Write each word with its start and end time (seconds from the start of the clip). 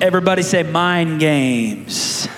Everybody 0.00 0.42
say 0.42 0.62
mind 0.62 1.18
games. 1.18 2.28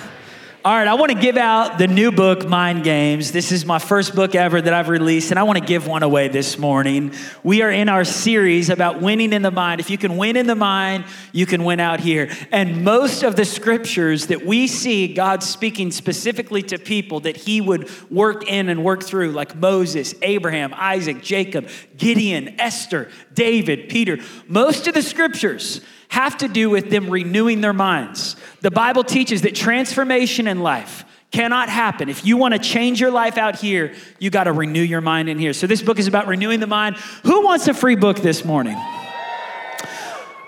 All 0.65 0.73
right, 0.73 0.87
I 0.87 0.95
want 0.95 1.11
to 1.11 1.19
give 1.19 1.37
out 1.37 1.77
the 1.77 1.87
new 1.87 2.11
book, 2.11 2.47
Mind 2.47 2.83
Games. 2.83 3.31
This 3.31 3.51
is 3.51 3.67
my 3.67 3.77
first 3.77 4.15
book 4.15 4.33
ever 4.33 4.59
that 4.59 4.73
I've 4.73 4.89
released, 4.89 5.29
and 5.29 5.39
I 5.39 5.43
want 5.43 5.59
to 5.59 5.65
give 5.65 5.85
one 5.85 6.01
away 6.01 6.27
this 6.27 6.57
morning. 6.57 7.13
We 7.43 7.61
are 7.61 7.69
in 7.69 7.87
our 7.87 8.03
series 8.03 8.71
about 8.71 8.99
winning 8.99 9.31
in 9.31 9.43
the 9.43 9.51
mind. 9.51 9.79
If 9.79 9.91
you 9.91 9.99
can 9.99 10.17
win 10.17 10.37
in 10.37 10.47
the 10.47 10.55
mind, 10.55 11.05
you 11.33 11.45
can 11.45 11.63
win 11.63 11.79
out 11.79 11.99
here. 11.99 12.31
And 12.51 12.83
most 12.83 13.21
of 13.21 13.35
the 13.35 13.45
scriptures 13.45 14.25
that 14.27 14.43
we 14.43 14.65
see 14.65 15.13
God 15.13 15.43
speaking 15.43 15.91
specifically 15.91 16.63
to 16.63 16.79
people 16.79 17.19
that 17.21 17.37
He 17.37 17.61
would 17.61 17.91
work 18.09 18.47
in 18.47 18.69
and 18.69 18.83
work 18.83 19.03
through, 19.03 19.33
like 19.33 19.55
Moses, 19.55 20.15
Abraham, 20.23 20.73
Isaac, 20.75 21.21
Jacob, 21.21 21.69
Gideon, 21.95 22.59
Esther, 22.59 23.11
David, 23.35 23.87
Peter, 23.89 24.17
most 24.47 24.87
of 24.87 24.95
the 24.95 25.03
scriptures 25.03 25.81
have 26.11 26.37
to 26.37 26.49
do 26.49 26.69
with 26.69 26.89
them 26.89 27.09
renewing 27.09 27.61
their 27.61 27.71
minds. 27.71 28.35
The 28.59 28.69
Bible 28.69 29.05
teaches 29.05 29.43
that 29.43 29.55
transformation 29.55 30.45
in 30.45 30.59
life 30.59 31.05
cannot 31.31 31.69
happen. 31.69 32.09
If 32.09 32.25
you 32.25 32.35
want 32.35 32.53
to 32.53 32.59
change 32.59 32.99
your 32.99 33.11
life 33.11 33.37
out 33.37 33.55
here, 33.55 33.93
you 34.19 34.29
got 34.29 34.43
to 34.43 34.51
renew 34.51 34.81
your 34.81 34.99
mind 34.99 35.29
in 35.29 35.39
here. 35.39 35.53
So 35.53 35.67
this 35.67 35.81
book 35.81 35.99
is 35.99 36.07
about 36.07 36.27
renewing 36.27 36.59
the 36.59 36.67
mind. 36.67 36.97
Who 37.23 37.45
wants 37.45 37.69
a 37.69 37.73
free 37.73 37.95
book 37.95 38.17
this 38.17 38.43
morning? 38.43 38.77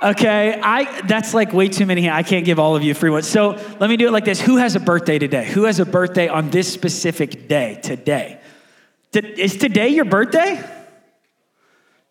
Okay, 0.01 0.59
I 0.61 1.01
that's 1.03 1.33
like 1.33 1.53
way 1.53 1.69
too 1.69 1.85
many. 1.85 2.09
I 2.09 2.23
can't 2.23 2.43
give 2.43 2.59
all 2.59 2.75
of 2.75 2.83
you 2.83 2.93
free 2.93 3.09
one. 3.09 3.23
So 3.23 3.51
let 3.79 3.89
me 3.89 3.95
do 3.95 4.05
it 4.05 4.11
like 4.11 4.25
this. 4.25 4.41
Who 4.41 4.57
has 4.57 4.75
a 4.75 4.81
birthday 4.81 5.17
today? 5.17 5.45
Who 5.45 5.63
has 5.63 5.79
a 5.79 5.85
birthday 5.85 6.27
on 6.27 6.49
this 6.49 6.71
specific 6.71 7.47
day 7.47 7.79
today? 7.81 8.41
Is 9.13 9.55
today 9.55 9.87
your 9.87 10.03
birthday? 10.03 10.61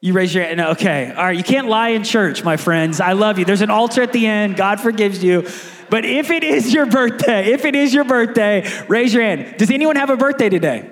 You 0.02 0.15
raise 0.15 0.34
your 0.34 0.42
hand. 0.42 0.61
Okay. 0.61 1.12
All 1.16 1.24
right. 1.24 1.38
You 1.38 1.45
can't 1.45 1.69
lie 1.69 1.91
in 1.91 2.02
church, 2.02 2.42
my 2.42 2.56
friends. 2.56 3.01
I 3.01 3.12
love 3.12 3.38
you. 3.38 3.45
There's 3.45 3.61
an 3.61 3.70
altar 3.70 4.02
at 4.02 4.12
the 4.12 4.27
end. 4.27 4.56
God 4.56 4.80
forgives 4.80 5.23
you. 5.23 5.48
But 5.91 6.05
if 6.05 6.30
it 6.30 6.42
is 6.42 6.75
your 6.75 6.87
birthday, 6.87 7.53
if 7.53 7.64
it 7.64 7.77
is 7.77 7.95
your 7.95 8.03
birthday, 8.03 8.69
raise 8.89 9.14
your 9.14 9.23
hand. 9.23 9.58
Does 9.58 9.70
anyone 9.70 9.95
have 9.95 10.11
a 10.11 10.17
birthday 10.17 10.48
today? 10.48 10.91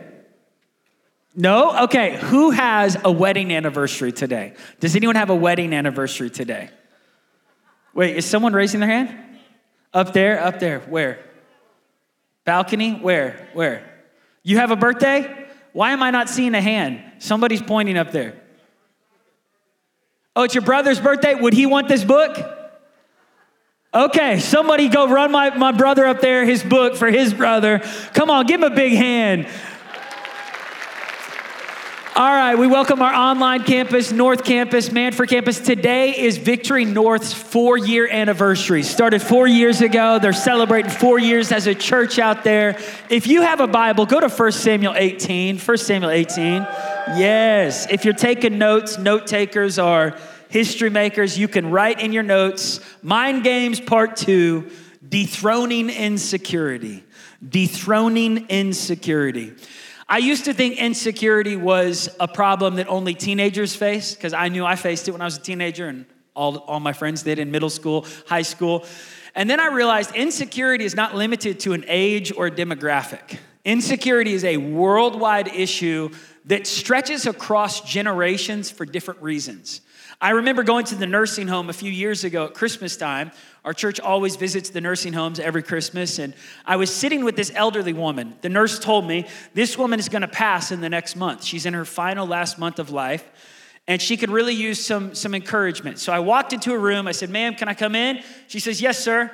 No? 1.35 1.85
Okay. 1.85 2.19
Who 2.19 2.51
has 2.51 2.97
a 3.03 3.11
wedding 3.11 3.53
anniversary 3.53 4.13
today? 4.13 4.55
Does 4.79 4.95
anyone 4.95 5.17
have 5.17 5.31
a 5.31 5.35
wedding 5.35 5.73
anniversary 5.73 6.31
today? 6.31 6.71
Wait, 7.93 8.17
is 8.17 8.25
someone 8.25 8.53
raising 8.53 8.79
their 8.79 8.89
hand? 8.89 9.13
Up 9.93 10.13
there? 10.13 10.41
Up 10.41 10.61
there. 10.61 10.79
Where? 10.81 11.19
Balcony? 12.45 12.93
Where? 12.93 13.49
Where? 13.55 13.93
You 14.45 14.59
have 14.59 14.71
a 14.71 14.77
birthday? 14.77 15.49
Why 15.73 15.91
am 15.91 16.01
I 16.01 16.13
not 16.13 16.29
seeing 16.29 16.55
a 16.55 16.61
hand? 16.61 17.03
Somebody's 17.19 17.61
pointing 17.61 17.99
up 17.99 18.13
there. 18.13 18.41
Oh, 20.37 20.45
it's 20.45 20.55
your 20.55 20.63
brother's 20.63 21.01
birthday? 21.01 21.35
Would 21.35 21.55
he 21.55 21.67
want 21.67 21.89
this 21.89 22.05
book? 22.05 22.39
Okay, 23.93 24.39
somebody 24.39 24.89
go 24.89 25.09
run 25.09 25.33
my, 25.33 25.51
my 25.57 25.73
brother 25.73 26.07
up 26.07 26.21
there 26.21 26.45
his 26.45 26.63
book 26.63 26.95
for 26.95 27.11
his 27.11 27.35
brother. 27.35 27.81
Come 28.15 28.31
on, 28.31 28.47
give 28.47 28.63
him 28.63 28.73
a 28.73 28.75
big 28.75 28.93
hand. 28.93 29.49
All 32.21 32.27
right, 32.27 32.55
we 32.55 32.67
welcome 32.67 33.01
our 33.01 33.15
online 33.15 33.65
campus, 33.65 34.13
North 34.13 34.45
Campus, 34.45 34.93
Mannford 34.93 35.31
Campus. 35.31 35.59
Today 35.59 36.21
is 36.21 36.37
Victory 36.37 36.85
North's 36.85 37.33
four 37.33 37.79
year 37.79 38.07
anniversary. 38.11 38.83
Started 38.83 39.23
four 39.23 39.47
years 39.47 39.81
ago. 39.81 40.19
They're 40.19 40.35
celebrating 40.35 40.91
four 40.91 41.19
years 41.19 41.51
as 41.51 41.67
a 41.67 41.75
church 41.75 42.19
out 42.19 42.45
there. 42.45 42.79
If 43.09 43.27
you 43.27 43.41
have 43.41 43.61
a 43.61 43.67
Bible, 43.67 44.05
go 44.05 44.21
to 44.21 44.29
1 44.29 44.53
Samuel 44.53 44.93
18. 44.97 45.57
1 45.57 45.79
Samuel 45.79 46.11
18. 46.11 46.67
Yes. 47.17 47.91
If 47.91 48.05
you're 48.05 48.13
taking 48.13 48.59
notes, 48.59 48.99
note 48.99 49.27
takers 49.27 49.79
are 49.79 50.15
history 50.51 50.91
makers. 50.91 51.39
You 51.39 51.49
can 51.49 51.71
write 51.71 52.01
in 52.01 52.13
your 52.13 52.23
notes 52.23 52.81
Mind 53.03 53.45
Games 53.45 53.81
Part 53.81 54.17
2 54.17 54.71
Dethroning 55.09 55.89
Insecurity. 55.89 57.03
Dethroning 57.49 58.47
Insecurity. 58.51 59.55
I 60.13 60.19
used 60.19 60.47
to 60.47 60.53
think 60.53 60.77
insecurity 60.77 61.55
was 61.55 62.09
a 62.19 62.27
problem 62.27 62.75
that 62.75 62.89
only 62.89 63.15
teenagers 63.15 63.77
face 63.77 64.13
because 64.13 64.33
I 64.33 64.49
knew 64.49 64.67
I 64.67 64.75
faced 64.75 65.07
it 65.07 65.13
when 65.13 65.21
I 65.21 65.25
was 65.25 65.37
a 65.37 65.41
teenager 65.41 65.87
and 65.87 66.05
all, 66.35 66.57
all 66.59 66.81
my 66.81 66.93
friends 66.93 67.23
did 67.23 67.39
in 67.39 67.53
middle 67.53 67.71
school, 67.71 68.05
high 68.27 68.43
school. 68.43 68.85
And 69.37 69.49
then 69.49 69.61
I 69.61 69.67
realized 69.67 70.13
insecurity 70.17 70.85
is 70.85 70.97
not 70.97 71.15
limited 71.15 71.61
to 71.61 71.75
an 71.75 71.85
age 71.87 72.33
or 72.37 72.51
demographic. 72.51 73.39
Insecurity 73.65 74.33
is 74.33 74.43
a 74.43 74.57
worldwide 74.57 75.47
issue 75.47 76.11
that 76.47 76.67
stretches 76.67 77.27
across 77.27 77.81
generations 77.83 78.69
for 78.69 78.85
different 78.85 79.23
reasons. 79.23 79.81
I 80.21 80.31
remember 80.31 80.65
going 80.65 80.87
to 80.87 80.97
the 80.97 81.07
nursing 81.07 81.47
home 81.47 81.71
a 81.71 81.73
few 81.73 81.93
years 81.93 82.25
ago 82.25 82.47
at 82.47 82.55
Christmas 82.55 82.97
time. 82.97 83.31
Our 83.65 83.75
church 83.75 84.01
always 84.01 84.37
visits 84.37 84.71
the 84.71 84.81
nursing 84.81 85.13
homes 85.13 85.39
every 85.39 85.63
Christmas. 85.63 86.19
And 86.19 86.35
I 86.65 86.77
was 86.77 86.95
sitting 86.95 87.25
with 87.25 87.37
this 87.37 87.53
elderly 87.55 87.93
woman. 87.93 88.37
The 88.41 88.49
nurse 88.49 88.79
told 88.79 89.07
me 89.07 89.27
this 89.55 89.77
woman 89.77 90.01
is 90.01 90.09
going 90.09 90.23
to 90.23 90.29
pass 90.29 90.73
in 90.73 90.81
the 90.81 90.89
next 90.89 91.17
month. 91.17 91.45
She's 91.45 91.67
in 91.67 91.75
her 91.75 91.85
final 91.85 92.27
last 92.27 92.59
month 92.59 92.79
of 92.79 92.91
life. 92.91 93.29
And 93.87 94.01
she 94.01 94.17
could 94.17 94.31
really 94.31 94.55
use 94.55 94.85
some, 94.85 95.15
some 95.15 95.35
encouragement. 95.35 95.99
So 95.99 96.13
I 96.13 96.21
walked 96.21 96.53
into 96.53 96.73
a 96.73 96.79
room. 96.79 97.07
I 97.07 97.13
said, 97.13 97.29
Ma'am, 97.29 97.55
can 97.55 97.69
I 97.69 97.75
come 97.75 97.95
in? 97.95 98.23
She 98.49 98.61
says, 98.61 98.81
Yes, 98.81 98.99
sir. 98.99 99.31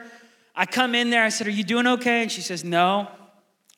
I 0.54 0.66
come 0.66 0.94
in 0.94 1.10
there. 1.10 1.22
I 1.22 1.28
said, 1.28 1.46
Are 1.46 1.50
you 1.50 1.64
doing 1.64 1.86
okay? 1.86 2.22
And 2.22 2.32
she 2.32 2.40
says, 2.40 2.64
No. 2.64 3.08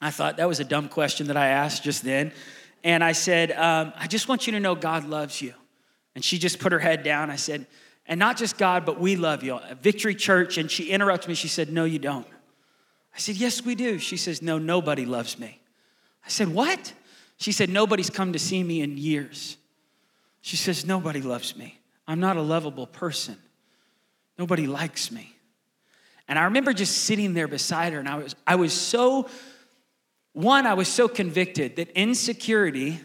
I 0.00 0.10
thought 0.10 0.36
that 0.36 0.46
was 0.46 0.60
a 0.60 0.64
dumb 0.64 0.88
question 0.88 1.26
that 1.26 1.36
I 1.36 1.48
asked 1.48 1.82
just 1.82 2.04
then. 2.04 2.32
And 2.84 3.02
I 3.02 3.12
said, 3.12 3.52
um, 3.52 3.92
I 3.96 4.06
just 4.06 4.28
want 4.28 4.46
you 4.46 4.52
to 4.52 4.60
know 4.60 4.74
God 4.74 5.04
loves 5.04 5.42
you. 5.42 5.54
And 6.14 6.24
she 6.24 6.38
just 6.38 6.58
put 6.58 6.72
her 6.72 6.78
head 6.78 7.02
down. 7.02 7.30
I 7.30 7.36
said, 7.36 7.66
and 8.08 8.18
not 8.18 8.38
just 8.38 8.56
God, 8.56 8.86
but 8.86 8.98
we 8.98 9.16
love 9.16 9.44
you. 9.44 9.60
Victory 9.82 10.14
Church. 10.14 10.56
And 10.56 10.70
she 10.70 10.90
interrupts 10.90 11.28
me. 11.28 11.34
She 11.34 11.48
said, 11.48 11.70
No, 11.70 11.84
you 11.84 11.98
don't. 11.98 12.26
I 13.14 13.18
said, 13.18 13.36
Yes, 13.36 13.64
we 13.64 13.74
do. 13.74 13.98
She 13.98 14.16
says, 14.16 14.40
No, 14.40 14.58
nobody 14.58 15.04
loves 15.04 15.38
me. 15.38 15.60
I 16.24 16.28
said, 16.30 16.48
What? 16.48 16.94
She 17.36 17.52
said, 17.52 17.68
Nobody's 17.68 18.10
come 18.10 18.32
to 18.32 18.38
see 18.38 18.64
me 18.64 18.80
in 18.80 18.96
years. 18.96 19.58
She 20.40 20.56
says, 20.56 20.86
Nobody 20.86 21.20
loves 21.20 21.54
me. 21.54 21.78
I'm 22.06 22.18
not 22.18 22.38
a 22.38 22.42
lovable 22.42 22.86
person. 22.86 23.36
Nobody 24.38 24.66
likes 24.66 25.12
me. 25.12 25.34
And 26.28 26.38
I 26.38 26.44
remember 26.44 26.72
just 26.72 27.04
sitting 27.04 27.34
there 27.34 27.48
beside 27.48 27.92
her, 27.92 27.98
and 27.98 28.08
I 28.08 28.16
was, 28.16 28.36
I 28.46 28.56
was 28.56 28.72
so, 28.72 29.28
one, 30.32 30.66
I 30.66 30.74
was 30.74 30.88
so 30.88 31.08
convicted 31.08 31.76
that 31.76 31.90
insecurity 31.90 33.00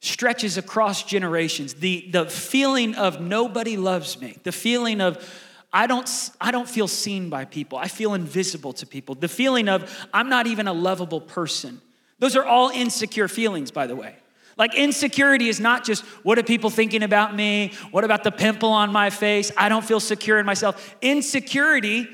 stretches 0.00 0.56
across 0.56 1.02
generations. 1.02 1.74
The, 1.74 2.08
the 2.10 2.26
feeling 2.26 2.94
of 2.94 3.20
nobody 3.20 3.76
loves 3.76 4.20
me, 4.20 4.38
the 4.44 4.52
feeling 4.52 5.00
of 5.00 5.44
I 5.72 5.86
don't, 5.86 6.08
I 6.40 6.50
don't 6.50 6.68
feel 6.68 6.88
seen 6.88 7.28
by 7.28 7.44
people, 7.44 7.78
I 7.78 7.88
feel 7.88 8.14
invisible 8.14 8.72
to 8.74 8.86
people, 8.86 9.14
the 9.14 9.28
feeling 9.28 9.68
of 9.68 10.08
I'm 10.14 10.28
not 10.28 10.46
even 10.46 10.66
a 10.66 10.72
lovable 10.72 11.20
person. 11.20 11.80
Those 12.18 12.36
are 12.36 12.44
all 12.44 12.70
insecure 12.70 13.28
feelings, 13.28 13.70
by 13.70 13.86
the 13.86 13.94
way. 13.94 14.16
Like 14.56 14.74
insecurity 14.74 15.48
is 15.48 15.60
not 15.60 15.84
just 15.84 16.04
what 16.24 16.38
are 16.38 16.42
people 16.42 16.68
thinking 16.68 17.04
about 17.04 17.34
me? 17.34 17.72
What 17.92 18.02
about 18.02 18.24
the 18.24 18.32
pimple 18.32 18.70
on 18.70 18.92
my 18.92 19.10
face? 19.10 19.52
I 19.56 19.68
don't 19.68 19.84
feel 19.84 20.00
secure 20.00 20.38
in 20.40 20.46
myself. 20.46 20.96
Insecurity 21.00 22.08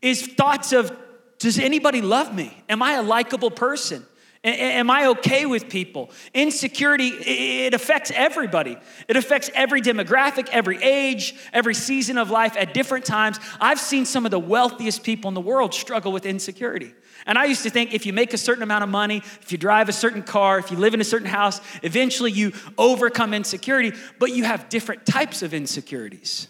is 0.00 0.26
thoughts 0.26 0.72
of 0.72 0.96
does 1.38 1.58
anybody 1.58 2.00
love 2.00 2.34
me? 2.34 2.56
Am 2.68 2.82
I 2.82 2.92
a 2.92 3.02
likable 3.02 3.50
person? 3.50 4.06
Am 4.44 4.90
I 4.90 5.06
okay 5.06 5.46
with 5.46 5.68
people? 5.68 6.10
Insecurity, 6.34 7.08
it 7.10 7.74
affects 7.74 8.10
everybody. 8.12 8.76
It 9.06 9.16
affects 9.16 9.48
every 9.54 9.80
demographic, 9.80 10.48
every 10.50 10.82
age, 10.82 11.36
every 11.52 11.74
season 11.74 12.18
of 12.18 12.28
life 12.28 12.56
at 12.56 12.74
different 12.74 13.04
times. 13.04 13.38
I've 13.60 13.78
seen 13.78 14.04
some 14.04 14.24
of 14.24 14.32
the 14.32 14.40
wealthiest 14.40 15.04
people 15.04 15.28
in 15.28 15.34
the 15.34 15.40
world 15.40 15.72
struggle 15.72 16.10
with 16.10 16.26
insecurity. 16.26 16.92
And 17.24 17.38
I 17.38 17.44
used 17.44 17.62
to 17.62 17.70
think 17.70 17.94
if 17.94 18.04
you 18.04 18.12
make 18.12 18.34
a 18.34 18.38
certain 18.38 18.64
amount 18.64 18.82
of 18.82 18.90
money, 18.90 19.18
if 19.18 19.52
you 19.52 19.58
drive 19.58 19.88
a 19.88 19.92
certain 19.92 20.24
car, 20.24 20.58
if 20.58 20.72
you 20.72 20.76
live 20.76 20.92
in 20.92 21.00
a 21.00 21.04
certain 21.04 21.28
house, 21.28 21.60
eventually 21.84 22.32
you 22.32 22.52
overcome 22.76 23.34
insecurity, 23.34 23.96
but 24.18 24.32
you 24.32 24.42
have 24.42 24.68
different 24.68 25.06
types 25.06 25.42
of 25.42 25.54
insecurities. 25.54 26.48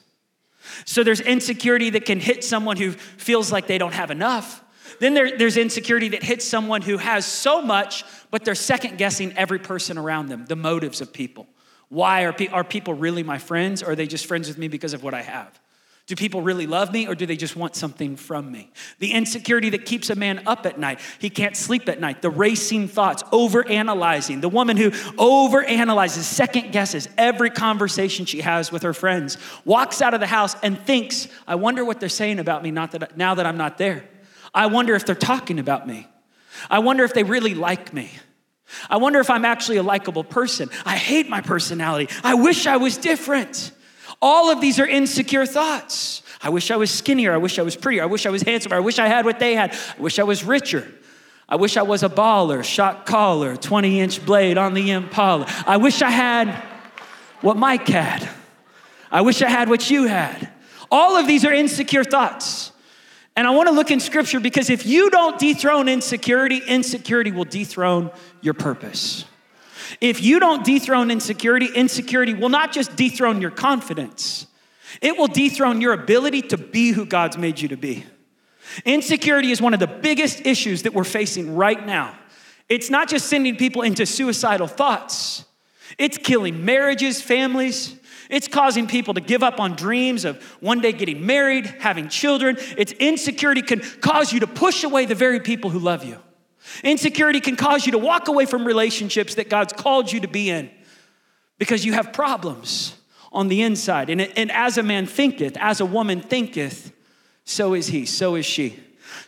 So 0.86 1.04
there's 1.04 1.20
insecurity 1.20 1.91
that 1.91 2.06
can 2.06 2.20
hit 2.20 2.42
someone 2.42 2.78
who 2.78 2.92
feels 2.92 3.53
like 3.53 3.66
they 3.66 3.77
don't 3.77 3.92
have 3.92 4.10
enough. 4.10 4.61
Then 5.00 5.15
there, 5.15 5.36
there's 5.36 5.56
insecurity 5.56 6.09
that 6.10 6.22
hits 6.22 6.44
someone 6.44 6.83
who 6.83 6.98
has 6.98 7.27
so 7.27 7.62
much, 7.62 8.04
but 8.30 8.44
they're 8.44 8.54
second 8.54 8.98
guessing 8.98 9.33
every 9.36 9.59
person 9.59 9.98
around 9.98 10.28
them, 10.28 10.47
the 10.47 10.56
motives 10.56 11.00
of 11.00 11.12
people. 11.12 11.47
Why 11.89 12.22
are, 12.22 12.33
pe- 12.33 12.48
are 12.48 12.65
people 12.65 12.94
really 12.94 13.22
my 13.22 13.39
friends, 13.39 13.83
or 13.83 13.91
are 13.91 13.94
they 13.94 14.06
just 14.06 14.27
friends 14.27 14.48
with 14.48 14.59
me 14.59 14.68
because 14.68 14.94
of 14.94 15.03
what 15.03 15.15
I 15.15 15.22
have? 15.22 15.60
Do 16.06 16.16
people 16.16 16.42
really 16.42 16.66
love 16.66 16.92
me, 16.92 17.06
or 17.06 17.15
do 17.15 17.27
they 17.27 17.36
just 17.36 17.54
want 17.54 17.77
something 17.77 18.16
from 18.16 18.50
me? 18.50 18.72
The 18.98 19.12
insecurity 19.12 19.71
that 19.71 19.84
keeps 19.84 20.10
a 20.10 20.16
man 20.16 20.42
up 20.47 20.66
at 20.66 20.78
night. 20.78 20.98
He 21.21 21.30
can't 21.30 21.56
sleep 21.56 21.88
at 21.88 22.00
night. 22.00 22.22
The 22.22 22.30
racing 22.30 22.88
thoughts, 22.88 23.22
over 23.30 23.66
analyzing. 23.68 24.41
The 24.41 24.48
woman 24.48 24.77
who 24.77 24.91
over 25.16 25.62
analyzes, 25.62 26.27
second 26.27 26.72
guesses 26.72 27.09
every 27.16 27.50
conversation 27.50 28.27
she 28.27 28.41
has 28.41 28.72
with 28.72 28.83
her 28.83 28.92
friends, 28.92 29.38
walks 29.65 30.03
out 30.03 30.12
of 30.12 30.21
the 30.21 30.27
house 30.27 30.56
and 30.62 30.78
thinks, 30.80 31.28
I 31.47 31.54
wonder 31.54 31.84
what 31.84 32.00
they're 32.00 32.09
saying 32.09 32.41
about 32.41 32.65
me 32.65 32.72
not 32.72 32.91
that, 32.92 33.16
now 33.16 33.34
that 33.36 33.47
I'm 33.47 33.56
not 33.56 33.78
there. 33.78 34.09
I 34.54 34.66
wonder 34.66 34.95
if 34.95 35.07
they're 35.07 35.15
talking 35.15 35.59
about 35.59 35.87
me. 35.87 36.07
I 36.71 36.81
wonder 36.81 37.04
if 37.04 37.15
they 37.15 37.25
really 37.25 37.54
like 37.54 37.93
me. 37.93 38.10
I 38.89 38.97
wonder 38.97 39.21
if 39.21 39.31
I'm 39.31 39.45
actually 39.45 39.77
a 39.77 39.83
likable 39.83 40.25
person. 40.25 40.71
I 40.84 40.97
hate 40.97 41.28
my 41.28 41.41
personality. 41.41 42.13
I 42.22 42.34
wish 42.34 42.66
I 42.66 42.77
was 42.77 42.97
different. 42.97 43.72
All 44.21 44.51
of 44.51 44.60
these 44.60 44.78
are 44.78 44.87
insecure 44.87 45.47
thoughts. 45.47 46.22
I 46.43 46.49
wish 46.51 46.71
I 46.71 46.77
was 46.77 46.91
skinnier. 46.91 47.33
I 47.33 47.37
wish 47.37 47.59
I 47.59 47.63
was 47.63 47.77
prettier. 47.77 48.03
I 48.03 48.07
wish 48.07 48.27
I 48.27 48.31
was 48.31 48.43
handsomer. 48.43 48.77
I 48.77 48.81
wish 48.81 48.99
I 48.99 49.07
had 49.07 49.25
what 49.25 49.39
they 49.39 49.54
had. 49.54 49.72
I 49.72 50.01
wish 50.01 50.19
I 50.19 50.25
was 50.25 50.45
richer. 50.45 50.87
I 51.48 51.57
wish 51.57 51.77
I 51.77 51.83
was 51.83 52.03
a 52.03 52.09
baller, 52.09 52.65
shot 52.65 53.05
caller, 53.05 53.57
20 53.57 54.01
inch 54.01 54.25
blade 54.25 54.59
on 54.59 54.75
the 54.75 54.91
Impala. 54.91 55.47
I 55.66 55.77
wish 55.77 56.03
I 56.03 56.10
had 56.10 56.51
what 57.43 57.57
Mike 57.57 57.87
had. 57.87 58.28
I 59.10 59.21
wish 59.21 59.43
I 59.43 59.48
had 59.48 59.69
what 59.69 59.91
you 59.91 60.07
had. 60.07 60.48
All 60.91 61.16
of 61.16 61.27
these 61.27 61.45
are 61.45 61.53
insecure 61.53 62.05
thoughts. 62.05 62.72
And 63.34 63.47
I 63.47 63.51
want 63.51 63.69
to 63.69 63.75
look 63.75 63.91
in 63.91 64.01
scripture 64.01 64.41
because 64.41 64.69
if 64.69 64.84
you 64.84 65.11
don't 65.11 65.39
dethrone 65.39 65.89
insecurity, 65.89 66.59
insecurity 66.67 67.33
will 67.33 67.45
dethrone 67.45 68.11
your 68.43 68.55
purpose. 68.55 69.25
If 70.01 70.23
you 70.23 70.39
don't 70.39 70.65
dethrone 70.65 71.11
insecurity, 71.11 71.67
insecurity 71.67 72.34
will 72.34 72.49
not 72.49 72.73
just 72.73 72.95
dethrone 72.97 73.41
your 73.41 73.51
confidence, 73.51 74.47
it 75.01 75.17
will 75.17 75.29
dethrone 75.29 75.81
your 75.81 75.95
ability 75.95 76.43
to 76.43 76.59
be 76.59 76.91
who 76.91 77.07
God's 77.07 77.39
made 77.39 77.61
you 77.61 77.69
to 77.69 77.77
be. 77.77 78.05
Insecurity 78.84 79.51
is 79.51 79.61
one 79.61 79.75
of 79.75 79.81
the 79.81 79.87
biggest 79.87 80.47
issues 80.47 80.83
that 80.83 80.95
we're 80.95 81.05
facing 81.05 81.57
right 81.57 81.84
now. 81.84 82.17
It's 82.69 82.91
not 82.91 83.09
just 83.09 83.27
sending 83.27 83.57
people 83.57 83.83
into 83.83 84.07
suicidal 84.07 84.67
thoughts, 84.67 85.45
it's 85.99 86.19
killing 86.19 86.65
marriages, 86.65 87.21
families. 87.21 87.97
It's 88.33 88.49
causing 88.49 88.87
people 88.87 89.13
to 89.13 89.21
give 89.21 89.43
up 89.43 89.61
on 89.61 89.77
dreams 89.77 90.25
of 90.25 90.43
one 90.61 90.81
day 90.81 90.93
getting 90.93 91.27
married, 91.27 91.67
having 91.67 92.09
children. 92.09 92.57
It's 92.79 92.93
insecurity 92.93 93.61
can 93.61 93.81
cause 94.01 94.33
you 94.33 94.41
to 94.41 94.47
push 94.47 94.84
away 94.84 95.05
the 95.05 95.15
very 95.15 95.39
people 95.39 95.69
who 95.69 95.79
love 95.79 96.03
you. 96.03 96.17
Insecurity 96.83 97.41
can 97.41 97.57
cause 97.57 97.84
you 97.84 97.93
to 97.93 97.99
walk 97.99 98.29
away 98.29 98.47
from 98.47 98.65
relationships 98.65 99.34
that 99.34 99.51
God's 99.51 99.75
called 99.75 100.11
you 100.11 100.21
to 100.21 100.29
be 100.29 100.49
in 100.49 100.71
because 101.59 101.84
you 101.84 101.93
have 101.93 102.15
problems 102.15 102.97
on 103.33 103.49
the 103.49 103.61
inside. 103.61 104.09
And, 104.09 104.23
and 104.23 104.51
as 104.51 104.79
a 104.79 104.83
man 104.83 105.05
thinketh, 105.05 105.59
as 105.59 105.83
a 105.83 105.87
woman 105.87 106.23
thinketh, 106.23 106.91
so 107.45 107.75
is 107.75 107.89
he, 107.89 108.07
so 108.07 108.37
is 108.37 108.47
she. 108.47 108.79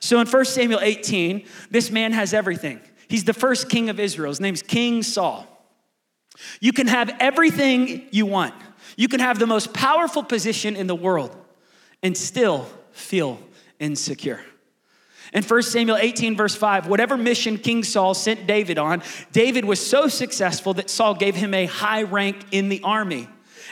So 0.01 0.19
in 0.19 0.27
1 0.27 0.45
Samuel 0.47 0.81
18, 0.81 1.45
this 1.71 1.91
man 1.91 2.13
has 2.13 2.33
everything. 2.33 2.81
He's 3.09 3.25
the 3.25 3.35
first 3.35 3.69
king 3.69 3.91
of 3.91 4.01
Israel. 4.01 4.31
His 4.31 4.41
name's 4.41 4.63
King 4.63 5.03
Saul. 5.03 5.47
You 6.61 6.73
can 6.73 6.87
have 6.87 7.15
everything 7.21 8.07
you 8.11 8.25
want. 8.25 8.55
You 8.97 9.09
can 9.09 9.21
have 9.21 9.39
the 9.39 9.47
most 9.47 9.73
powerful 9.73 10.23
position 10.23 10.77
in 10.77 10.87
the 10.87 10.95
world 10.95 11.37
and 12.03 12.17
still 12.17 12.69
feel 12.93 13.41
insecure. 13.79 14.41
In 15.33 15.43
1 15.43 15.63
Samuel 15.63 15.97
18, 15.97 16.37
verse 16.37 16.55
5, 16.55 16.87
whatever 16.87 17.17
mission 17.17 17.59
King 17.59 17.83
Saul 17.83 18.15
sent 18.15 18.47
David 18.47 18.79
on, 18.79 19.03
David 19.33 19.65
was 19.65 19.85
so 19.85 20.07
successful 20.07 20.75
that 20.75 20.89
Saul 20.89 21.15
gave 21.15 21.35
him 21.35 21.55
a 21.55 21.67
high 21.67 22.05
rank 22.05 22.45
in 22.53 22.69
the 22.69 22.81
army. 22.85 23.29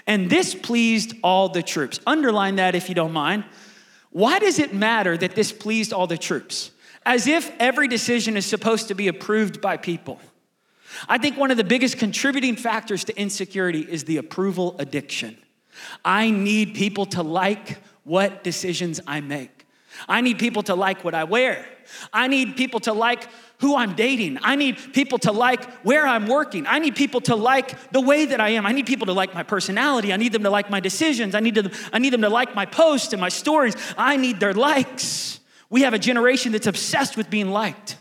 And 0.06 0.28
this 0.28 0.54
pleased 0.54 1.14
all 1.22 1.48
the 1.48 1.62
troops. 1.62 2.00
Underline 2.06 2.56
that 2.56 2.74
if 2.74 2.88
you 2.88 2.94
don't 2.94 3.12
mind. 3.12 3.44
Why 4.10 4.40
does 4.40 4.58
it 4.58 4.74
matter 4.74 5.16
that 5.16 5.36
this 5.36 5.52
pleased 5.52 5.92
all 5.92 6.06
the 6.06 6.18
troops? 6.18 6.72
As 7.06 7.26
if 7.26 7.52
every 7.60 7.86
decision 7.86 8.36
is 8.36 8.44
supposed 8.44 8.88
to 8.88 8.94
be 8.94 9.08
approved 9.08 9.60
by 9.60 9.76
people. 9.76 10.20
I 11.08 11.18
think 11.18 11.36
one 11.36 11.50
of 11.50 11.56
the 11.56 11.64
biggest 11.64 11.98
contributing 11.98 12.56
factors 12.56 13.04
to 13.04 13.18
insecurity 13.18 13.80
is 13.80 14.04
the 14.04 14.18
approval 14.18 14.76
addiction. 14.78 15.36
I 16.04 16.30
need 16.30 16.74
people 16.74 17.06
to 17.06 17.22
like 17.22 17.78
what 18.04 18.44
decisions 18.44 19.00
I 19.06 19.20
make. 19.20 19.66
I 20.08 20.20
need 20.20 20.38
people 20.38 20.62
to 20.64 20.74
like 20.74 21.04
what 21.04 21.14
I 21.14 21.24
wear. 21.24 21.66
I 22.12 22.28
need 22.28 22.56
people 22.56 22.80
to 22.80 22.92
like 22.92 23.28
who 23.58 23.76
I'm 23.76 23.94
dating. 23.94 24.38
I 24.42 24.56
need 24.56 24.92
people 24.92 25.18
to 25.18 25.32
like 25.32 25.70
where 25.84 26.06
I'm 26.06 26.26
working. 26.26 26.66
I 26.66 26.78
need 26.78 26.96
people 26.96 27.20
to 27.22 27.36
like 27.36 27.92
the 27.92 28.00
way 28.00 28.26
that 28.26 28.40
I 28.40 28.50
am. 28.50 28.66
I 28.66 28.72
need 28.72 28.86
people 28.86 29.06
to 29.06 29.12
like 29.12 29.34
my 29.34 29.42
personality. 29.42 30.12
I 30.12 30.16
need 30.16 30.32
them 30.32 30.42
to 30.42 30.50
like 30.50 30.70
my 30.70 30.80
decisions. 30.80 31.34
I 31.34 31.40
need, 31.40 31.54
to, 31.56 31.70
I 31.92 31.98
need 31.98 32.12
them 32.12 32.22
to 32.22 32.28
like 32.28 32.54
my 32.54 32.66
posts 32.66 33.12
and 33.12 33.20
my 33.20 33.28
stories. 33.28 33.76
I 33.96 34.16
need 34.16 34.40
their 34.40 34.54
likes. 34.54 35.40
We 35.70 35.82
have 35.82 35.94
a 35.94 35.98
generation 35.98 36.52
that's 36.52 36.66
obsessed 36.66 37.16
with 37.16 37.30
being 37.30 37.50
liked. 37.50 37.96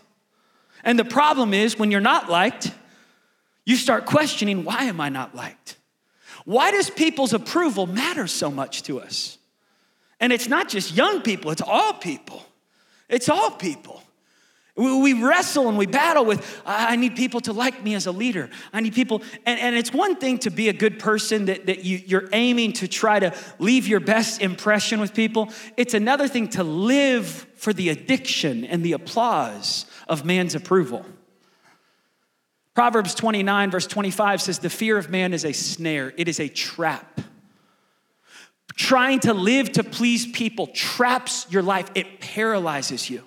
And 0.84 0.98
the 0.98 1.06
problem 1.06 1.54
is 1.54 1.78
when 1.78 1.92
you're 1.92 2.02
not 2.02 2.30
liked, 2.30 2.72
you 3.66 3.76
start 3.76 4.06
questioning 4.06 4.64
why 4.64 4.86
am 4.86 5.00
I 5.00 5.10
not 5.10 5.36
liked? 5.36 5.78
Why 6.46 6.72
does 6.72 6.90
people's 6.90 7.34
approval 7.34 7.88
matter 7.88 8.28
so 8.28 8.50
much 8.50 8.84
to 8.84 9.00
us? 9.00 9.38
And 10.20 10.32
it's 10.32 10.48
not 10.48 10.70
just 10.70 10.96
young 10.96 11.22
people, 11.22 11.52
it's 11.52 11.62
all 11.62 11.94
people. 11.94 12.46
It's 13.10 13.28
all 13.28 13.52
people. 13.52 14.02
We 14.78 15.12
wrestle 15.12 15.68
and 15.68 15.78
we 15.78 15.86
battle 15.86 16.24
with, 16.24 16.62
I 16.66 16.96
need 16.96 17.18
people 17.18 17.42
to 17.42 17.54
like 17.54 17.84
me 17.84 17.94
as 17.94 18.08
a 18.08 18.12
leader. 18.12 18.50
I 18.72 18.80
need 18.80 18.94
people, 18.94 19.22
and, 19.46 19.60
and 19.60 19.76
it's 19.76 19.94
one 19.94 20.16
thing 20.16 20.38
to 20.40 20.50
be 20.50 20.70
a 20.70 20.74
good 20.74 20.98
person 20.98 21.46
that, 21.46 21.66
that 21.66 21.84
you, 21.84 21.98
you're 21.98 22.30
aiming 22.32 22.74
to 22.74 22.88
try 22.88 23.20
to 23.20 23.36
leave 23.60 23.86
your 23.86 24.00
best 24.00 24.42
impression 24.42 25.02
with 25.02 25.14
people. 25.14 25.50
It's 25.76 25.94
another 25.94 26.30
thing 26.30 26.48
to 26.52 26.64
live 26.64 27.28
for 27.56 27.74
the 27.74 27.90
addiction 27.90 28.64
and 28.64 28.82
the 28.82 28.94
applause 28.94 29.86
of 30.08 30.24
man's 30.24 30.56
approval. 30.56 31.06
Proverbs 32.82 33.14
29, 33.14 33.70
verse 33.70 33.86
25 33.86 34.42
says, 34.42 34.58
The 34.58 34.68
fear 34.68 34.98
of 34.98 35.12
man 35.12 35.36
is 35.36 35.46
a 35.46 35.52
snare, 35.52 36.16
it 36.18 36.28
is 36.28 36.40
a 36.40 36.48
trap 36.48 37.22
trying 38.74 39.20
to 39.20 39.36
live 39.36 39.72
to 39.74 39.84
please 39.84 40.26
people 40.26 40.66
traps 40.66 41.46
your 41.52 41.62
life, 41.62 41.92
it 41.94 42.20
paralyzes 42.20 43.08
you. 43.08 43.24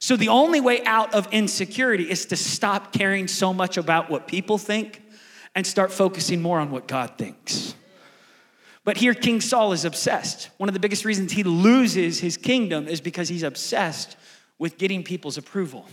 So, 0.00 0.18
the 0.18 0.28
only 0.28 0.60
way 0.60 0.84
out 0.84 1.14
of 1.14 1.26
insecurity 1.32 2.10
is 2.10 2.26
to 2.26 2.36
stop 2.36 2.92
caring 2.92 3.26
so 3.26 3.54
much 3.54 3.78
about 3.78 4.10
what 4.10 4.28
people 4.28 4.58
think 4.58 5.00
and 5.54 5.66
start 5.66 5.90
focusing 5.90 6.42
more 6.42 6.60
on 6.60 6.70
what 6.70 6.86
God 6.86 7.16
thinks. 7.16 7.74
But 8.84 8.98
here, 8.98 9.14
King 9.14 9.40
Saul 9.40 9.72
is 9.72 9.86
obsessed. 9.86 10.50
One 10.58 10.68
of 10.68 10.74
the 10.74 10.80
biggest 10.80 11.06
reasons 11.06 11.32
he 11.32 11.42
loses 11.42 12.20
his 12.20 12.36
kingdom 12.36 12.86
is 12.86 13.00
because 13.00 13.30
he's 13.30 13.44
obsessed 13.44 14.18
with 14.58 14.76
getting 14.76 15.02
people's 15.02 15.38
approval. 15.38 15.86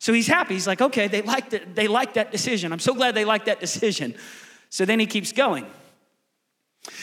So 0.00 0.14
he's 0.14 0.26
happy. 0.26 0.54
He's 0.54 0.66
like, 0.66 0.80
okay, 0.80 1.08
they 1.08 1.20
like, 1.20 1.50
the, 1.50 1.60
they 1.74 1.86
like 1.86 2.14
that 2.14 2.32
decision. 2.32 2.72
I'm 2.72 2.78
so 2.78 2.94
glad 2.94 3.14
they 3.14 3.26
like 3.26 3.44
that 3.44 3.60
decision. 3.60 4.14
So 4.70 4.86
then 4.86 4.98
he 4.98 5.06
keeps 5.06 5.30
going. 5.30 5.66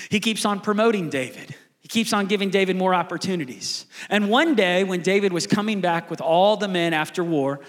He 0.09 0.19
keeps 0.19 0.45
on 0.45 0.59
promoting 0.59 1.11
David. 1.11 1.55
He 1.79 1.88
keeps 1.88 2.11
on 2.11 2.25
giving 2.25 2.49
David 2.49 2.75
more 2.75 2.95
opportunities. 2.95 3.85
And 4.09 4.29
one 4.29 4.55
day, 4.55 4.83
when 4.83 5.01
David 5.03 5.31
was 5.31 5.45
coming 5.45 5.79
back 5.79 6.09
with 6.09 6.21
all 6.21 6.57
the 6.57 6.67
men 6.67 6.91
after 6.94 7.23
war, 7.23 7.59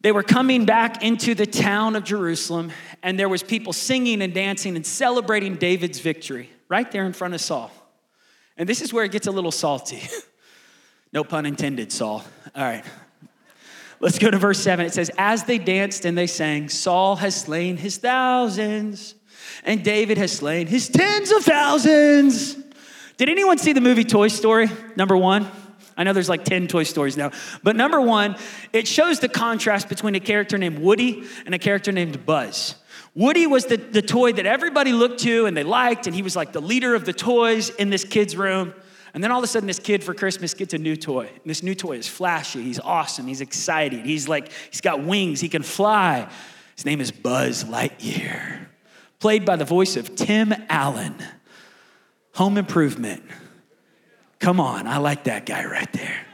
they 0.00 0.12
were 0.12 0.22
coming 0.22 0.64
back 0.64 1.02
into 1.02 1.34
the 1.34 1.44
town 1.44 1.96
of 1.96 2.04
Jerusalem, 2.04 2.70
and 3.02 3.18
there 3.18 3.28
was 3.28 3.42
people 3.42 3.72
singing 3.72 4.22
and 4.22 4.32
dancing 4.32 4.76
and 4.76 4.86
celebrating 4.86 5.56
David's 5.56 5.98
victory 5.98 6.48
right 6.68 6.90
there 6.90 7.04
in 7.04 7.12
front 7.12 7.34
of 7.34 7.40
Saul. 7.40 7.72
And 8.56 8.68
this 8.68 8.80
is 8.80 8.92
where 8.92 9.04
it 9.04 9.10
gets 9.10 9.26
a 9.26 9.32
little 9.32 9.50
salty. 9.50 10.02
no 11.12 11.24
pun 11.24 11.46
intended, 11.46 11.90
Saul. 11.90 12.24
All 12.54 12.62
right. 12.62 12.84
Let's 14.00 14.18
go 14.18 14.30
to 14.30 14.38
verse 14.38 14.58
7. 14.60 14.86
It 14.86 14.94
says, 14.94 15.10
As 15.18 15.44
they 15.44 15.58
danced 15.58 16.04
and 16.04 16.16
they 16.16 16.26
sang, 16.26 16.70
Saul 16.70 17.16
has 17.16 17.38
slain 17.38 17.76
his 17.76 17.98
thousands 17.98 19.14
and 19.64 19.84
David 19.84 20.18
has 20.18 20.32
slain 20.32 20.66
his 20.66 20.88
tens 20.88 21.30
of 21.30 21.44
thousands. 21.44 22.56
Did 23.16 23.28
anyone 23.28 23.58
see 23.58 23.72
the 23.72 23.80
movie 23.80 24.04
Toy 24.04 24.28
Story, 24.28 24.68
number 24.96 25.16
one? 25.16 25.50
I 25.96 26.04
know 26.04 26.14
there's 26.14 26.30
like 26.30 26.44
10 26.44 26.68
Toy 26.68 26.84
Stories 26.84 27.16
now. 27.16 27.30
But 27.62 27.76
number 27.76 28.00
one, 28.00 28.36
it 28.72 28.88
shows 28.88 29.20
the 29.20 29.28
contrast 29.28 29.90
between 29.90 30.14
a 30.14 30.20
character 30.20 30.56
named 30.56 30.78
Woody 30.78 31.24
and 31.44 31.54
a 31.54 31.58
character 31.58 31.92
named 31.92 32.24
Buzz. 32.24 32.76
Woody 33.14 33.46
was 33.46 33.66
the, 33.66 33.76
the 33.76 34.00
toy 34.00 34.32
that 34.32 34.46
everybody 34.46 34.92
looked 34.92 35.20
to 35.20 35.44
and 35.44 35.54
they 35.54 35.64
liked, 35.64 36.06
and 36.06 36.14
he 36.16 36.22
was 36.22 36.36
like 36.36 36.52
the 36.52 36.62
leader 36.62 36.94
of 36.94 37.04
the 37.04 37.12
toys 37.12 37.68
in 37.70 37.90
this 37.90 38.04
kid's 38.04 38.36
room. 38.36 38.72
And 39.14 39.22
then 39.22 39.32
all 39.32 39.38
of 39.38 39.44
a 39.44 39.46
sudden, 39.46 39.66
this 39.66 39.78
kid 39.78 40.04
for 40.04 40.14
Christmas 40.14 40.54
gets 40.54 40.74
a 40.74 40.78
new 40.78 40.96
toy. 40.96 41.26
And 41.26 41.44
this 41.44 41.62
new 41.62 41.74
toy 41.74 41.96
is 41.96 42.08
flashy, 42.08 42.62
he's 42.62 42.80
awesome, 42.80 43.26
he's 43.26 43.40
excited, 43.40 44.04
he's 44.06 44.28
like, 44.28 44.50
he's 44.70 44.80
got 44.80 45.02
wings, 45.02 45.40
he 45.40 45.48
can 45.48 45.62
fly. 45.62 46.30
His 46.76 46.84
name 46.84 47.00
is 47.00 47.10
Buzz 47.10 47.64
Lightyear 47.64 48.66
played 49.20 49.44
by 49.44 49.54
the 49.54 49.64
voice 49.64 49.96
of 49.96 50.16
Tim 50.16 50.52
Allen. 50.68 51.14
Home 52.34 52.56
Improvement. 52.56 53.22
Come 54.38 54.58
on, 54.58 54.86
I 54.86 54.96
like 54.96 55.24
that 55.24 55.44
guy 55.46 55.64
right 55.66 55.92
there. 55.92 56.26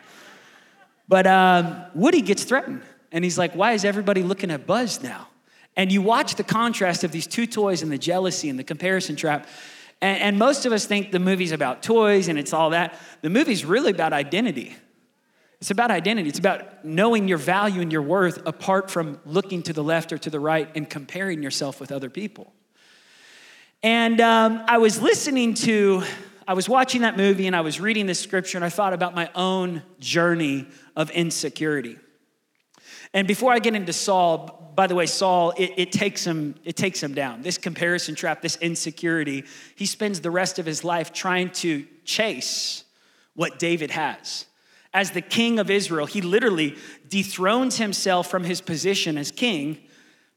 But 1.09 1.26
um, 1.26 1.85
Woody 1.95 2.23
gets 2.23 2.45
threatened, 2.45 2.83
and 3.11 3.25
he's 3.25 3.37
like, 3.37 3.54
Why 3.54 3.73
is 3.73 3.85
everybody 3.85 4.23
looking 4.23 4.50
at 4.50 4.66
Buzz 4.66 5.02
now? 5.02 5.28
And 5.76 5.92
you 5.92 6.00
watch 6.00 6.37
the 6.37 6.45
contrast 6.45 7.04
of 7.04 7.12
these 7.12 7.26
two 7.26 7.47
toys 7.47 7.83
and 7.83 7.90
the 7.90 7.99
jealousy 7.99 8.49
and 8.49 8.59
the 8.59 8.64
comparison 8.64 9.16
trap. 9.16 9.47
And, 10.00 10.21
and 10.21 10.38
most 10.38 10.67
of 10.67 10.73
us 10.73 10.87
think 10.87 11.12
the 11.12 11.19
movie's 11.19 11.53
about 11.53 11.83
toys 11.83 12.29
and 12.29 12.38
it's 12.38 12.53
all 12.53 12.71
that. 12.71 12.99
The 13.23 13.31
movie's 13.31 13.65
really 13.65 13.91
about 13.91 14.12
identity. 14.12 14.76
It's 15.61 15.71
about 15.71 15.91
identity. 15.91 16.29
It's 16.29 16.38
about 16.38 16.85
knowing 16.85 17.29
your 17.29 17.38
value 17.38 17.81
and 17.81 17.91
your 17.91 18.03
worth 18.03 18.47
apart 18.47 18.91
from 18.91 19.19
looking 19.25 19.62
to 19.65 19.73
the 19.73 19.83
left 19.83 20.12
or 20.12 20.19
to 20.19 20.31
the 20.31 20.41
right 20.41 20.71
and 20.75 20.88
comparing 20.88 21.43
yourself 21.43 21.81
with 21.81 21.91
other 21.91 22.11
people. 22.11 22.53
And 23.83 24.21
um, 24.21 24.62
I 24.67 24.79
was 24.79 25.00
listening 25.00 25.55
to, 25.55 26.03
I 26.47 26.55
was 26.55 26.69
watching 26.69 27.03
that 27.03 27.17
movie 27.17 27.47
and 27.47 27.57
I 27.57 27.62
was 27.62 27.81
reading 27.81 28.07
this 28.07 28.21
scripture 28.21 28.59
and 28.59 28.65
I 28.65 28.69
thought 28.69 28.93
about 28.93 29.15
my 29.15 29.31
own 29.35 29.83
journey 29.99 30.67
of 30.95 31.11
insecurity. 31.11 31.99
And 33.13 33.27
before 33.27 33.53
I 33.53 33.59
get 33.59 33.75
into 33.75 33.93
Saul, 33.93 34.73
by 34.75 34.87
the 34.87 34.95
way, 34.95 35.07
Saul, 35.07 35.53
it, 35.57 35.73
it, 35.77 35.93
takes 35.93 36.27
him, 36.27 36.55
it 36.65 36.77
takes 36.77 37.03
him 37.03 37.15
down. 37.15 37.43
This 37.43 37.59
comparison 37.59 38.15
trap, 38.15 38.43
this 38.43 38.57
insecurity, 38.57 39.45
he 39.75 39.87
spends 39.87 40.21
the 40.21 40.31
rest 40.31 40.59
of 40.59 40.67
his 40.67 40.85
life 40.85 41.13
trying 41.13 41.51
to 41.51 41.87
chase 42.05 42.85
what 43.35 43.59
David 43.59 43.91
has. 43.91 44.47
As 44.93 45.11
the 45.11 45.23
king 45.23 45.59
of 45.59 45.71
Israel, 45.71 46.07
he 46.07 46.21
literally 46.21 46.77
dethrones 47.09 47.79
himself 47.79 48.31
from 48.31 48.45
his 48.45 48.61
position 48.61 49.19
as 49.19 49.31
king 49.31 49.79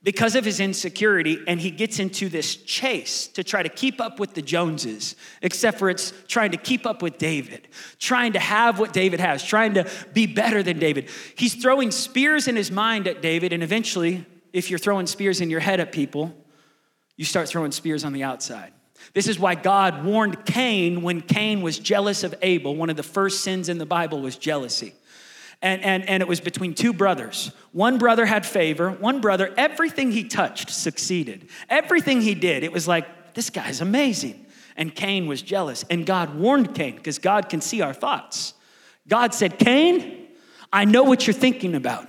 because 0.02 0.36
of 0.36 0.46
his 0.46 0.62
insecurity, 0.62 1.40
and 1.46 1.60
he 1.60 1.72
gets 1.72 2.00
into 2.00 2.30
this 2.30 2.56
chase 2.56 3.28
to 3.28 3.44
try 3.44 3.62
to 3.62 3.68
keep 3.68 4.00
up 4.00 4.18
with 4.18 4.34
the 4.34 4.42
Joneses, 4.42 5.16
except 5.42 5.78
for 5.78 5.90
it's 5.90 6.14
trying 6.28 6.52
to 6.52 6.58
keep 6.58 6.86
up 6.86 7.02
with 7.02 7.18
David, 7.18 7.68
trying 8.00 8.34
to 8.34 8.40
have 8.40 8.80
what 8.80 8.94
David 8.94 9.20
has, 9.20 9.44
trying 9.44 9.74
to 9.74 9.90
be 10.14 10.26
better 10.26 10.64
than 10.64 10.80
David. 10.80 11.10
He's 11.36 11.56
throwing 11.56 11.92
spears 11.92 12.48
in 12.48 12.56
his 12.56 12.72
mind 12.72 13.08
at 13.08 13.22
David, 13.22 13.52
and 13.52 13.62
eventually, 13.62 14.26
if 14.54 14.70
you're 14.70 14.80
throwing 14.80 15.06
spears 15.06 15.42
in 15.42 15.50
your 15.50 15.60
head 15.60 15.82
at 15.82 15.92
people, 15.92 16.34
you 17.18 17.26
start 17.26 17.50
throwing 17.50 17.74
spears 17.74 18.06
on 18.06 18.14
the 18.14 18.24
outside. 18.24 18.72
This 19.14 19.28
is 19.28 19.38
why 19.38 19.56
God 19.56 20.06
warned 20.06 20.46
Cain 20.46 21.02
when 21.02 21.20
Cain 21.20 21.62
was 21.62 21.78
jealous 21.78 22.24
of 22.24 22.36
Abel. 22.42 22.76
One 22.76 22.90
of 22.90 22.96
the 22.96 23.04
first 23.04 23.42
sins 23.42 23.68
in 23.68 23.78
the 23.78 23.86
Bible 23.86 24.22
was 24.22 24.38
jealousy 24.38 24.94
and, 25.62 25.84
and, 25.84 26.08
and 26.08 26.22
it 26.22 26.28
was 26.28 26.40
between 26.40 26.74
two 26.74 26.94
brothers. 26.94 27.52
One 27.74 27.98
brother 27.98 28.26
had 28.26 28.46
favor, 28.46 28.92
one 28.92 29.20
brother, 29.20 29.54
everything 29.58 30.12
he 30.12 30.24
touched 30.24 30.70
succeeded. 30.70 31.50
Everything 31.70 32.22
he 32.22 32.34
did, 32.34 32.64
it 32.64 32.72
was 32.72 32.88
like, 32.88 33.34
this 33.34 33.50
guy's 33.50 33.82
amazing. 33.82 34.46
And 34.78 34.96
Cain 34.96 35.28
was 35.28 35.42
jealous, 35.42 35.84
and 35.90 36.06
God 36.06 36.36
warned 36.36 36.74
Cain 36.74 36.96
because 36.96 37.20
God 37.20 37.50
can 37.50 37.60
see 37.60 37.82
our 37.82 37.94
thoughts. 37.94 38.54
God 39.08 39.34
said, 39.34 39.60
Cain, 39.60 40.28
I 40.72 40.86
know 40.86 41.04
what 41.04 41.28
you're 41.28 41.34
thinking 41.34 41.76
about. 41.76 42.08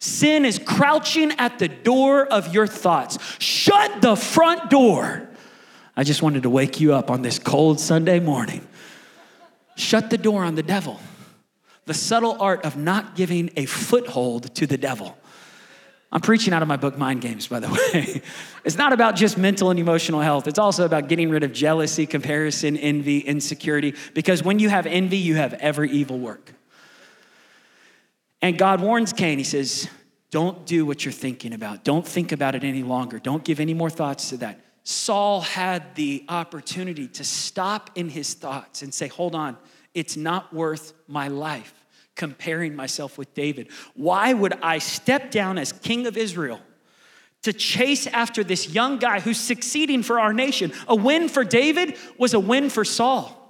Sin 0.00 0.44
is 0.44 0.58
crouching 0.58 1.30
at 1.32 1.60
the 1.60 1.68
door 1.68 2.26
of 2.26 2.52
your 2.52 2.66
thoughts. 2.66 3.18
Shut 3.38 4.02
the 4.02 4.16
front 4.16 4.68
door. 4.68 5.28
I 5.96 6.02
just 6.02 6.22
wanted 6.22 6.42
to 6.42 6.50
wake 6.50 6.80
you 6.80 6.92
up 6.94 7.10
on 7.10 7.22
this 7.22 7.38
cold 7.38 7.78
Sunday 7.78 8.18
morning. 8.18 8.66
Shut 9.76 10.10
the 10.10 10.18
door 10.18 10.42
on 10.42 10.56
the 10.56 10.62
devil 10.62 10.98
the 11.86 11.94
subtle 11.94 12.36
art 12.40 12.64
of 12.64 12.76
not 12.76 13.14
giving 13.14 13.50
a 13.56 13.66
foothold 13.66 14.54
to 14.54 14.66
the 14.66 14.78
devil. 14.78 15.16
I'm 16.14 16.20
preaching 16.20 16.54
out 16.54 16.62
of 16.62 16.68
my 16.68 16.76
book, 16.76 16.96
Mind 16.96 17.20
Games, 17.20 17.48
by 17.48 17.58
the 17.58 17.68
way. 17.94 18.22
it's 18.64 18.76
not 18.76 18.92
about 18.92 19.16
just 19.16 19.36
mental 19.36 19.70
and 19.70 19.80
emotional 19.80 20.20
health. 20.20 20.46
It's 20.46 20.60
also 20.60 20.84
about 20.84 21.08
getting 21.08 21.28
rid 21.28 21.42
of 21.42 21.52
jealousy, 21.52 22.06
comparison, 22.06 22.76
envy, 22.76 23.18
insecurity, 23.18 23.94
because 24.14 24.42
when 24.42 24.60
you 24.60 24.68
have 24.68 24.86
envy, 24.86 25.16
you 25.16 25.34
have 25.34 25.54
every 25.54 25.90
evil 25.90 26.18
work. 26.18 26.52
And 28.40 28.56
God 28.56 28.80
warns 28.80 29.12
Cain, 29.12 29.38
He 29.38 29.44
says, 29.44 29.88
Don't 30.30 30.64
do 30.66 30.86
what 30.86 31.04
you're 31.04 31.12
thinking 31.12 31.52
about. 31.52 31.82
Don't 31.82 32.06
think 32.06 32.30
about 32.30 32.54
it 32.54 32.62
any 32.62 32.84
longer. 32.84 33.18
Don't 33.18 33.42
give 33.42 33.58
any 33.58 33.74
more 33.74 33.90
thoughts 33.90 34.28
to 34.28 34.36
that. 34.36 34.60
Saul 34.84 35.40
had 35.40 35.94
the 35.96 36.24
opportunity 36.28 37.08
to 37.08 37.24
stop 37.24 37.90
in 37.94 38.10
his 38.10 38.34
thoughts 38.34 38.82
and 38.82 38.94
say, 38.94 39.08
Hold 39.08 39.34
on, 39.34 39.56
it's 39.94 40.16
not 40.16 40.52
worth 40.52 40.92
my 41.06 41.28
life 41.28 41.72
comparing 42.16 42.76
myself 42.76 43.18
with 43.18 43.32
David. 43.34 43.68
Why 43.94 44.32
would 44.32 44.54
I 44.62 44.78
step 44.78 45.30
down 45.30 45.58
as 45.58 45.72
king 45.72 46.06
of 46.06 46.16
Israel 46.16 46.60
to 47.42 47.52
chase 47.52 48.06
after 48.06 48.44
this 48.44 48.70
young 48.70 48.98
guy 48.98 49.20
who's 49.20 49.38
succeeding 49.38 50.02
for 50.02 50.20
our 50.20 50.32
nation? 50.32 50.72
A 50.88 50.94
win 50.94 51.28
for 51.28 51.44
David 51.44 51.96
was 52.18 52.34
a 52.34 52.40
win 52.40 52.70
for 52.70 52.84
Saul. 52.84 53.40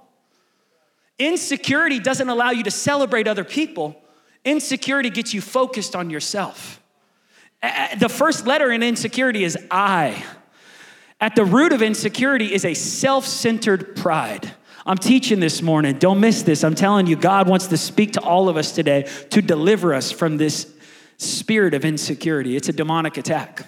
Insecurity 1.17 1.99
doesn't 1.99 2.27
allow 2.27 2.51
you 2.51 2.63
to 2.63 2.71
celebrate 2.71 3.27
other 3.27 3.43
people, 3.43 4.01
insecurity 4.43 5.09
gets 5.09 5.33
you 5.33 5.41
focused 5.41 5.95
on 5.95 6.09
yourself. 6.09 6.81
The 7.97 8.09
first 8.09 8.45
letter 8.45 8.71
in 8.71 8.83
insecurity 8.83 9.43
is 9.43 9.57
I. 9.71 10.23
At 11.19 11.35
the 11.35 11.45
root 11.45 11.71
of 11.71 11.81
insecurity 11.81 12.53
is 12.53 12.65
a 12.65 12.73
self 12.73 13.25
centered 13.25 13.95
pride. 13.95 14.53
I'm 14.87 14.99
teaching 14.99 15.39
this 15.39 15.63
morning. 15.63 15.97
Don't 15.97 16.19
miss 16.19 16.43
this. 16.43 16.63
I'm 16.63 16.75
telling 16.75 17.07
you, 17.07 17.15
God 17.15 17.49
wants 17.49 17.67
to 17.67 17.77
speak 17.77 18.13
to 18.13 18.21
all 18.21 18.49
of 18.49 18.55
us 18.55 18.71
today 18.71 19.09
to 19.31 19.41
deliver 19.41 19.95
us 19.95 20.11
from 20.11 20.37
this 20.37 20.71
spirit 21.17 21.73
of 21.73 21.83
insecurity. 21.83 22.55
It's 22.55 22.69
a 22.69 22.73
demonic 22.73 23.17
attack. 23.17 23.67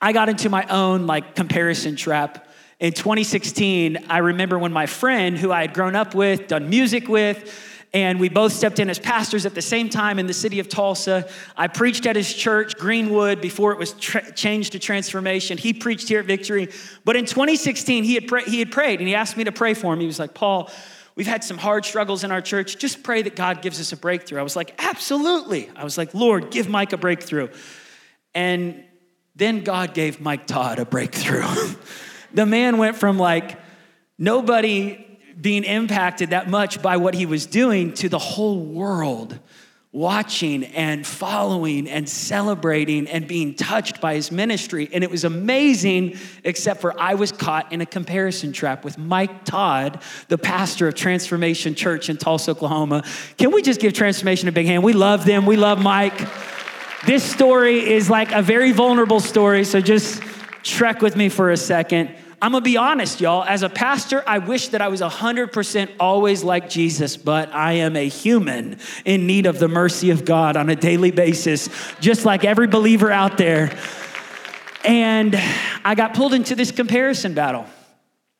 I 0.00 0.12
got 0.12 0.28
into 0.28 0.50
my 0.50 0.64
own 0.64 1.06
like 1.06 1.36
comparison 1.36 1.94
trap. 1.94 2.48
In 2.80 2.92
2016, 2.92 4.06
I 4.08 4.18
remember 4.18 4.58
when 4.58 4.72
my 4.72 4.86
friend 4.86 5.38
who 5.38 5.52
I 5.52 5.60
had 5.60 5.74
grown 5.74 5.94
up 5.94 6.12
with, 6.12 6.48
done 6.48 6.68
music 6.68 7.08
with, 7.08 7.77
and 7.94 8.20
we 8.20 8.28
both 8.28 8.52
stepped 8.52 8.78
in 8.78 8.90
as 8.90 8.98
pastors 8.98 9.46
at 9.46 9.54
the 9.54 9.62
same 9.62 9.88
time 9.88 10.18
in 10.18 10.26
the 10.26 10.34
city 10.34 10.60
of 10.60 10.68
Tulsa. 10.68 11.28
I 11.56 11.68
preached 11.68 12.04
at 12.04 12.16
his 12.16 12.32
church, 12.32 12.76
Greenwood, 12.76 13.40
before 13.40 13.72
it 13.72 13.78
was 13.78 13.92
tra- 13.94 14.30
changed 14.32 14.72
to 14.72 14.78
Transformation. 14.78 15.56
He 15.56 15.72
preached 15.72 16.08
here 16.08 16.20
at 16.20 16.26
Victory. 16.26 16.68
But 17.04 17.16
in 17.16 17.24
2016, 17.24 18.04
he 18.04 18.14
had, 18.14 18.28
pra- 18.28 18.42
he 18.42 18.58
had 18.58 18.70
prayed 18.70 19.00
and 19.00 19.08
he 19.08 19.14
asked 19.14 19.38
me 19.38 19.44
to 19.44 19.52
pray 19.52 19.72
for 19.72 19.94
him. 19.94 20.00
He 20.00 20.06
was 20.06 20.18
like, 20.18 20.34
Paul, 20.34 20.70
we've 21.14 21.26
had 21.26 21.42
some 21.42 21.56
hard 21.56 21.86
struggles 21.86 22.24
in 22.24 22.30
our 22.30 22.42
church. 22.42 22.76
Just 22.76 23.02
pray 23.02 23.22
that 23.22 23.34
God 23.34 23.62
gives 23.62 23.80
us 23.80 23.90
a 23.92 23.96
breakthrough. 23.96 24.38
I 24.38 24.42
was 24.42 24.56
like, 24.56 24.74
absolutely. 24.78 25.70
I 25.74 25.82
was 25.82 25.96
like, 25.96 26.12
Lord, 26.12 26.50
give 26.50 26.68
Mike 26.68 26.92
a 26.92 26.98
breakthrough. 26.98 27.48
And 28.34 28.84
then 29.34 29.64
God 29.64 29.94
gave 29.94 30.20
Mike 30.20 30.46
Todd 30.46 30.78
a 30.78 30.84
breakthrough. 30.84 31.46
the 32.34 32.44
man 32.44 32.76
went 32.76 32.96
from 32.96 33.18
like, 33.18 33.58
nobody 34.18 35.07
being 35.40 35.64
impacted 35.64 36.30
that 36.30 36.48
much 36.48 36.82
by 36.82 36.96
what 36.96 37.14
he 37.14 37.26
was 37.26 37.46
doing 37.46 37.92
to 37.94 38.08
the 38.08 38.18
whole 38.18 38.60
world 38.60 39.38
watching 39.90 40.64
and 40.64 41.06
following 41.06 41.88
and 41.88 42.06
celebrating 42.06 43.08
and 43.08 43.26
being 43.26 43.54
touched 43.54 44.00
by 44.02 44.14
his 44.14 44.30
ministry. 44.30 44.88
And 44.92 45.02
it 45.02 45.10
was 45.10 45.24
amazing, 45.24 46.18
except 46.44 46.82
for 46.82 46.98
I 47.00 47.14
was 47.14 47.32
caught 47.32 47.72
in 47.72 47.80
a 47.80 47.86
comparison 47.86 48.52
trap 48.52 48.84
with 48.84 48.98
Mike 48.98 49.44
Todd, 49.44 50.02
the 50.28 50.36
pastor 50.36 50.88
of 50.88 50.94
Transformation 50.94 51.74
Church 51.74 52.10
in 52.10 52.18
Tulsa, 52.18 52.50
Oklahoma. 52.50 53.02
Can 53.38 53.50
we 53.50 53.62
just 53.62 53.80
give 53.80 53.94
Transformation 53.94 54.46
a 54.48 54.52
big 54.52 54.66
hand? 54.66 54.84
We 54.84 54.92
love 54.92 55.24
them, 55.24 55.46
we 55.46 55.56
love 55.56 55.82
Mike. 55.82 56.28
This 57.06 57.24
story 57.24 57.90
is 57.90 58.10
like 58.10 58.32
a 58.32 58.42
very 58.42 58.72
vulnerable 58.72 59.20
story, 59.20 59.64
so 59.64 59.80
just 59.80 60.22
trek 60.64 61.00
with 61.00 61.16
me 61.16 61.30
for 61.30 61.50
a 61.50 61.56
second. 61.56 62.14
I'm 62.40 62.52
gonna 62.52 62.62
be 62.62 62.76
honest, 62.76 63.20
y'all. 63.20 63.42
As 63.42 63.64
a 63.64 63.68
pastor, 63.68 64.22
I 64.24 64.38
wish 64.38 64.68
that 64.68 64.80
I 64.80 64.88
was 64.88 65.00
100% 65.00 65.90
always 65.98 66.44
like 66.44 66.70
Jesus, 66.70 67.16
but 67.16 67.52
I 67.52 67.72
am 67.74 67.96
a 67.96 68.08
human 68.08 68.78
in 69.04 69.26
need 69.26 69.46
of 69.46 69.58
the 69.58 69.66
mercy 69.66 70.10
of 70.10 70.24
God 70.24 70.56
on 70.56 70.70
a 70.70 70.76
daily 70.76 71.10
basis, 71.10 71.68
just 71.98 72.24
like 72.24 72.44
every 72.44 72.68
believer 72.68 73.10
out 73.10 73.38
there. 73.38 73.76
And 74.84 75.34
I 75.84 75.96
got 75.96 76.14
pulled 76.14 76.32
into 76.32 76.54
this 76.54 76.70
comparison 76.70 77.34
battle. 77.34 77.66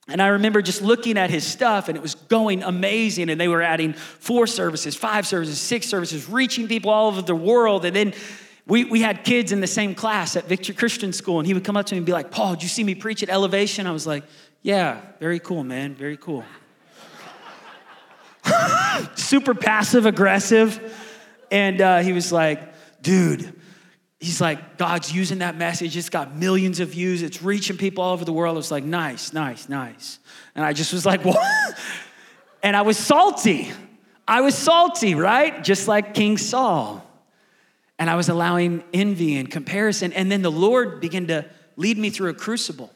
And 0.07 0.23
I 0.23 0.29
remember 0.29 0.63
just 0.63 0.81
looking 0.81 1.19
at 1.19 1.29
his 1.29 1.45
stuff, 1.45 1.89
and 1.89 1.97
it 1.97 2.01
was 2.01 2.15
going 2.15 2.63
amazing. 2.63 3.29
And 3.29 3.39
they 3.39 3.49
were 3.49 3.61
adding 3.63 3.93
four 3.93 4.47
services, 4.47 4.95
five 4.95 5.27
services, 5.27 5.61
six 5.61 5.87
services, 5.87 6.29
reaching 6.29 6.69
people 6.69 6.91
all 6.91 7.09
over 7.09 7.21
the 7.21 7.35
world. 7.35 7.85
And 7.85 7.95
then 7.95 8.15
we, 8.69 8.85
we 8.85 9.01
had 9.01 9.25
kids 9.25 9.51
in 9.51 9.61
the 9.61 9.67
same 9.67 9.95
class 9.95 10.37
at 10.37 10.45
Victory 10.45 10.75
Christian 10.75 11.15
School, 11.15 11.39
and 11.39 11.47
he 11.47 11.55
would 11.55 11.65
come 11.65 11.77
up 11.77 11.87
to 11.87 11.95
me 11.95 11.99
and 11.99 12.07
be 12.07 12.13
like, 12.13 12.31
Paul, 12.31 12.53
did 12.53 12.63
you 12.63 12.69
see 12.69 12.85
me 12.85 12.95
preach 12.95 13.23
at 13.23 13.31
Elevation? 13.31 13.87
I 13.87 13.93
was 13.93 14.07
like, 14.07 14.25
Yeah, 14.63 15.01
very 15.19 15.41
cool, 15.41 15.65
man, 15.65 15.95
very 15.95 16.19
cool. 16.19 16.45
Super 19.15 19.55
passive 19.55 20.05
aggressive. 20.05 20.95
And 21.51 21.81
uh, 21.81 22.01
he 22.01 22.13
was 22.13 22.31
like, 22.31 22.61
Dude, 23.01 23.55
he's 24.21 24.39
like, 24.39 24.77
God's 24.77 25.11
using 25.15 25.39
that 25.39 25.57
message. 25.57 25.97
It's 25.97 26.11
got 26.11 26.37
millions 26.37 26.79
of 26.79 26.91
views. 26.91 27.23
It's 27.23 27.43
reaching 27.43 27.79
people 27.79 28.05
all 28.05 28.13
over 28.13 28.27
the 28.27 28.35
world. 28.35 28.55
I 28.55 28.59
was 28.59 28.71
like, 28.71 28.85
nice, 28.85 29.33
nice, 29.33 29.69
nice. 29.69 30.19
And 30.55 30.65
I 30.65 30.75
just 30.75 30.93
was 30.93 31.07
like, 31.07 31.25
what? 31.25 31.79
And 32.63 32.77
I 32.77 32.83
was 32.83 32.99
salty. 32.99 33.71
I 34.27 34.43
was 34.43 34.55
salty, 34.55 35.15
right? 35.15 35.65
Just 35.65 35.89
like 35.89 36.13
King 36.13 36.37
Saul 36.37 37.08
and 37.99 38.09
I 38.09 38.15
was 38.15 38.29
allowing 38.29 38.85
envy 38.95 39.37
and 39.37 39.51
comparison. 39.51 40.13
And 40.13 40.31
then 40.31 40.43
the 40.43 40.51
Lord 40.51 41.01
began 41.01 41.27
to 41.29 41.45
lead 41.77 41.99
me 41.99 42.11
through 42.11 42.31
a 42.31 42.35
crucible. 42.35 42.93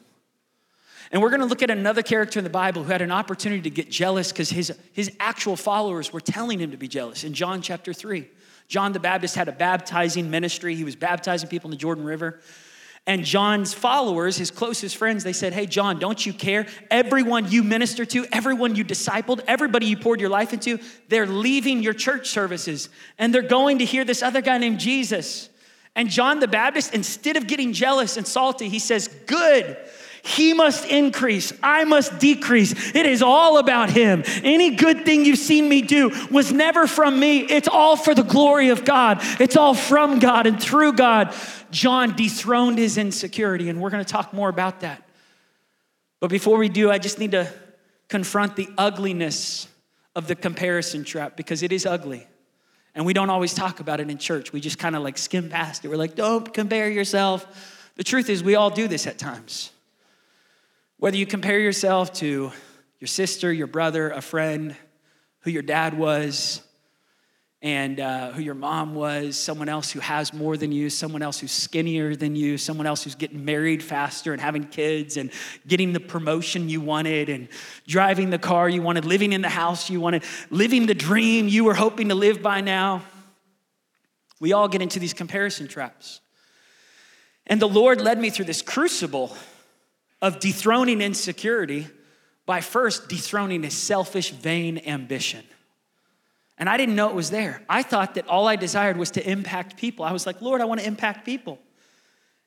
And 1.11 1.21
we're 1.21 1.29
gonna 1.29 1.45
look 1.45 1.61
at 1.61 1.69
another 1.69 2.01
character 2.01 2.39
in 2.39 2.43
the 2.43 2.49
Bible 2.49 2.83
who 2.83 2.91
had 2.91 3.01
an 3.01 3.11
opportunity 3.11 3.61
to 3.61 3.69
get 3.69 3.91
jealous 3.91 4.31
because 4.31 4.49
his, 4.49 4.73
his 4.93 5.11
actual 5.19 5.55
followers 5.55 6.11
were 6.11 6.21
telling 6.21 6.59
him 6.59 6.71
to 6.71 6.77
be 6.77 6.87
jealous. 6.87 7.23
In 7.23 7.33
John 7.33 7.61
chapter 7.61 7.93
3, 7.93 8.27
John 8.67 8.93
the 8.93 8.99
Baptist 8.99 9.35
had 9.35 9.47
a 9.47 9.51
baptizing 9.51 10.31
ministry. 10.31 10.73
He 10.75 10.83
was 10.83 10.95
baptizing 10.95 11.49
people 11.49 11.67
in 11.67 11.71
the 11.71 11.77
Jordan 11.77 12.03
River. 12.03 12.39
And 13.05 13.25
John's 13.25 13.73
followers, 13.73 14.37
his 14.37 14.49
closest 14.49 14.95
friends, 14.95 15.25
they 15.25 15.33
said, 15.33 15.51
Hey, 15.51 15.65
John, 15.65 15.99
don't 15.99 16.25
you 16.25 16.31
care? 16.31 16.67
Everyone 16.89 17.51
you 17.51 17.61
minister 17.61 18.05
to, 18.05 18.25
everyone 18.31 18.75
you 18.75 18.85
discipled, 18.85 19.41
everybody 19.45 19.87
you 19.87 19.97
poured 19.97 20.21
your 20.21 20.29
life 20.29 20.53
into, 20.53 20.79
they're 21.09 21.27
leaving 21.27 21.83
your 21.83 21.93
church 21.93 22.29
services 22.29 22.87
and 23.17 23.33
they're 23.33 23.41
going 23.41 23.79
to 23.79 23.85
hear 23.85 24.05
this 24.05 24.23
other 24.23 24.41
guy 24.41 24.57
named 24.57 24.79
Jesus. 24.79 25.49
And 25.95 26.09
John 26.09 26.39
the 26.39 26.47
Baptist, 26.47 26.93
instead 26.93 27.35
of 27.35 27.45
getting 27.45 27.73
jealous 27.73 28.15
and 28.15 28.25
salty, 28.25 28.69
he 28.69 28.79
says, 28.79 29.09
Good. 29.27 29.77
He 30.25 30.53
must 30.53 30.85
increase, 30.85 31.51
I 31.61 31.83
must 31.83 32.17
decrease. 32.17 32.95
It 32.95 33.05
is 33.05 33.21
all 33.21 33.57
about 33.57 33.89
Him. 33.89 34.23
Any 34.41 34.75
good 34.75 35.03
thing 35.03 35.25
you've 35.25 35.37
seen 35.37 35.67
me 35.67 35.81
do 35.81 36.11
was 36.31 36.53
never 36.53 36.87
from 36.87 37.19
me, 37.19 37.39
it's 37.41 37.67
all 37.67 37.97
for 37.97 38.15
the 38.15 38.23
glory 38.23 38.69
of 38.69 38.85
God. 38.85 39.17
It's 39.41 39.57
all 39.57 39.73
from 39.73 40.19
God 40.19 40.47
and 40.47 40.61
through 40.61 40.93
God. 40.93 41.35
John 41.71 42.15
dethroned 42.15 42.77
his 42.77 42.97
insecurity, 42.97 43.67
and 43.67 43.81
we're 43.81 43.89
gonna 43.89 44.05
talk 44.05 44.33
more 44.33 44.47
about 44.47 44.79
that. 44.79 45.03
But 46.21 46.29
before 46.29 46.57
we 46.57 46.69
do, 46.69 46.89
I 46.89 46.99
just 46.99 47.19
need 47.19 47.31
to 47.31 47.51
confront 48.07 48.55
the 48.55 48.69
ugliness 48.77 49.67
of 50.15 50.27
the 50.27 50.35
comparison 50.35 51.03
trap 51.03 51.35
because 51.35 51.63
it 51.63 51.73
is 51.73 51.85
ugly. 51.85 52.25
And 52.95 53.05
we 53.05 53.11
don't 53.11 53.29
always 53.29 53.53
talk 53.53 53.81
about 53.81 53.99
it 53.99 54.09
in 54.09 54.17
church. 54.17 54.53
We 54.53 54.61
just 54.61 54.79
kind 54.79 54.95
of 54.95 55.03
like 55.03 55.17
skim 55.17 55.49
past 55.49 55.83
it. 55.83 55.89
We're 55.89 55.97
like, 55.97 56.15
don't 56.15 56.53
compare 56.53 56.89
yourself. 56.89 57.45
The 57.97 58.05
truth 58.05 58.29
is, 58.29 58.41
we 58.41 58.55
all 58.55 58.69
do 58.69 58.87
this 58.87 59.05
at 59.05 59.17
times. 59.17 59.71
Whether 61.03 61.17
you 61.17 61.25
compare 61.25 61.59
yourself 61.59 62.13
to 62.19 62.53
your 63.01 63.07
sister, 63.09 63.51
your 63.51 63.67
brother, 63.67 64.09
a 64.11 64.21
friend, 64.21 64.73
who 65.41 65.51
your 65.51 65.61
dad 65.61 65.97
was, 65.97 66.61
and 67.61 67.99
uh, 67.99 68.31
who 68.31 68.41
your 68.41 68.55
mom 68.55 68.95
was, 68.95 69.35
someone 69.35 69.67
else 69.67 69.91
who 69.91 69.99
has 69.99 70.31
more 70.31 70.55
than 70.55 70.71
you, 70.71 70.89
someone 70.89 71.21
else 71.21 71.41
who's 71.41 71.51
skinnier 71.51 72.15
than 72.15 72.37
you, 72.37 72.57
someone 72.57 72.87
else 72.87 73.03
who's 73.03 73.15
getting 73.15 73.43
married 73.43 73.83
faster 73.83 74.31
and 74.31 74.41
having 74.41 74.63
kids 74.63 75.17
and 75.17 75.29
getting 75.67 75.91
the 75.91 75.99
promotion 75.99 76.69
you 76.69 76.79
wanted 76.79 77.27
and 77.27 77.49
driving 77.85 78.29
the 78.29 78.39
car 78.39 78.69
you 78.69 78.81
wanted, 78.81 79.03
living 79.03 79.33
in 79.33 79.41
the 79.41 79.49
house 79.49 79.89
you 79.89 79.99
wanted, 79.99 80.23
living 80.51 80.85
the 80.85 80.95
dream 80.95 81.49
you 81.49 81.65
were 81.65 81.73
hoping 81.73 82.07
to 82.07 82.15
live 82.15 82.41
by 82.41 82.61
now. 82.61 83.03
We 84.39 84.53
all 84.53 84.69
get 84.69 84.81
into 84.81 84.99
these 84.99 85.13
comparison 85.13 85.67
traps. 85.67 86.21
And 87.45 87.61
the 87.61 87.67
Lord 87.67 87.99
led 87.99 88.19
me 88.19 88.29
through 88.29 88.45
this 88.45 88.61
crucible 88.61 89.35
of 90.23 90.39
dethroning 90.39 91.01
insecurity 91.01 91.85
by 92.45 92.61
first 92.61 93.09
dethroning 93.09 93.65
a 93.65 93.69
selfish, 93.69 94.31
vain 94.31 94.81
ambition. 94.87 95.43
And 96.57 96.69
I 96.69 96.77
didn't 96.77 96.95
know 96.95 97.09
it 97.09 97.15
was 97.15 97.29
there. 97.29 97.61
I 97.67 97.83
thought 97.83 98.15
that 98.15 98.27
all 98.29 98.47
I 98.47 98.55
desired 98.55 98.95
was 98.95 99.11
to 99.11 99.29
impact 99.29 99.75
people. 99.75 100.05
I 100.05 100.13
was 100.13 100.25
like, 100.25 100.41
Lord, 100.41 100.61
I 100.61 100.65
want 100.65 100.79
to 100.79 100.87
impact 100.87 101.25
people. 101.25 101.59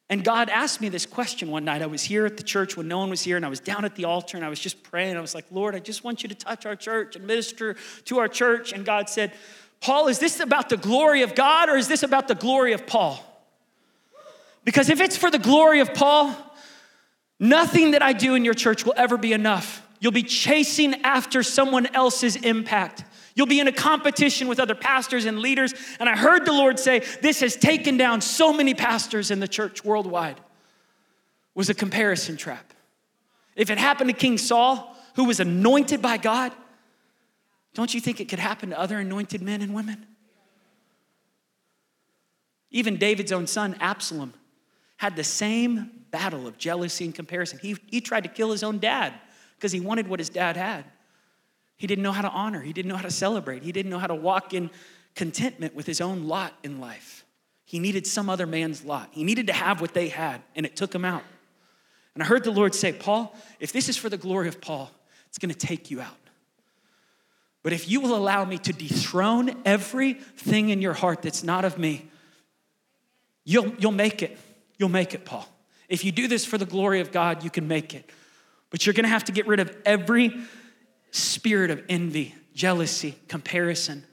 And 0.08 0.24
God 0.24 0.48
asked 0.48 0.80
me 0.80 0.88
this 0.88 1.04
question 1.04 1.50
one 1.50 1.66
night. 1.66 1.82
I 1.82 1.86
was 1.86 2.02
here 2.02 2.24
at 2.24 2.38
the 2.38 2.42
church 2.42 2.78
when 2.78 2.88
no 2.88 2.98
one 2.98 3.10
was 3.10 3.22
here, 3.22 3.36
and 3.36 3.44
I 3.44 3.50
was 3.50 3.60
down 3.60 3.84
at 3.84 3.94
the 3.94 4.06
altar 4.06 4.38
and 4.38 4.46
I 4.46 4.48
was 4.48 4.60
just 4.60 4.82
praying. 4.82 5.16
I 5.16 5.20
was 5.20 5.34
like, 5.34 5.44
Lord, 5.50 5.74
I 5.74 5.78
just 5.78 6.02
want 6.02 6.22
you 6.22 6.30
to 6.30 6.34
touch 6.34 6.64
our 6.64 6.76
church 6.76 7.14
and 7.14 7.26
minister 7.26 7.76
to 8.06 8.18
our 8.20 8.28
church. 8.28 8.72
And 8.72 8.86
God 8.86 9.10
said, 9.10 9.32
Paul, 9.82 10.08
is 10.08 10.18
this 10.18 10.40
about 10.40 10.70
the 10.70 10.78
glory 10.78 11.20
of 11.22 11.34
God 11.34 11.68
or 11.68 11.76
is 11.76 11.88
this 11.88 12.02
about 12.02 12.26
the 12.26 12.34
glory 12.34 12.72
of 12.72 12.86
Paul? 12.86 13.22
Because 14.64 14.88
if 14.88 15.00
it's 15.02 15.16
for 15.16 15.30
the 15.30 15.38
glory 15.38 15.80
of 15.80 15.92
Paul, 15.92 16.34
nothing 17.38 17.92
that 17.92 18.02
I 18.02 18.12
do 18.12 18.34
in 18.34 18.44
your 18.44 18.54
church 18.54 18.84
will 18.84 18.94
ever 18.96 19.16
be 19.16 19.32
enough. 19.32 19.82
You'll 20.00 20.12
be 20.12 20.22
chasing 20.22 21.02
after 21.02 21.42
someone 21.42 21.86
else's 21.94 22.36
impact. 22.36 23.04
You'll 23.34 23.46
be 23.46 23.60
in 23.60 23.68
a 23.68 23.72
competition 23.72 24.48
with 24.48 24.60
other 24.60 24.74
pastors 24.74 25.24
and 25.24 25.38
leaders. 25.38 25.74
And 26.00 26.08
I 26.08 26.16
heard 26.16 26.46
the 26.46 26.52
Lord 26.52 26.78
say, 26.78 27.02
This 27.22 27.40
has 27.40 27.56
taken 27.56 27.96
down 27.96 28.20
so 28.20 28.52
many 28.52 28.74
pastors 28.74 29.30
in 29.30 29.40
the 29.40 29.48
church 29.48 29.84
worldwide. 29.84 30.40
Was 31.54 31.68
a 31.70 31.74
comparison 31.74 32.36
trap. 32.36 32.72
If 33.54 33.70
it 33.70 33.78
happened 33.78 34.10
to 34.10 34.16
King 34.16 34.36
Saul, 34.38 34.94
who 35.14 35.24
was 35.24 35.40
anointed 35.40 36.02
by 36.02 36.18
God, 36.18 36.52
don't 37.74 37.92
you 37.92 38.00
think 38.00 38.20
it 38.20 38.28
could 38.28 38.38
happen 38.38 38.70
to 38.70 38.78
other 38.78 38.98
anointed 38.98 39.42
men 39.42 39.62
and 39.62 39.74
women? 39.74 40.06
Even 42.70 42.96
David's 42.96 43.32
own 43.32 43.46
son, 43.46 43.76
Absalom, 43.80 44.34
had 44.98 45.16
the 45.16 45.24
same 45.24 45.90
battle 46.16 46.46
of 46.46 46.56
jealousy 46.56 47.04
and 47.04 47.14
comparison. 47.14 47.58
He, 47.60 47.76
he 47.88 48.00
tried 48.00 48.22
to 48.22 48.30
kill 48.30 48.50
his 48.50 48.62
own 48.62 48.78
dad 48.78 49.12
because 49.56 49.70
he 49.70 49.80
wanted 49.80 50.08
what 50.08 50.18
his 50.18 50.30
dad 50.30 50.56
had. 50.56 50.86
He 51.76 51.86
didn't 51.86 52.02
know 52.02 52.12
how 52.12 52.22
to 52.22 52.30
honor, 52.30 52.62
he 52.62 52.72
didn't 52.72 52.88
know 52.88 52.96
how 52.96 53.02
to 53.02 53.10
celebrate, 53.10 53.62
he 53.62 53.70
didn't 53.70 53.90
know 53.90 53.98
how 53.98 54.06
to 54.06 54.14
walk 54.14 54.54
in 54.54 54.70
contentment 55.14 55.74
with 55.74 55.86
his 55.86 56.00
own 56.00 56.26
lot 56.26 56.54
in 56.62 56.80
life. 56.80 57.26
He 57.66 57.78
needed 57.78 58.06
some 58.06 58.30
other 58.30 58.46
man's 58.46 58.82
lot. 58.82 59.10
He 59.12 59.24
needed 59.24 59.48
to 59.48 59.52
have 59.52 59.80
what 59.80 59.92
they 59.92 60.08
had, 60.08 60.40
and 60.54 60.64
it 60.64 60.74
took 60.74 60.94
him 60.94 61.04
out. 61.04 61.24
And 62.14 62.22
I 62.22 62.26
heard 62.26 62.44
the 62.44 62.50
Lord 62.50 62.74
say, 62.74 62.92
Paul, 62.94 63.36
if 63.60 63.72
this 63.72 63.90
is 63.90 63.96
for 63.98 64.08
the 64.08 64.16
glory 64.16 64.48
of 64.48 64.60
Paul, 64.60 64.90
it's 65.28 65.38
gonna 65.38 65.52
take 65.52 65.90
you 65.90 66.00
out. 66.00 66.16
But 67.62 67.74
if 67.74 67.90
you 67.90 68.00
will 68.00 68.14
allow 68.14 68.44
me 68.46 68.56
to 68.58 68.72
dethrone 68.72 69.50
everything 69.66 70.70
in 70.70 70.80
your 70.80 70.94
heart 70.94 71.20
that's 71.20 71.42
not 71.42 71.66
of 71.66 71.76
me, 71.76 72.08
you'll, 73.44 73.74
you'll 73.78 73.92
make 73.92 74.22
it. 74.22 74.38
You'll 74.78 74.88
make 74.88 75.12
it, 75.12 75.24
Paul. 75.24 75.46
If 75.88 76.04
you 76.04 76.12
do 76.12 76.28
this 76.28 76.44
for 76.44 76.58
the 76.58 76.66
glory 76.66 77.00
of 77.00 77.12
God, 77.12 77.44
you 77.44 77.50
can 77.50 77.68
make 77.68 77.94
it. 77.94 78.10
But 78.70 78.86
you're 78.86 78.94
gonna 78.94 79.08
have 79.08 79.24
to 79.24 79.32
get 79.32 79.46
rid 79.46 79.60
of 79.60 79.74
every 79.84 80.36
spirit 81.10 81.70
of 81.70 81.82
envy, 81.88 82.34
jealousy, 82.54 83.16
comparison. 83.28 84.04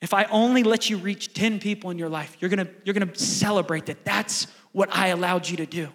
If 0.00 0.14
I 0.14 0.24
only 0.24 0.62
let 0.62 0.88
you 0.88 0.96
reach 0.96 1.32
10 1.34 1.58
people 1.58 1.90
in 1.90 1.98
your 1.98 2.08
life, 2.08 2.36
you're 2.40 2.50
gonna, 2.50 2.68
you're 2.84 2.94
gonna 2.94 3.16
celebrate 3.16 3.86
that 3.86 4.04
that's 4.04 4.46
what 4.72 4.94
I 4.94 5.08
allowed 5.08 5.48
you 5.48 5.56
to 5.56 5.66
do. 5.66 5.88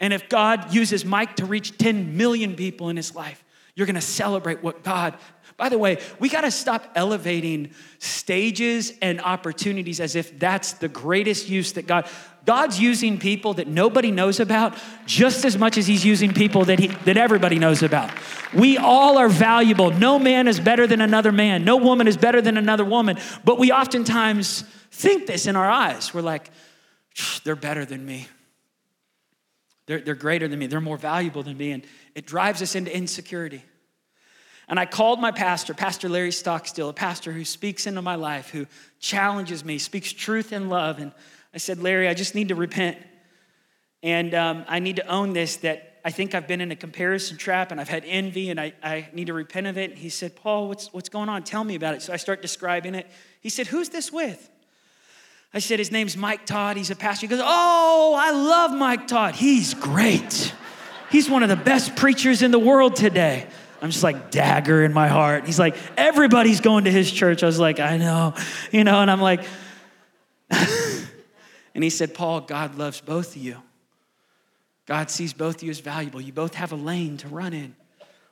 And 0.00 0.12
if 0.12 0.28
God 0.28 0.72
uses 0.72 1.04
Mike 1.04 1.36
to 1.36 1.44
reach 1.44 1.76
10 1.76 2.16
million 2.16 2.54
people 2.54 2.88
in 2.88 2.96
his 2.96 3.14
life, 3.14 3.44
you're 3.74 3.86
gonna 3.86 4.00
celebrate 4.00 4.62
what 4.62 4.82
God. 4.82 5.18
By 5.56 5.68
the 5.68 5.78
way, 5.78 5.98
we 6.20 6.28
gotta 6.28 6.50
stop 6.50 6.90
elevating 6.94 7.72
stages 7.98 8.92
and 9.02 9.20
opportunities 9.20 10.00
as 10.00 10.16
if 10.16 10.38
that's 10.38 10.74
the 10.74 10.88
greatest 10.88 11.48
use 11.48 11.72
that 11.72 11.86
God. 11.86 12.08
God's 12.48 12.80
using 12.80 13.18
people 13.18 13.52
that 13.54 13.68
nobody 13.68 14.10
knows 14.10 14.40
about 14.40 14.74
just 15.04 15.44
as 15.44 15.58
much 15.58 15.76
as 15.76 15.86
He's 15.86 16.02
using 16.02 16.32
people 16.32 16.64
that, 16.64 16.78
he, 16.78 16.86
that 17.04 17.18
everybody 17.18 17.58
knows 17.58 17.82
about. 17.82 18.10
We 18.54 18.78
all 18.78 19.18
are 19.18 19.28
valuable. 19.28 19.90
No 19.90 20.18
man 20.18 20.48
is 20.48 20.58
better 20.58 20.86
than 20.86 21.02
another 21.02 21.30
man, 21.30 21.62
no 21.62 21.76
woman 21.76 22.08
is 22.08 22.16
better 22.16 22.40
than 22.40 22.56
another 22.56 22.86
woman. 22.86 23.18
But 23.44 23.58
we 23.58 23.70
oftentimes 23.70 24.62
think 24.90 25.26
this 25.26 25.46
in 25.46 25.56
our 25.56 25.68
eyes. 25.68 26.14
We're 26.14 26.22
like, 26.22 26.50
they're 27.44 27.54
better 27.54 27.84
than 27.84 28.06
me. 28.06 28.28
They're, 29.84 30.00
they're 30.00 30.14
greater 30.14 30.48
than 30.48 30.58
me. 30.58 30.68
They're 30.68 30.80
more 30.80 30.96
valuable 30.96 31.42
than 31.42 31.58
me. 31.58 31.72
And 31.72 31.84
it 32.14 32.24
drives 32.24 32.62
us 32.62 32.74
into 32.74 32.96
insecurity. 32.96 33.62
And 34.70 34.80
I 34.80 34.86
called 34.86 35.20
my 35.20 35.32
pastor, 35.32 35.74
Pastor 35.74 36.08
Larry 36.08 36.32
Stockstill, 36.32 36.88
a 36.88 36.94
pastor 36.94 37.30
who 37.30 37.44
speaks 37.44 37.86
into 37.86 38.00
my 38.00 38.14
life, 38.14 38.48
who 38.48 38.66
challenges 39.00 39.66
me, 39.66 39.76
speaks 39.76 40.14
truth 40.14 40.52
and 40.52 40.70
love. 40.70 40.98
And 40.98 41.12
I 41.54 41.58
said, 41.58 41.78
Larry, 41.82 42.08
I 42.08 42.14
just 42.14 42.34
need 42.34 42.48
to 42.48 42.54
repent. 42.54 42.98
And 44.02 44.34
um, 44.34 44.64
I 44.68 44.78
need 44.78 44.96
to 44.96 45.06
own 45.06 45.32
this 45.32 45.56
that 45.58 46.00
I 46.04 46.10
think 46.10 46.34
I've 46.34 46.46
been 46.46 46.60
in 46.60 46.70
a 46.70 46.76
comparison 46.76 47.36
trap 47.36 47.72
and 47.72 47.80
I've 47.80 47.88
had 47.88 48.04
envy 48.06 48.50
and 48.50 48.60
I, 48.60 48.72
I 48.82 49.08
need 49.12 49.26
to 49.26 49.34
repent 49.34 49.66
of 49.66 49.76
it. 49.76 49.96
He 49.96 50.08
said, 50.08 50.36
Paul, 50.36 50.68
what's, 50.68 50.92
what's 50.92 51.08
going 51.08 51.28
on? 51.28 51.42
Tell 51.42 51.64
me 51.64 51.74
about 51.74 51.94
it. 51.94 52.02
So 52.02 52.12
I 52.12 52.16
start 52.16 52.40
describing 52.40 52.94
it. 52.94 53.06
He 53.40 53.48
said, 53.48 53.66
Who's 53.66 53.88
this 53.88 54.12
with? 54.12 54.48
I 55.52 55.58
said, 55.58 55.78
His 55.78 55.90
name's 55.90 56.16
Mike 56.16 56.46
Todd. 56.46 56.76
He's 56.76 56.90
a 56.90 56.96
pastor. 56.96 57.26
He 57.26 57.30
goes, 57.30 57.42
Oh, 57.42 58.16
I 58.18 58.30
love 58.30 58.72
Mike 58.72 59.06
Todd. 59.08 59.34
He's 59.34 59.74
great. 59.74 60.54
He's 61.10 61.28
one 61.28 61.42
of 61.42 61.48
the 61.48 61.56
best 61.56 61.96
preachers 61.96 62.42
in 62.42 62.50
the 62.50 62.58
world 62.58 62.94
today. 62.94 63.46
I'm 63.80 63.90
just 63.90 64.02
like 64.02 64.30
dagger 64.30 64.84
in 64.84 64.92
my 64.92 65.08
heart. 65.08 65.46
He's 65.46 65.58
like, 65.58 65.76
everybody's 65.96 66.60
going 66.60 66.84
to 66.84 66.90
his 66.90 67.10
church. 67.10 67.42
I 67.42 67.46
was 67.46 67.58
like, 67.58 67.80
I 67.80 67.96
know, 67.96 68.34
you 68.72 68.82
know, 68.82 69.00
and 69.00 69.10
I'm 69.10 69.20
like, 69.20 69.44
And 71.78 71.84
he 71.84 71.90
said, 71.90 72.12
Paul, 72.12 72.40
God 72.40 72.74
loves 72.74 73.00
both 73.00 73.36
of 73.36 73.40
you. 73.40 73.62
God 74.86 75.12
sees 75.12 75.32
both 75.32 75.58
of 75.58 75.62
you 75.62 75.70
as 75.70 75.78
valuable. 75.78 76.20
You 76.20 76.32
both 76.32 76.54
have 76.54 76.72
a 76.72 76.74
lane 76.74 77.18
to 77.18 77.28
run 77.28 77.52
in. 77.52 77.76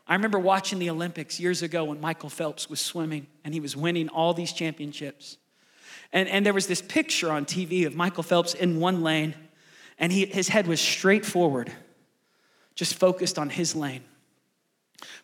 I 0.09 0.17
remember 0.17 0.41
watching 0.41 0.81
the 0.81 0.91
Olympics 0.91 1.39
years 1.39 1.63
ago 1.63 1.85
when 1.85 2.01
Michael 2.01 2.29
Phelps 2.29 2.69
was 2.69 2.81
swimming 2.81 3.29
and 3.45 3.55
he 3.55 3.61
was 3.61 3.77
winning 3.77 4.09
all 4.09 4.35
these 4.35 4.53
championships. 4.53 5.37
And, 6.13 6.29
and 6.29 6.45
there 6.45 6.53
was 6.53 6.67
this 6.67 6.83
picture 6.83 7.31
on 7.31 7.45
TV 7.45 7.87
of 7.87 7.95
Michael 7.95 8.25
Phelps 8.25 8.53
in 8.53 8.81
one 8.81 9.05
lane, 9.05 9.37
and 9.97 10.11
he, 10.11 10.27
his 10.27 10.49
head 10.49 10.67
was 10.67 10.81
straight 10.81 11.25
forward, 11.25 11.71
just 12.75 12.95
focused 12.95 13.39
on 13.39 13.49
his 13.49 13.77
lane. 13.77 14.03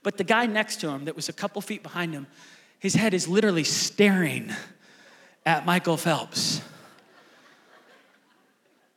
But 0.04 0.16
the 0.16 0.22
guy 0.22 0.46
next 0.46 0.76
to 0.82 0.90
him, 0.90 1.06
that 1.06 1.16
was 1.16 1.28
a 1.28 1.32
couple 1.32 1.61
feet 1.61 1.82
behind 1.82 2.14
him, 2.14 2.28
his 2.78 2.94
head 2.94 3.14
is 3.14 3.26
literally 3.26 3.64
staring 3.64 4.52
at 5.44 5.66
Michael 5.66 5.96
Phelps. 5.96 6.62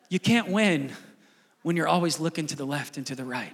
You 0.10 0.20
can't 0.20 0.50
win 0.50 0.92
when 1.64 1.76
you're 1.76 1.88
always 1.88 2.20
looking 2.20 2.48
to 2.48 2.56
the 2.56 2.66
left 2.66 2.98
and 2.98 3.06
to 3.08 3.16
the 3.16 3.26
right. 3.26 3.54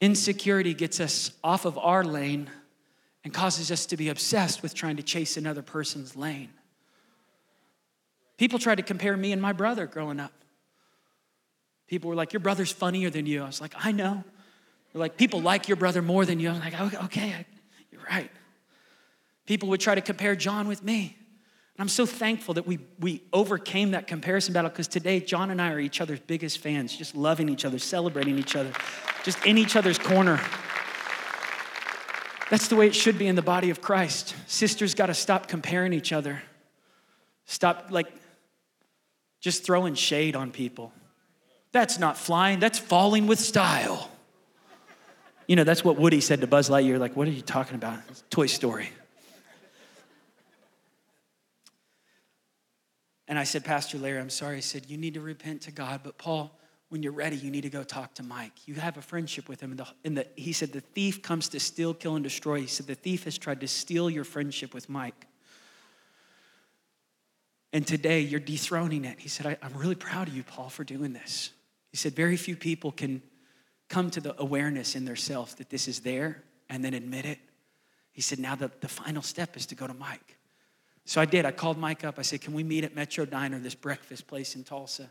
Insecurity 0.00 0.74
gets 0.74 1.00
us 1.00 1.32
off 1.44 1.64
of 1.64 1.78
our 1.78 2.04
lane 2.04 2.50
and 3.24 3.34
causes 3.34 3.70
us 3.70 3.86
to 3.86 3.96
be 3.96 4.08
obsessed 4.08 4.62
with 4.62 4.74
trying 4.74 4.96
to 4.96 5.02
chase 5.02 5.36
another 5.36 5.62
person's 5.62 6.16
lane. 6.16 6.50
People 8.38 8.58
tried 8.58 8.76
to 8.76 8.82
compare 8.82 9.16
me 9.16 9.32
and 9.32 9.42
my 9.42 9.52
brother 9.52 9.86
growing 9.86 10.18
up. 10.18 10.32
People 11.86 12.08
were 12.08 12.16
like, 12.16 12.32
Your 12.32 12.40
brother's 12.40 12.72
funnier 12.72 13.10
than 13.10 13.26
you. 13.26 13.42
I 13.42 13.46
was 13.46 13.60
like, 13.60 13.74
I 13.76 13.92
know. 13.92 14.24
They're 14.92 15.00
like, 15.00 15.18
People 15.18 15.42
like 15.42 15.68
your 15.68 15.76
brother 15.76 16.00
more 16.00 16.24
than 16.24 16.40
you. 16.40 16.48
I'm 16.48 16.60
like, 16.60 16.80
Okay, 17.04 17.44
you're 17.92 18.00
right. 18.08 18.30
People 19.44 19.68
would 19.70 19.80
try 19.80 19.94
to 19.94 20.00
compare 20.00 20.34
John 20.34 20.68
with 20.68 20.82
me. 20.82 21.18
I'm 21.80 21.88
so 21.88 22.04
thankful 22.04 22.54
that 22.54 22.66
we, 22.66 22.78
we 22.98 23.22
overcame 23.32 23.92
that 23.92 24.06
comparison 24.06 24.52
battle 24.52 24.68
because 24.68 24.86
today, 24.86 25.18
John 25.18 25.50
and 25.50 25.62
I 25.62 25.72
are 25.72 25.80
each 25.80 26.02
other's 26.02 26.20
biggest 26.20 26.58
fans, 26.58 26.94
just 26.94 27.16
loving 27.16 27.48
each 27.48 27.64
other, 27.64 27.78
celebrating 27.78 28.38
each 28.38 28.54
other, 28.54 28.70
just 29.24 29.44
in 29.46 29.56
each 29.56 29.76
other's 29.76 29.98
corner. 29.98 30.38
That's 32.50 32.68
the 32.68 32.76
way 32.76 32.86
it 32.86 32.94
should 32.94 33.16
be 33.16 33.28
in 33.28 33.34
the 33.34 33.42
body 33.42 33.70
of 33.70 33.80
Christ. 33.80 34.34
Sisters 34.46 34.94
got 34.94 35.06
to 35.06 35.14
stop 35.14 35.48
comparing 35.48 35.94
each 35.94 36.12
other. 36.12 36.42
Stop, 37.46 37.86
like, 37.90 38.12
just 39.40 39.64
throwing 39.64 39.94
shade 39.94 40.36
on 40.36 40.50
people. 40.50 40.92
That's 41.72 41.98
not 41.98 42.18
flying, 42.18 42.60
that's 42.60 42.78
falling 42.78 43.26
with 43.26 43.38
style. 43.38 44.10
You 45.46 45.56
know, 45.56 45.64
that's 45.64 45.82
what 45.82 45.96
Woody 45.96 46.20
said 46.20 46.42
to 46.42 46.46
Buzz 46.46 46.68
Lightyear. 46.68 46.98
Like, 46.98 47.16
what 47.16 47.26
are 47.26 47.30
you 47.30 47.40
talking 47.40 47.74
about? 47.74 48.00
It's 48.10 48.22
Toy 48.28 48.46
Story. 48.46 48.90
And 53.30 53.38
I 53.38 53.44
said, 53.44 53.64
Pastor 53.64 53.96
Larry, 53.96 54.18
I'm 54.18 54.28
sorry. 54.28 54.56
I 54.56 54.60
said, 54.60 54.86
You 54.88 54.96
need 54.96 55.14
to 55.14 55.20
repent 55.20 55.62
to 55.62 55.70
God. 55.70 56.00
But 56.02 56.18
Paul, 56.18 56.58
when 56.88 57.00
you're 57.00 57.12
ready, 57.12 57.36
you 57.36 57.52
need 57.52 57.60
to 57.60 57.70
go 57.70 57.84
talk 57.84 58.12
to 58.14 58.24
Mike. 58.24 58.66
You 58.66 58.74
have 58.74 58.96
a 58.96 59.02
friendship 59.02 59.48
with 59.48 59.60
him. 59.60 59.70
And, 59.70 59.78
the, 59.78 59.86
and 60.04 60.18
the, 60.18 60.26
he 60.34 60.52
said, 60.52 60.72
The 60.72 60.80
thief 60.80 61.22
comes 61.22 61.48
to 61.50 61.60
steal, 61.60 61.94
kill, 61.94 62.16
and 62.16 62.24
destroy. 62.24 62.60
He 62.60 62.66
said, 62.66 62.88
The 62.88 62.96
thief 62.96 63.24
has 63.24 63.38
tried 63.38 63.60
to 63.60 63.68
steal 63.68 64.10
your 64.10 64.24
friendship 64.24 64.74
with 64.74 64.88
Mike. 64.88 65.28
And 67.72 67.86
today 67.86 68.18
you're 68.18 68.40
dethroning 68.40 69.04
it. 69.04 69.20
He 69.20 69.28
said, 69.28 69.56
I'm 69.62 69.74
really 69.74 69.94
proud 69.94 70.26
of 70.26 70.36
you, 70.36 70.42
Paul, 70.42 70.68
for 70.68 70.82
doing 70.82 71.12
this. 71.12 71.52
He 71.92 71.96
said, 71.96 72.16
Very 72.16 72.36
few 72.36 72.56
people 72.56 72.90
can 72.90 73.22
come 73.88 74.10
to 74.10 74.20
the 74.20 74.34
awareness 74.42 74.96
in 74.96 75.04
their 75.04 75.14
self 75.14 75.56
that 75.58 75.70
this 75.70 75.86
is 75.86 76.00
there 76.00 76.42
and 76.68 76.84
then 76.84 76.94
admit 76.94 77.26
it. 77.26 77.38
He 78.10 78.22
said, 78.22 78.40
Now 78.40 78.56
the, 78.56 78.72
the 78.80 78.88
final 78.88 79.22
step 79.22 79.56
is 79.56 79.66
to 79.66 79.76
go 79.76 79.86
to 79.86 79.94
Mike. 79.94 80.36
So 81.10 81.20
I 81.20 81.24
did. 81.24 81.44
I 81.44 81.50
called 81.50 81.76
Mike 81.76 82.04
up. 82.04 82.20
I 82.20 82.22
said, 82.22 82.40
Can 82.40 82.54
we 82.54 82.62
meet 82.62 82.84
at 82.84 82.94
Metro 82.94 83.24
Diner, 83.24 83.58
this 83.58 83.74
breakfast 83.74 84.28
place 84.28 84.54
in 84.54 84.62
Tulsa? 84.62 85.10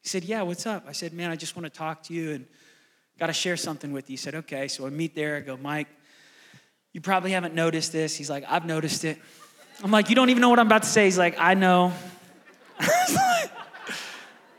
He 0.00 0.08
said, 0.08 0.24
Yeah, 0.24 0.40
what's 0.40 0.64
up? 0.64 0.86
I 0.88 0.92
said, 0.92 1.12
Man, 1.12 1.30
I 1.30 1.36
just 1.36 1.54
want 1.54 1.70
to 1.70 1.78
talk 1.78 2.04
to 2.04 2.14
you 2.14 2.32
and 2.32 2.46
got 3.18 3.26
to 3.26 3.34
share 3.34 3.58
something 3.58 3.92
with 3.92 4.08
you. 4.08 4.14
He 4.14 4.16
said, 4.16 4.34
Okay. 4.34 4.66
So 4.66 4.86
I 4.86 4.88
meet 4.88 5.14
there. 5.14 5.36
I 5.36 5.40
go, 5.40 5.58
Mike, 5.58 5.88
you 6.94 7.02
probably 7.02 7.32
haven't 7.32 7.52
noticed 7.52 7.92
this. 7.92 8.16
He's 8.16 8.30
like, 8.30 8.44
I've 8.48 8.64
noticed 8.64 9.04
it. 9.04 9.18
I'm 9.84 9.90
like, 9.90 10.08
You 10.08 10.14
don't 10.14 10.30
even 10.30 10.40
know 10.40 10.48
what 10.48 10.58
I'm 10.58 10.68
about 10.68 10.84
to 10.84 10.88
say. 10.88 11.04
He's 11.04 11.18
like, 11.18 11.36
I 11.38 11.52
know. 11.52 11.92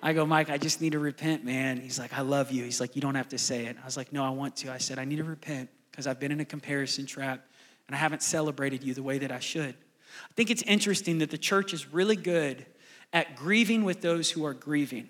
I 0.04 0.13
go, 0.13 0.28
Mike, 0.28 0.52
I 0.52 0.60
just 0.60 0.80
need 0.80 0.92
to 0.92 1.00
repent, 1.00 1.44
man. 1.44 1.78
He's 1.78 1.98
like, 1.98 2.13
I 2.13 2.22
love 2.22 2.52
you. 2.52 2.63
He's 2.63 2.80
like, 2.80 2.96
You 2.96 3.02
don't 3.02 3.16
have 3.16 3.30
to 3.30 3.40
say 3.40 3.66
it. 3.66 3.78
I 3.82 3.86
was 3.86 3.98
like, 3.98 4.13
No, 4.13 4.24
I 4.24 4.30
want 4.30 4.56
to. 4.58 4.72
I 4.72 4.78
said, 4.78 5.00
I 5.00 5.06
need 5.06 5.18
to 5.18 5.24
repent 5.24 5.72
because 5.90 6.06
I've 6.06 6.20
been 6.20 6.32
in 6.32 6.40
a 6.40 6.46
comparison 6.46 7.08
trap 7.08 7.44
and 7.88 7.96
I 7.96 7.98
haven't 7.98 8.22
celebrated 8.22 8.84
you 8.84 8.94
the 8.94 9.02
way 9.02 9.18
that 9.18 9.32
I 9.32 9.40
should. 9.40 9.74
I 10.24 10.34
think 10.36 10.50
it's 10.50 10.64
interesting 10.64 11.20
that 11.20 11.32
the 11.32 11.38
church 11.38 11.74
is 11.74 11.94
really 11.94 12.16
good 12.16 12.66
at 13.14 13.36
grieving 13.36 13.84
with 13.84 14.02
those 14.02 14.32
who 14.32 14.46
are 14.46 14.54
grieving. 14.54 15.10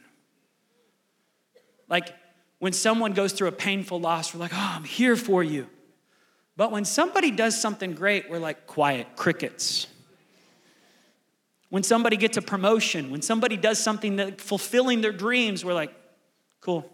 Like 1.90 2.14
when 2.60 2.74
someone 2.74 3.14
goes 3.14 3.34
through 3.34 3.48
a 3.50 3.54
painful 3.54 4.00
loss, 4.00 4.34
we're 4.34 4.40
like, 4.40 4.54
oh, 4.54 4.74
I'm 4.76 4.84
here 4.84 5.16
for 5.16 5.44
you. 5.44 5.68
But 6.56 6.72
when 6.72 6.86
somebody 6.86 7.32
does 7.32 7.60
something 7.60 7.94
great, 7.94 8.30
we're 8.30 8.40
like, 8.40 8.66
quiet, 8.66 9.08
crickets. 9.16 9.88
When 11.70 11.84
somebody 11.84 12.18
gets 12.18 12.38
a 12.38 12.42
promotion, 12.42 13.12
when 13.12 13.22
somebody 13.22 13.58
does 13.58 13.80
something 13.80 14.16
that 14.16 14.42
fulfilling 14.42 15.02
their 15.02 15.12
dreams, 15.12 15.64
we're 15.64 15.74
like, 15.74 15.94
cool. 16.62 16.90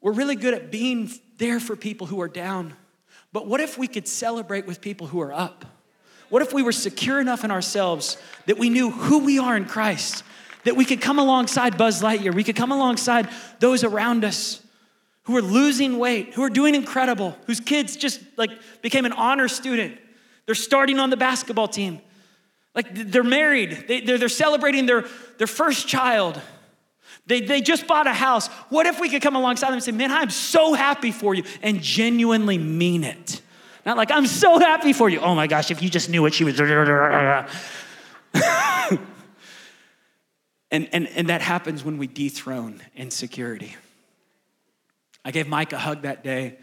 We're 0.00 0.12
really 0.12 0.36
good 0.36 0.54
at 0.54 0.70
being 0.70 1.10
there 1.38 1.60
for 1.60 1.76
people 1.76 2.06
who 2.06 2.20
are 2.20 2.28
down. 2.28 2.74
But 3.32 3.46
what 3.46 3.60
if 3.60 3.78
we 3.78 3.86
could 3.86 4.08
celebrate 4.08 4.66
with 4.66 4.80
people 4.80 5.06
who 5.06 5.20
are 5.20 5.32
up? 5.32 5.64
What 6.30 6.42
if 6.42 6.54
we 6.54 6.62
were 6.62 6.72
secure 6.72 7.20
enough 7.20 7.44
in 7.44 7.50
ourselves 7.50 8.16
that 8.46 8.56
we 8.56 8.70
knew 8.70 8.90
who 8.90 9.24
we 9.24 9.38
are 9.38 9.56
in 9.56 9.66
Christ? 9.66 10.24
That 10.64 10.76
we 10.76 10.84
could 10.84 11.00
come 11.00 11.18
alongside 11.18 11.76
Buzz 11.76 12.02
Lightyear, 12.02 12.34
we 12.34 12.44
could 12.44 12.56
come 12.56 12.72
alongside 12.72 13.28
those 13.58 13.84
around 13.84 14.24
us 14.24 14.62
who 15.24 15.36
are 15.36 15.42
losing 15.42 15.98
weight, 15.98 16.34
who 16.34 16.42
are 16.42 16.50
doing 16.50 16.74
incredible, 16.74 17.36
whose 17.46 17.60
kids 17.60 17.96
just 17.96 18.20
like 18.36 18.50
became 18.82 19.04
an 19.04 19.12
honor 19.12 19.48
student. 19.48 19.98
They're 20.46 20.54
starting 20.54 20.98
on 20.98 21.10
the 21.10 21.16
basketball 21.16 21.68
team. 21.68 22.00
Like 22.74 22.94
they're 22.94 23.22
married, 23.22 23.84
they, 23.88 24.02
are 24.12 24.18
they're 24.18 24.28
celebrating 24.28 24.86
their, 24.86 25.04
their 25.38 25.46
first 25.46 25.88
child. 25.88 26.40
They, 27.26 27.40
they 27.40 27.60
just 27.60 27.86
bought 27.86 28.06
a 28.06 28.12
house. 28.12 28.48
What 28.70 28.86
if 28.86 29.00
we 29.00 29.08
could 29.08 29.22
come 29.22 29.36
alongside 29.36 29.68
them 29.68 29.74
and 29.74 29.82
say, 29.82 29.92
Man, 29.92 30.10
I'm 30.10 30.30
so 30.30 30.74
happy 30.74 31.12
for 31.12 31.34
you, 31.34 31.44
and 31.62 31.80
genuinely 31.80 32.58
mean 32.58 33.04
it? 33.04 33.40
Not 33.86 33.96
like, 33.96 34.10
I'm 34.10 34.26
so 34.26 34.58
happy 34.58 34.92
for 34.92 35.08
you. 35.08 35.20
Oh 35.20 35.34
my 35.34 35.46
gosh, 35.46 35.70
if 35.70 35.82
you 35.82 35.88
just 35.88 36.10
knew 36.10 36.22
what 36.22 36.34
she 36.34 36.44
was. 36.44 36.58
and, 36.60 36.68
and, 40.70 41.08
and 41.08 41.28
that 41.28 41.40
happens 41.40 41.84
when 41.84 41.98
we 41.98 42.06
dethrone 42.06 42.82
insecurity. 42.94 43.76
I 45.24 45.30
gave 45.30 45.48
Mike 45.48 45.72
a 45.72 45.78
hug 45.78 46.02
that 46.02 46.22
day. 46.22 46.58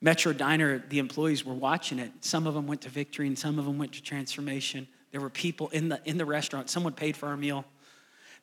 Metro 0.00 0.32
Diner, 0.32 0.82
the 0.88 0.98
employees 0.98 1.44
were 1.44 1.54
watching 1.54 1.98
it. 1.98 2.10
Some 2.20 2.46
of 2.46 2.54
them 2.54 2.66
went 2.66 2.80
to 2.82 2.88
victory 2.88 3.28
and 3.28 3.38
some 3.38 3.58
of 3.58 3.64
them 3.64 3.78
went 3.78 3.92
to 3.92 4.02
transformation. 4.02 4.88
There 5.12 5.20
were 5.20 5.30
people 5.30 5.68
in 5.68 5.90
the, 5.90 6.00
in 6.04 6.18
the 6.18 6.24
restaurant. 6.24 6.70
Someone 6.70 6.92
paid 6.92 7.16
for 7.16 7.28
our 7.28 7.36
meal. 7.36 7.64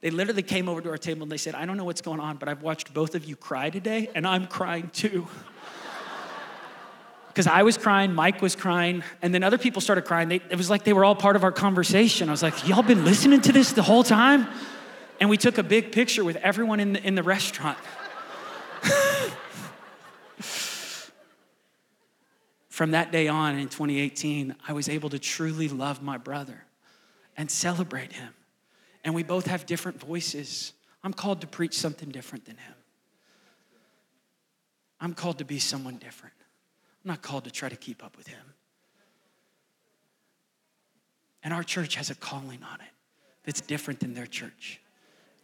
They 0.01 0.09
literally 0.09 0.43
came 0.43 0.69
over 0.69 0.79
to 0.81 0.89
our 0.89 0.97
table 0.97 1.23
and 1.23 1.31
they 1.31 1.37
said, 1.37 1.55
I 1.55 1.65
don't 1.65 1.75
know 1.75 1.83
what's 1.83 2.01
going 2.01 2.21
on, 2.21 2.37
but 2.37 2.47
I've 2.47 2.61
watched 2.61 2.93
both 2.93 3.15
of 3.15 3.25
you 3.25 3.35
cry 3.35 3.69
today, 3.69 4.09
and 4.15 4.25
I'm 4.25 4.47
crying 4.47 4.89
too 4.93 5.27
because 7.39 7.47
I 7.47 7.63
was 7.63 7.77
crying, 7.77 8.13
Mike 8.13 8.41
was 8.41 8.53
crying, 8.53 9.01
and 9.21 9.33
then 9.33 9.43
other 9.43 9.57
people 9.57 9.81
started 9.81 10.01
crying. 10.01 10.27
They, 10.27 10.41
it 10.49 10.57
was 10.57 10.69
like 10.69 10.83
they 10.83 10.91
were 10.91 11.05
all 11.05 11.15
part 11.15 11.37
of 11.37 11.45
our 11.45 11.53
conversation. 11.53 12.27
I 12.27 12.33
was 12.33 12.43
like, 12.43 12.67
y'all 12.67 12.83
been 12.83 13.05
listening 13.05 13.39
to 13.39 13.53
this 13.53 13.71
the 13.71 13.81
whole 13.81 14.03
time? 14.03 14.45
And 15.21 15.29
we 15.29 15.37
took 15.37 15.57
a 15.57 15.63
big 15.63 15.93
picture 15.93 16.25
with 16.25 16.35
everyone 16.35 16.81
in 16.81 16.91
the, 16.91 17.01
in 17.01 17.15
the 17.15 17.23
restaurant. 17.23 17.77
From 22.67 22.91
that 22.91 23.13
day 23.13 23.29
on 23.29 23.57
in 23.57 23.69
2018, 23.69 24.57
I 24.67 24.73
was 24.73 24.89
able 24.89 25.09
to 25.11 25.17
truly 25.17 25.69
love 25.69 26.03
my 26.03 26.17
brother 26.17 26.65
and 27.37 27.49
celebrate 27.49 28.11
him. 28.11 28.33
And 29.05 29.15
we 29.15 29.23
both 29.23 29.45
have 29.45 29.65
different 29.65 30.01
voices. 30.01 30.73
I'm 31.05 31.13
called 31.13 31.39
to 31.39 31.47
preach 31.47 31.75
something 31.75 32.09
different 32.09 32.43
than 32.43 32.57
him. 32.57 32.75
I'm 34.99 35.13
called 35.13 35.37
to 35.37 35.45
be 35.45 35.59
someone 35.59 35.95
different. 35.99 36.33
I'm 37.03 37.09
not 37.09 37.21
called 37.21 37.45
to 37.45 37.51
try 37.51 37.69
to 37.69 37.75
keep 37.75 38.03
up 38.03 38.17
with 38.17 38.27
him. 38.27 38.53
And 41.43 41.53
our 41.53 41.63
church 41.63 41.95
has 41.95 42.09
a 42.09 42.15
calling 42.15 42.61
on 42.63 42.81
it 42.81 42.93
that's 43.43 43.61
different 43.61 44.01
than 44.01 44.13
their 44.13 44.25
church. 44.25 44.81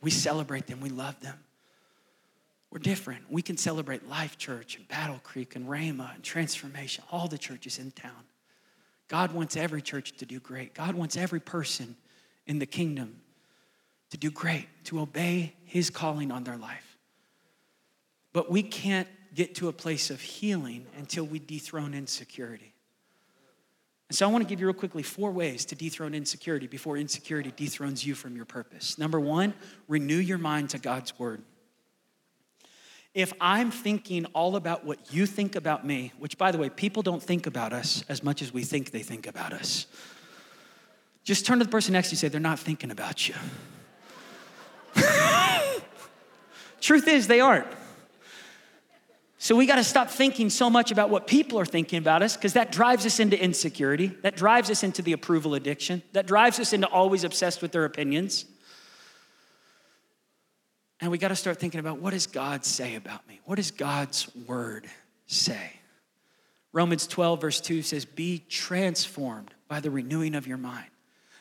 We 0.02 0.12
celebrate 0.12 0.68
them, 0.68 0.82
we 0.82 0.90
love 0.90 1.20
them. 1.22 1.40
We're 2.72 2.80
different. 2.80 3.32
We 3.32 3.42
can 3.42 3.56
celebrate 3.56 4.10
Life 4.10 4.38
Church 4.38 4.76
and 4.76 4.86
Battle 4.90 5.22
Creek 5.24 5.56
and 5.56 5.66
Rhema 5.66 6.14
and 6.14 6.22
Transformation, 6.22 7.06
all 7.10 7.30
the 7.30 7.38
churches 7.38 7.80
in 7.80 7.92
town. 7.92 8.26
God 9.08 9.32
wants 9.32 9.56
every 9.56 9.82
church 9.82 10.18
to 10.18 10.26
do 10.26 10.42
great. 10.42 10.74
God 10.74 10.94
wants 10.94 11.16
every 11.16 11.40
person 11.40 11.96
in 12.48 12.60
the 12.60 12.66
kingdom 12.66 13.22
to 14.10 14.18
do 14.18 14.30
great, 14.30 14.68
to 14.86 15.00
obey 15.00 15.54
his 15.64 15.90
calling 15.90 16.32
on 16.32 16.44
their 16.44 16.58
life. 16.58 16.98
But 18.34 18.52
we 18.52 18.62
can't 18.62 19.08
get 19.36 19.56
to 19.56 19.68
a 19.68 19.74
place 19.74 20.10
of 20.10 20.22
healing 20.22 20.86
until 20.98 21.26
we 21.26 21.40
dethrone 21.40 21.94
insecurity. 21.94 22.74
And 24.10 24.16
so 24.16 24.28
I 24.28 24.32
want 24.32 24.44
to 24.44 24.48
give 24.48 24.60
you 24.60 24.68
real 24.68 24.76
quickly 24.76 25.04
four 25.04 25.32
ways 25.32 25.66
to 25.66 25.76
dethrone 25.76 26.14
insecurity 26.14 26.68
before 26.68 26.96
insecurity 26.96 27.52
dethrones 27.56 28.06
you 28.06 28.16
from 28.16 28.36
your 28.36 28.46
purpose. 28.46 28.98
Number 28.98 29.20
one, 29.20 29.54
renew 29.88 30.18
your 30.18 30.38
mind 30.38 30.70
to 30.72 30.78
God's 30.78 31.18
word. 31.18 31.42
If 33.14 33.34
I'm 33.42 33.72
thinking 33.72 34.26
all 34.28 34.56
about 34.58 34.86
what 34.86 35.14
you 35.14 35.26
think 35.26 35.56
about 35.56 35.86
me, 35.86 36.12
which 36.20 36.38
by 36.38 36.52
the 36.52 36.58
way, 36.58 36.70
people 36.70 37.02
don't 37.02 37.24
think 37.24 37.48
about 37.48 37.74
us 37.74 38.04
as 38.10 38.22
much 38.24 38.42
as 38.42 38.54
we 38.54 38.64
think 38.64 38.92
they 38.92 39.04
think 39.04 39.26
about 39.26 39.54
us. 39.54 39.88
Just 41.24 41.46
turn 41.46 41.58
to 41.60 41.66
the 41.66 41.72
person 41.72 41.94
next 41.94 42.10
to 42.10 42.12
you 42.12 42.16
and 42.18 42.20
say, 42.20 42.28
they're 42.28 42.40
not 42.40 42.60
thinking 42.60 42.92
about 42.92 43.28
you. 43.28 43.36
Truth 46.82 47.08
is, 47.08 47.28
they 47.28 47.40
aren't. 47.40 47.68
So 49.46 49.56
we 49.56 49.68
got 49.68 49.76
to 49.76 49.84
stop 49.84 50.10
thinking 50.10 50.50
so 50.50 50.72
much 50.72 50.90
about 50.90 51.12
what 51.12 51.28
people 51.28 51.60
are 51.60 51.68
thinking 51.68 52.00
about 52.00 52.24
us 52.24 52.36
because 52.36 52.54
that 52.54 52.72
drives 52.72 53.06
us 53.06 53.20
into 53.20 53.40
insecurity. 53.40 54.08
That 54.24 54.36
drives 54.36 54.72
us 54.72 54.82
into 54.82 55.04
the 55.04 55.14
approval 55.14 55.54
addiction. 55.54 56.02
That 56.14 56.26
drives 56.26 56.60
us 56.60 56.74
into 56.74 56.88
always 56.88 57.24
obsessed 57.24 57.62
with 57.62 57.72
their 57.72 57.86
opinions. 57.86 58.46
And 61.00 61.12
we 61.12 61.20
got 61.20 61.28
to 61.28 61.36
start 61.36 61.60
thinking 61.60 61.80
about 61.80 62.00
what 62.00 62.10
does 62.10 62.26
God 62.26 62.66
say 62.66 62.96
about 62.96 63.28
me? 63.28 63.40
What 63.46 63.58
does 63.58 63.70
God's 63.70 64.36
word 64.48 64.88
say? 65.28 65.74
Romans 66.74 67.06
12, 67.06 67.40
verse 67.40 67.62
2 67.62 67.84
says, 67.84 68.04
Be 68.04 68.40
transformed 68.50 69.54
by 69.68 69.80
the 69.80 69.92
renewing 69.92 70.34
of 70.34 70.48
your 70.48 70.58
mind. 70.58 70.90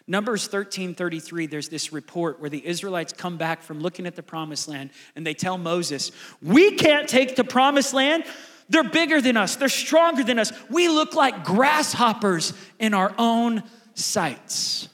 Numbers 0.06 0.46
13 0.48 0.94
33, 0.94 1.46
there's 1.46 1.68
this 1.68 1.92
report 1.92 2.40
where 2.40 2.50
the 2.50 2.64
Israelites 2.66 3.12
come 3.12 3.38
back 3.38 3.62
from 3.62 3.80
looking 3.80 4.06
at 4.06 4.16
the 4.16 4.22
promised 4.22 4.68
land 4.68 4.90
and 5.16 5.26
they 5.26 5.34
tell 5.34 5.56
Moses, 5.56 6.12
We 6.42 6.72
can't 6.72 7.08
take 7.08 7.36
the 7.36 7.44
promised 7.44 7.94
land. 7.94 8.24
They're 8.68 8.84
bigger 8.84 9.20
than 9.20 9.36
us, 9.36 9.56
they're 9.56 9.68
stronger 9.68 10.22
than 10.22 10.38
us. 10.38 10.52
We 10.68 10.88
look 10.88 11.14
like 11.14 11.44
grasshoppers 11.44 12.52
in 12.78 12.92
our 12.92 13.14
own 13.18 13.62
sights. 13.94 14.88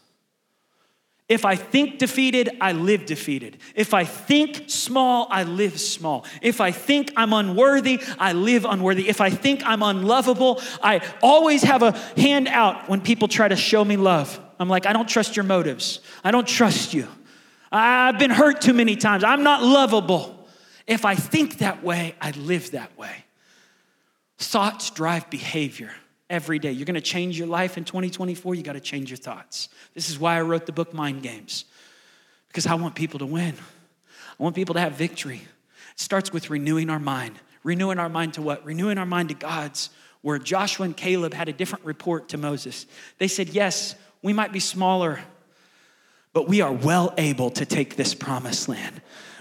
If 1.29 1.44
I 1.44 1.55
think 1.55 1.99
defeated, 1.99 2.57
I 2.61 2.73
live 2.73 3.07
defeated. 3.07 3.59
If 3.77 3.94
I 3.94 4.03
think 4.03 4.64
small, 4.66 5.29
I 5.31 5.44
live 5.44 5.79
small. 5.79 6.25
If 6.42 6.61
I 6.61 6.73
think 6.73 7.12
I'm 7.16 7.33
unworthy, 7.33 8.03
I 8.18 8.33
live 8.33 8.64
unworthy. 8.64 9.09
If 9.09 9.20
I 9.20 9.31
think 9.31 9.62
I'm 9.64 9.81
unlovable, 9.85 10.61
I 10.83 11.01
always 11.23 11.62
have 11.62 11.85
a 11.85 11.92
hand 12.16 12.49
out 12.49 12.88
when 12.88 13.01
people 13.01 13.29
try 13.29 13.46
to 13.46 13.55
show 13.55 13.85
me 13.85 13.96
love. 13.96 14.40
I'm 14.61 14.68
like, 14.68 14.87
I 14.87 14.92
don't 14.92 15.09
trust 15.09 15.37
your 15.37 15.44
motives. 15.44 16.01
I 16.23 16.31
don't 16.31 16.46
trust 16.46 16.92
you. 16.92 17.09
I've 17.73 18.18
been 18.18 18.31
hurt 18.31 18.61
too 18.61 18.75
many 18.75 18.94
times. 18.94 19.25
I'm 19.25 19.42
not 19.42 19.62
lovable. 19.62 20.46
If 20.87 21.05
I 21.05 21.14
think 21.14 21.59
that 21.59 21.83
way, 21.83 22.14
I 22.20 22.33
live 22.33 22.73
that 22.73 22.96
way. 22.99 23.25
Thoughts 24.38 24.90
drive 24.90 25.31
behavior 25.31 25.90
every 26.29 26.59
day. 26.59 26.73
You're 26.73 26.87
gonna 26.87 27.01
change 27.01 27.38
your 27.38 27.46
life 27.46 27.79
in 27.79 27.85
2024, 27.85 28.55
you 28.55 28.62
gotta 28.62 28.81
change 28.81 29.11
your 29.11 29.16
thoughts. 29.16 29.68
This 29.94 30.11
is 30.11 30.18
why 30.18 30.37
I 30.37 30.42
wrote 30.42 30.66
the 30.66 30.73
book 30.73 30.92
Mind 30.92 31.23
Games, 31.23 31.64
because 32.49 32.66
I 32.66 32.75
want 32.75 32.94
people 32.94 33.18
to 33.18 33.27
win. 33.27 33.55
I 34.38 34.42
want 34.42 34.55
people 34.55 34.75
to 34.75 34.81
have 34.81 34.92
victory. 34.92 35.42
It 35.92 36.01
starts 36.01 36.33
with 36.33 36.51
renewing 36.51 36.90
our 36.90 36.99
mind. 36.99 37.38
Renewing 37.62 37.99
our 37.99 38.09
mind 38.09 38.35
to 38.35 38.42
what? 38.42 38.64
Renewing 38.64 38.96
our 38.96 39.07
mind 39.07 39.29
to 39.29 39.35
God's 39.35 39.90
word. 40.23 40.44
Joshua 40.44 40.87
and 40.87 40.96
Caleb 40.96 41.35
had 41.35 41.49
a 41.49 41.53
different 41.53 41.85
report 41.85 42.31
to 42.31 42.38
Moses. 42.38 42.87
They 43.18 43.29
said, 43.29 43.51
Yes, 43.51 43.94
we 44.22 44.33
might 44.33 44.52
be 44.52 44.61
smaller, 44.61 45.20
but 46.33 46.48
we 46.48 46.61
are 46.61 46.72
well 46.72 47.14
able 47.18 47.50
to 47.50 47.64
take 47.64 47.96
this 47.96 48.14
promised 48.14 48.68
land. 48.68 49.00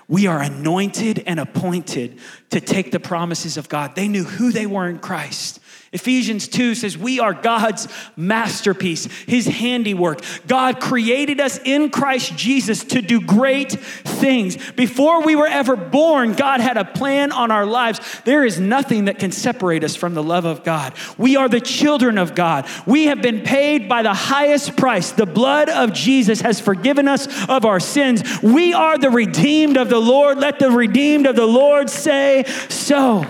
We 0.09 0.27
are 0.27 0.41
anointed 0.41 1.23
and 1.25 1.39
appointed 1.39 2.19
to 2.49 2.59
take 2.59 2.91
the 2.91 2.99
promises 2.99 3.55
of 3.55 3.69
God. 3.69 3.95
They 3.95 4.07
knew 4.07 4.23
who 4.25 4.51
they 4.51 4.65
were 4.65 4.89
in 4.89 4.99
Christ. 4.99 5.59
Ephesians 5.91 6.47
2 6.47 6.75
says, 6.75 6.95
We 6.95 7.19
are 7.19 7.33
God's 7.33 7.87
masterpiece, 8.15 9.05
His 9.25 9.47
handiwork. 9.47 10.21
God 10.47 10.79
created 10.79 11.39
us 11.39 11.59
in 11.65 11.89
Christ 11.89 12.35
Jesus 12.35 12.83
to 12.85 13.01
do 13.01 13.19
great 13.19 13.71
things. 13.71 14.71
Before 14.73 15.23
we 15.23 15.35
were 15.35 15.47
ever 15.47 15.75
born, 15.75 16.33
God 16.33 16.59
had 16.59 16.77
a 16.77 16.85
plan 16.85 17.31
on 17.31 17.49
our 17.49 17.65
lives. 17.65 17.99
There 18.23 18.45
is 18.45 18.59
nothing 18.59 19.05
that 19.05 19.17
can 19.17 19.31
separate 19.31 19.83
us 19.83 19.95
from 19.95 20.13
the 20.13 20.21
love 20.21 20.45
of 20.45 20.63
God. 20.63 20.93
We 21.17 21.37
are 21.37 21.49
the 21.49 21.61
children 21.61 22.19
of 22.19 22.35
God. 22.35 22.67
We 22.85 23.05
have 23.05 23.23
been 23.23 23.41
paid 23.41 23.89
by 23.89 24.03
the 24.03 24.13
highest 24.13 24.77
price. 24.77 25.11
The 25.11 25.25
blood 25.25 25.69
of 25.69 25.93
Jesus 25.93 26.41
has 26.41 26.59
forgiven 26.59 27.07
us 27.07 27.27
of 27.49 27.65
our 27.65 27.79
sins. 27.79 28.21
We 28.43 28.73
are 28.73 28.99
the 28.99 29.09
redeemed 29.09 29.77
of 29.77 29.89
the 29.89 29.98
Lord. 29.99 30.37
Let 30.37 30.59
the 30.59 30.71
redeemed 30.71 31.25
of 31.27 31.35
the 31.35 31.45
Lord 31.45 31.89
say 31.89 32.45
so. 32.69 33.25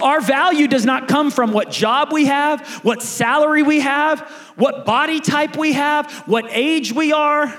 Our 0.00 0.20
value 0.20 0.68
does 0.68 0.84
not 0.84 1.08
come 1.08 1.30
from 1.30 1.52
what 1.52 1.70
job 1.70 2.12
we 2.12 2.26
have, 2.26 2.66
what 2.84 3.02
salary 3.02 3.62
we 3.62 3.80
have, 3.80 4.20
what 4.56 4.84
body 4.84 5.20
type 5.20 5.56
we 5.56 5.72
have, 5.72 6.12
what 6.26 6.46
age 6.50 6.92
we 6.92 7.12
are, 7.12 7.52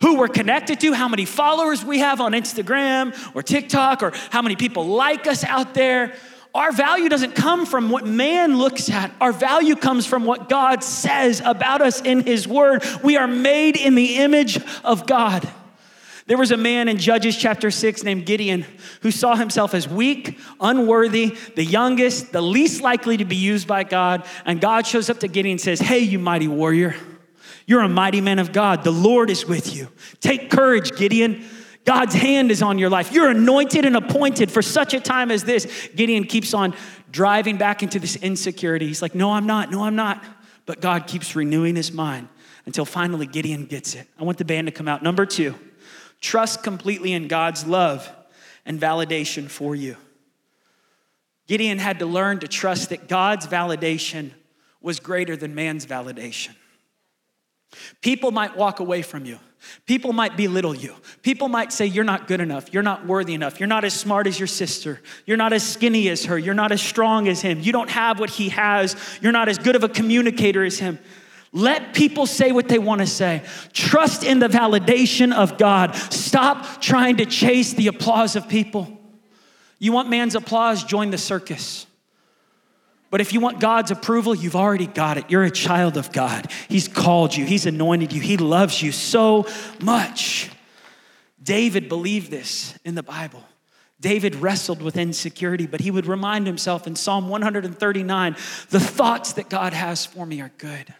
who 0.00 0.18
we're 0.18 0.28
connected 0.28 0.80
to, 0.80 0.92
how 0.92 1.08
many 1.08 1.24
followers 1.24 1.84
we 1.84 1.98
have 1.98 2.20
on 2.20 2.32
Instagram 2.32 3.14
or 3.34 3.42
TikTok, 3.42 4.02
or 4.02 4.12
how 4.30 4.42
many 4.42 4.56
people 4.56 4.86
like 4.86 5.26
us 5.26 5.44
out 5.44 5.74
there. 5.74 6.14
Our 6.54 6.72
value 6.72 7.10
doesn't 7.10 7.34
come 7.34 7.66
from 7.66 7.90
what 7.90 8.06
man 8.06 8.56
looks 8.56 8.88
at. 8.88 9.12
Our 9.20 9.32
value 9.32 9.76
comes 9.76 10.06
from 10.06 10.24
what 10.24 10.48
God 10.48 10.82
says 10.82 11.42
about 11.44 11.82
us 11.82 12.00
in 12.00 12.20
His 12.20 12.48
Word. 12.48 12.82
We 13.04 13.18
are 13.18 13.26
made 13.26 13.76
in 13.76 13.94
the 13.94 14.16
image 14.16 14.58
of 14.82 15.06
God. 15.06 15.46
There 16.26 16.36
was 16.36 16.50
a 16.50 16.56
man 16.56 16.88
in 16.88 16.98
Judges 16.98 17.36
chapter 17.36 17.70
6 17.70 18.02
named 18.02 18.26
Gideon 18.26 18.66
who 19.02 19.12
saw 19.12 19.36
himself 19.36 19.74
as 19.74 19.88
weak, 19.88 20.38
unworthy, 20.60 21.36
the 21.54 21.64
youngest, 21.64 22.32
the 22.32 22.40
least 22.40 22.82
likely 22.82 23.16
to 23.18 23.24
be 23.24 23.36
used 23.36 23.68
by 23.68 23.84
God. 23.84 24.26
And 24.44 24.60
God 24.60 24.88
shows 24.88 25.08
up 25.08 25.20
to 25.20 25.28
Gideon 25.28 25.52
and 25.52 25.60
says, 25.60 25.78
Hey, 25.78 26.00
you 26.00 26.18
mighty 26.18 26.48
warrior, 26.48 26.96
you're 27.64 27.80
a 27.80 27.88
mighty 27.88 28.20
man 28.20 28.40
of 28.40 28.52
God. 28.52 28.82
The 28.82 28.90
Lord 28.90 29.30
is 29.30 29.46
with 29.46 29.74
you. 29.74 29.88
Take 30.20 30.50
courage, 30.50 30.96
Gideon. 30.96 31.44
God's 31.84 32.14
hand 32.14 32.50
is 32.50 32.60
on 32.60 32.78
your 32.78 32.90
life. 32.90 33.12
You're 33.12 33.30
anointed 33.30 33.84
and 33.84 33.96
appointed 33.96 34.50
for 34.50 34.62
such 34.62 34.94
a 34.94 34.98
time 34.98 35.30
as 35.30 35.44
this. 35.44 35.88
Gideon 35.94 36.24
keeps 36.24 36.52
on 36.52 36.74
driving 37.12 37.56
back 37.56 37.84
into 37.84 38.00
this 38.00 38.16
insecurity. 38.16 38.88
He's 38.88 39.00
like, 39.00 39.14
No, 39.14 39.30
I'm 39.30 39.46
not. 39.46 39.70
No, 39.70 39.84
I'm 39.84 39.94
not. 39.94 40.24
But 40.66 40.80
God 40.80 41.06
keeps 41.06 41.36
renewing 41.36 41.76
his 41.76 41.92
mind 41.92 42.28
until 42.66 42.84
finally 42.84 43.28
Gideon 43.28 43.66
gets 43.66 43.94
it. 43.94 44.08
I 44.18 44.24
want 44.24 44.38
the 44.38 44.44
band 44.44 44.66
to 44.66 44.72
come 44.72 44.88
out. 44.88 45.04
Number 45.04 45.24
two. 45.24 45.54
Trust 46.20 46.62
completely 46.62 47.12
in 47.12 47.28
God's 47.28 47.66
love 47.66 48.10
and 48.64 48.80
validation 48.80 49.48
for 49.48 49.74
you. 49.74 49.96
Gideon 51.46 51.78
had 51.78 52.00
to 52.00 52.06
learn 52.06 52.40
to 52.40 52.48
trust 52.48 52.90
that 52.90 53.08
God's 53.08 53.46
validation 53.46 54.32
was 54.80 55.00
greater 55.00 55.36
than 55.36 55.54
man's 55.54 55.86
validation. 55.86 56.54
People 58.00 58.30
might 58.30 58.56
walk 58.56 58.80
away 58.80 59.02
from 59.02 59.24
you. 59.24 59.38
People 59.86 60.12
might 60.12 60.36
belittle 60.36 60.74
you. 60.74 60.94
People 61.22 61.48
might 61.48 61.72
say, 61.72 61.86
You're 61.86 62.04
not 62.04 62.28
good 62.28 62.40
enough. 62.40 62.72
You're 62.72 62.82
not 62.82 63.06
worthy 63.06 63.34
enough. 63.34 63.58
You're 63.58 63.66
not 63.66 63.84
as 63.84 63.94
smart 63.94 64.26
as 64.26 64.38
your 64.38 64.46
sister. 64.46 65.00
You're 65.24 65.36
not 65.36 65.52
as 65.52 65.66
skinny 65.66 66.08
as 66.08 66.26
her. 66.26 66.38
You're 66.38 66.54
not 66.54 66.72
as 66.72 66.80
strong 66.80 67.26
as 67.26 67.40
him. 67.40 67.60
You 67.60 67.72
don't 67.72 67.90
have 67.90 68.20
what 68.20 68.30
he 68.30 68.50
has. 68.50 68.96
You're 69.20 69.32
not 69.32 69.48
as 69.48 69.58
good 69.58 69.74
of 69.74 69.82
a 69.82 69.88
communicator 69.88 70.64
as 70.64 70.78
him. 70.78 70.98
Let 71.56 71.94
people 71.94 72.26
say 72.26 72.52
what 72.52 72.68
they 72.68 72.78
want 72.78 73.00
to 73.00 73.06
say. 73.06 73.42
Trust 73.72 74.22
in 74.22 74.40
the 74.40 74.46
validation 74.46 75.32
of 75.32 75.56
God. 75.56 75.96
Stop 75.96 76.82
trying 76.82 77.16
to 77.16 77.24
chase 77.24 77.72
the 77.72 77.86
applause 77.86 78.36
of 78.36 78.46
people. 78.46 79.00
You 79.78 79.92
want 79.92 80.10
man's 80.10 80.34
applause? 80.34 80.84
Join 80.84 81.08
the 81.08 81.16
circus. 81.16 81.86
But 83.08 83.22
if 83.22 83.32
you 83.32 83.40
want 83.40 83.58
God's 83.58 83.90
approval, 83.90 84.34
you've 84.34 84.54
already 84.54 84.86
got 84.86 85.16
it. 85.16 85.30
You're 85.30 85.44
a 85.44 85.50
child 85.50 85.96
of 85.96 86.12
God. 86.12 86.52
He's 86.68 86.88
called 86.88 87.34
you, 87.34 87.46
He's 87.46 87.64
anointed 87.64 88.12
you, 88.12 88.20
He 88.20 88.36
loves 88.36 88.82
you 88.82 88.92
so 88.92 89.46
much. 89.80 90.50
David 91.42 91.88
believed 91.88 92.30
this 92.30 92.78
in 92.84 92.96
the 92.96 93.02
Bible. 93.02 93.42
David 93.98 94.34
wrestled 94.34 94.82
with 94.82 94.98
insecurity, 94.98 95.66
but 95.66 95.80
he 95.80 95.90
would 95.90 96.04
remind 96.04 96.46
himself 96.46 96.86
in 96.86 96.96
Psalm 96.96 97.30
139 97.30 98.36
the 98.68 98.80
thoughts 98.80 99.32
that 99.34 99.48
God 99.48 99.72
has 99.72 100.04
for 100.04 100.26
me 100.26 100.42
are 100.42 100.52
good. 100.58 100.92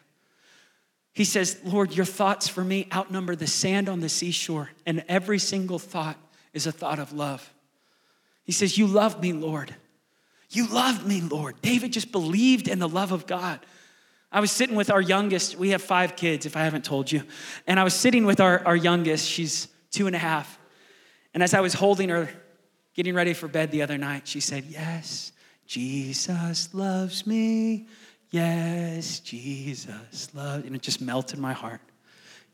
He 1.16 1.24
says, 1.24 1.58
Lord, 1.64 1.96
your 1.96 2.04
thoughts 2.04 2.46
for 2.46 2.62
me 2.62 2.88
outnumber 2.92 3.34
the 3.34 3.46
sand 3.46 3.88
on 3.88 4.00
the 4.00 4.08
seashore, 4.10 4.68
and 4.84 5.02
every 5.08 5.38
single 5.38 5.78
thought 5.78 6.18
is 6.52 6.66
a 6.66 6.72
thought 6.72 6.98
of 6.98 7.14
love. 7.14 7.54
He 8.44 8.52
says, 8.52 8.76
You 8.76 8.86
love 8.86 9.18
me, 9.18 9.32
Lord. 9.32 9.74
You 10.50 10.66
love 10.66 11.06
me, 11.06 11.22
Lord. 11.22 11.62
David 11.62 11.94
just 11.94 12.12
believed 12.12 12.68
in 12.68 12.80
the 12.80 12.88
love 12.88 13.12
of 13.12 13.26
God. 13.26 13.60
I 14.30 14.40
was 14.40 14.52
sitting 14.52 14.76
with 14.76 14.90
our 14.90 15.00
youngest, 15.00 15.56
we 15.56 15.70
have 15.70 15.80
five 15.80 16.16
kids, 16.16 16.44
if 16.44 16.54
I 16.54 16.64
haven't 16.64 16.84
told 16.84 17.10
you. 17.10 17.22
And 17.66 17.80
I 17.80 17.84
was 17.84 17.94
sitting 17.94 18.26
with 18.26 18.38
our, 18.38 18.62
our 18.66 18.76
youngest, 18.76 19.26
she's 19.26 19.68
two 19.90 20.06
and 20.06 20.14
a 20.14 20.18
half. 20.18 20.58
And 21.32 21.42
as 21.42 21.54
I 21.54 21.60
was 21.60 21.72
holding 21.72 22.10
her, 22.10 22.28
getting 22.92 23.14
ready 23.14 23.32
for 23.32 23.48
bed 23.48 23.70
the 23.70 23.80
other 23.80 23.96
night, 23.96 24.28
she 24.28 24.40
said, 24.40 24.64
Yes, 24.64 25.32
Jesus 25.66 26.74
loves 26.74 27.26
me. 27.26 27.86
Yes, 28.36 29.20
Jesus 29.20 30.34
loves, 30.34 30.66
and 30.66 30.76
it 30.76 30.82
just 30.82 31.00
melted 31.00 31.38
my 31.38 31.54
heart. 31.54 31.80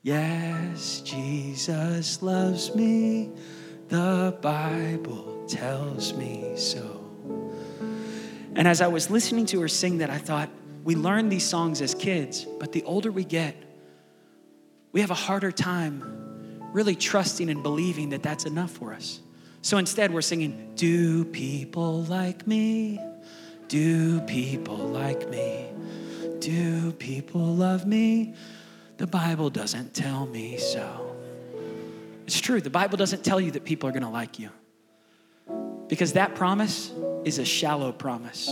Yes, 0.05 1.01
Jesus 1.01 2.23
loves 2.23 2.73
me. 2.77 3.33
The 3.89 4.39
Bible 4.41 5.45
tells 5.49 6.15
me 6.15 6.53
so. 6.55 7.05
And 8.55 8.69
as 8.69 8.81
I 8.81 8.87
was 8.87 9.11
listening 9.11 9.45
to 9.47 9.61
her 9.61 9.67
sing 9.67 9.99
that, 9.99 10.09
I 10.09 10.19
thought, 10.19 10.51
we 10.85 10.95
learn 10.95 11.29
these 11.29 11.45
songs 11.45 11.83
as 11.83 11.97
kids, 11.97 12.47
but 12.61 12.71
the 12.71 12.85
older 12.85 13.11
we 13.11 13.25
get, 13.25 13.57
we 14.93 15.01
have 15.01 15.11
a 15.11 15.15
harder 15.15 15.51
time 15.51 16.61
really 16.73 16.95
trusting 16.95 17.51
and 17.51 17.61
believing 17.61 18.11
that 18.11 18.23
that's 18.23 18.45
enough 18.45 18.71
for 18.71 18.95
us. 18.95 19.19
So 19.63 19.79
instead, 19.79 20.15
we're 20.15 20.23
singing, 20.23 20.75
Do 20.77 21.25
people 21.25 22.05
like 22.05 22.47
me? 22.47 23.01
Do 23.73 24.21
people 24.21 24.77
like 24.77 25.31
me? 25.31 25.67
Do 26.41 26.93
people 26.93 27.41
love 27.41 27.87
me? 27.87 28.35
The 28.99 29.07
Bible 29.07 29.49
doesn't 29.49 29.95
tell 29.95 30.27
me 30.27 30.59
so. 30.59 31.17
It's 32.27 32.39
true, 32.39 32.61
the 32.61 32.69
Bible 32.69 32.99
doesn't 32.99 33.25
tell 33.25 33.41
you 33.41 33.51
that 33.53 33.65
people 33.65 33.89
are 33.89 33.93
gonna 33.93 34.11
like 34.11 34.39
you. 34.39 34.51
Because 35.89 36.13
that 36.13 36.35
promise 36.35 36.93
is 37.25 37.39
a 37.39 37.47
shallow 37.47 37.93
promise. 37.93 38.51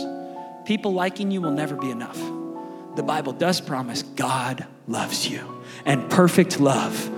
People 0.64 0.94
liking 0.94 1.30
you 1.30 1.42
will 1.42 1.52
never 1.52 1.76
be 1.76 1.90
enough. 1.90 2.18
The 2.96 3.02
Bible 3.02 3.34
does 3.34 3.60
promise 3.60 4.02
God 4.02 4.66
loves 4.88 5.28
you, 5.28 5.62
and 5.84 6.08
perfect 6.08 6.60
love 6.60 7.10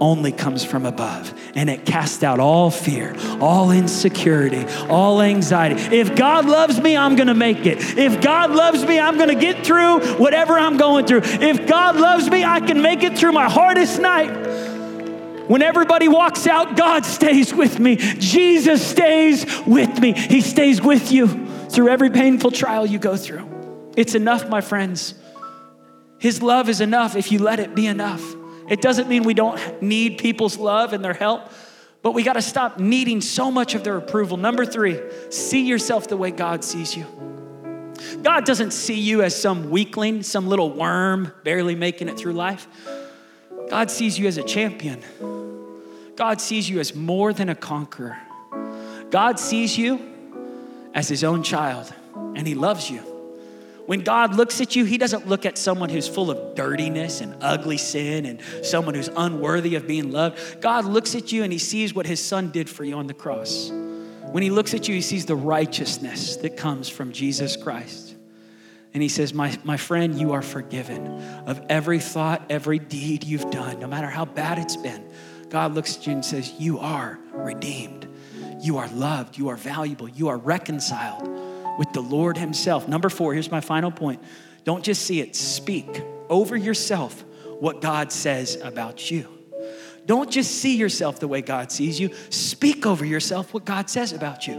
only 0.00 0.32
comes 0.32 0.64
from 0.64 0.86
above. 0.86 1.32
And 1.54 1.70
it 1.70 1.84
casts 1.86 2.22
out 2.22 2.40
all 2.40 2.70
fear, 2.70 3.14
all 3.40 3.70
insecurity, 3.70 4.64
all 4.88 5.22
anxiety. 5.22 5.96
If 5.96 6.16
God 6.16 6.46
loves 6.46 6.80
me, 6.80 6.96
I'm 6.96 7.16
gonna 7.16 7.34
make 7.34 7.66
it. 7.66 7.78
If 7.98 8.20
God 8.20 8.50
loves 8.50 8.84
me, 8.84 8.98
I'm 8.98 9.18
gonna 9.18 9.34
get 9.34 9.64
through 9.64 10.16
whatever 10.16 10.58
I'm 10.58 10.76
going 10.76 11.06
through. 11.06 11.22
If 11.24 11.66
God 11.66 11.96
loves 11.96 12.28
me, 12.28 12.44
I 12.44 12.60
can 12.60 12.82
make 12.82 13.02
it 13.02 13.18
through 13.18 13.32
my 13.32 13.48
hardest 13.48 14.00
night. 14.00 14.30
When 15.48 15.60
everybody 15.60 16.08
walks 16.08 16.46
out, 16.46 16.76
God 16.76 17.04
stays 17.04 17.52
with 17.52 17.78
me. 17.78 17.96
Jesus 17.96 18.86
stays 18.86 19.46
with 19.66 20.00
me. 20.00 20.12
He 20.12 20.40
stays 20.40 20.80
with 20.80 21.12
you 21.12 21.46
through 21.68 21.88
every 21.88 22.10
painful 22.10 22.50
trial 22.50 22.86
you 22.86 22.98
go 22.98 23.16
through. 23.16 23.50
It's 23.96 24.14
enough, 24.14 24.48
my 24.48 24.60
friends. 24.60 25.14
His 26.18 26.42
love 26.42 26.68
is 26.68 26.80
enough 26.80 27.16
if 27.16 27.30
you 27.30 27.38
let 27.38 27.60
it 27.60 27.74
be 27.74 27.86
enough. 27.86 28.22
It 28.68 28.80
doesn't 28.80 29.08
mean 29.08 29.24
we 29.24 29.34
don't 29.34 29.82
need 29.82 30.18
people's 30.18 30.56
love 30.56 30.92
and 30.92 31.04
their 31.04 31.14
help, 31.14 31.50
but 32.02 32.12
we 32.12 32.22
got 32.22 32.34
to 32.34 32.42
stop 32.42 32.78
needing 32.78 33.20
so 33.20 33.50
much 33.50 33.74
of 33.74 33.84
their 33.84 33.96
approval. 33.96 34.36
Number 34.36 34.64
three, 34.64 35.00
see 35.30 35.66
yourself 35.66 36.08
the 36.08 36.16
way 36.16 36.30
God 36.30 36.64
sees 36.64 36.96
you. 36.96 37.06
God 38.22 38.44
doesn't 38.44 38.72
see 38.72 38.98
you 38.98 39.22
as 39.22 39.40
some 39.40 39.70
weakling, 39.70 40.22
some 40.22 40.48
little 40.48 40.70
worm 40.70 41.32
barely 41.44 41.74
making 41.74 42.08
it 42.08 42.16
through 42.18 42.32
life. 42.32 42.66
God 43.70 43.90
sees 43.90 44.18
you 44.18 44.26
as 44.26 44.36
a 44.36 44.42
champion. 44.42 45.02
God 46.16 46.40
sees 46.40 46.68
you 46.68 46.80
as 46.80 46.94
more 46.94 47.32
than 47.32 47.48
a 47.48 47.54
conqueror. 47.54 48.18
God 49.10 49.38
sees 49.38 49.76
you 49.76 50.00
as 50.92 51.08
his 51.08 51.24
own 51.24 51.42
child, 51.42 51.92
and 52.34 52.46
he 52.46 52.54
loves 52.54 52.90
you. 52.90 53.13
When 53.86 54.00
God 54.00 54.34
looks 54.34 54.60
at 54.60 54.74
you, 54.74 54.84
He 54.84 54.96
doesn't 54.96 55.28
look 55.28 55.44
at 55.44 55.58
someone 55.58 55.90
who's 55.90 56.08
full 56.08 56.30
of 56.30 56.54
dirtiness 56.54 57.20
and 57.20 57.36
ugly 57.42 57.76
sin 57.76 58.24
and 58.24 58.40
someone 58.64 58.94
who's 58.94 59.10
unworthy 59.14 59.74
of 59.74 59.86
being 59.86 60.10
loved. 60.10 60.60
God 60.60 60.84
looks 60.86 61.14
at 61.14 61.32
you 61.32 61.42
and 61.42 61.52
He 61.52 61.58
sees 61.58 61.94
what 61.94 62.06
His 62.06 62.24
Son 62.24 62.50
did 62.50 62.70
for 62.70 62.84
you 62.84 62.96
on 62.96 63.06
the 63.06 63.14
cross. 63.14 63.70
When 63.70 64.42
He 64.42 64.50
looks 64.50 64.72
at 64.72 64.88
you, 64.88 64.94
He 64.94 65.02
sees 65.02 65.26
the 65.26 65.36
righteousness 65.36 66.36
that 66.36 66.56
comes 66.56 66.88
from 66.88 67.12
Jesus 67.12 67.56
Christ. 67.56 68.14
And 68.94 69.02
He 69.02 69.08
says, 69.08 69.34
My, 69.34 69.58
my 69.64 69.76
friend, 69.76 70.18
you 70.18 70.32
are 70.32 70.42
forgiven 70.42 71.06
of 71.46 71.60
every 71.68 71.98
thought, 71.98 72.42
every 72.48 72.78
deed 72.78 73.24
you've 73.24 73.50
done, 73.50 73.80
no 73.80 73.86
matter 73.86 74.08
how 74.08 74.24
bad 74.24 74.58
it's 74.58 74.76
been. 74.76 75.04
God 75.50 75.74
looks 75.74 75.98
at 75.98 76.06
you 76.06 76.14
and 76.14 76.24
says, 76.24 76.52
You 76.58 76.78
are 76.78 77.18
redeemed. 77.32 78.08
You 78.62 78.78
are 78.78 78.88
loved. 78.88 79.36
You 79.36 79.48
are 79.48 79.56
valuable. 79.56 80.08
You 80.08 80.28
are 80.28 80.38
reconciled 80.38 81.28
with 81.78 81.92
the 81.92 82.00
Lord 82.00 82.36
Himself. 82.36 82.88
Number 82.88 83.08
four, 83.08 83.32
here's 83.34 83.50
my 83.50 83.60
final 83.60 83.90
point. 83.90 84.22
Don't 84.64 84.84
just 84.84 85.02
see 85.02 85.20
it, 85.20 85.36
speak 85.36 86.02
over 86.28 86.56
yourself 86.56 87.24
what 87.60 87.80
God 87.80 88.10
says 88.12 88.56
about 88.56 89.10
you. 89.10 89.28
Don't 90.06 90.30
just 90.30 90.56
see 90.56 90.76
yourself 90.76 91.18
the 91.18 91.28
way 91.28 91.40
God 91.40 91.72
sees 91.72 91.98
you, 91.98 92.10
speak 92.28 92.84
over 92.84 93.04
yourself 93.04 93.54
what 93.54 93.64
God 93.64 93.88
says 93.88 94.12
about 94.12 94.46
you. 94.46 94.54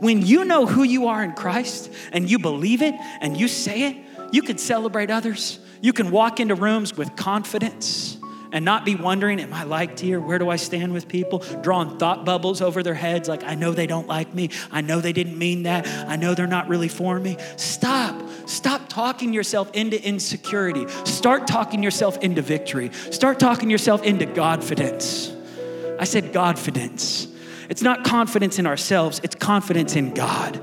When 0.00 0.26
you 0.26 0.44
know 0.44 0.66
who 0.66 0.82
you 0.82 1.06
are 1.08 1.22
in 1.22 1.32
Christ 1.32 1.92
and 2.12 2.28
you 2.28 2.38
believe 2.38 2.82
it 2.82 2.94
and 3.20 3.36
you 3.36 3.46
say 3.46 3.82
it, 3.90 3.96
you 4.32 4.42
can 4.42 4.58
celebrate 4.58 5.10
others. 5.10 5.60
You 5.80 5.92
can 5.92 6.10
walk 6.10 6.40
into 6.40 6.56
rooms 6.56 6.96
with 6.96 7.14
confidence 7.14 8.17
and 8.52 8.64
not 8.64 8.84
be 8.84 8.94
wondering, 8.94 9.40
am 9.40 9.52
I 9.52 9.64
liked 9.64 10.00
here? 10.00 10.20
Where 10.20 10.38
do 10.38 10.48
I 10.48 10.56
stand 10.56 10.92
with 10.92 11.08
people? 11.08 11.40
Drawing 11.62 11.98
thought 11.98 12.24
bubbles 12.24 12.60
over 12.60 12.82
their 12.82 12.94
heads 12.94 13.28
like, 13.28 13.44
I 13.44 13.54
know 13.54 13.72
they 13.72 13.86
don't 13.86 14.06
like 14.06 14.32
me. 14.34 14.50
I 14.70 14.80
know 14.80 15.00
they 15.00 15.12
didn't 15.12 15.38
mean 15.38 15.64
that. 15.64 15.86
I 16.08 16.16
know 16.16 16.34
they're 16.34 16.46
not 16.46 16.68
really 16.68 16.88
for 16.88 17.18
me. 17.18 17.36
Stop. 17.56 18.28
Stop 18.46 18.88
talking 18.88 19.32
yourself 19.32 19.70
into 19.74 20.02
insecurity. 20.02 20.86
Start 21.04 21.46
talking 21.46 21.82
yourself 21.82 22.18
into 22.18 22.42
victory. 22.42 22.90
Start 23.10 23.38
talking 23.38 23.70
yourself 23.70 24.02
into 24.02 24.26
Godfidence. 24.26 25.34
I 25.98 26.04
said 26.04 26.32
Godfidence. 26.32 27.26
It's 27.68 27.82
not 27.82 28.04
confidence 28.04 28.58
in 28.58 28.66
ourselves, 28.66 29.20
it's 29.22 29.34
confidence 29.34 29.94
in 29.94 30.14
God. 30.14 30.60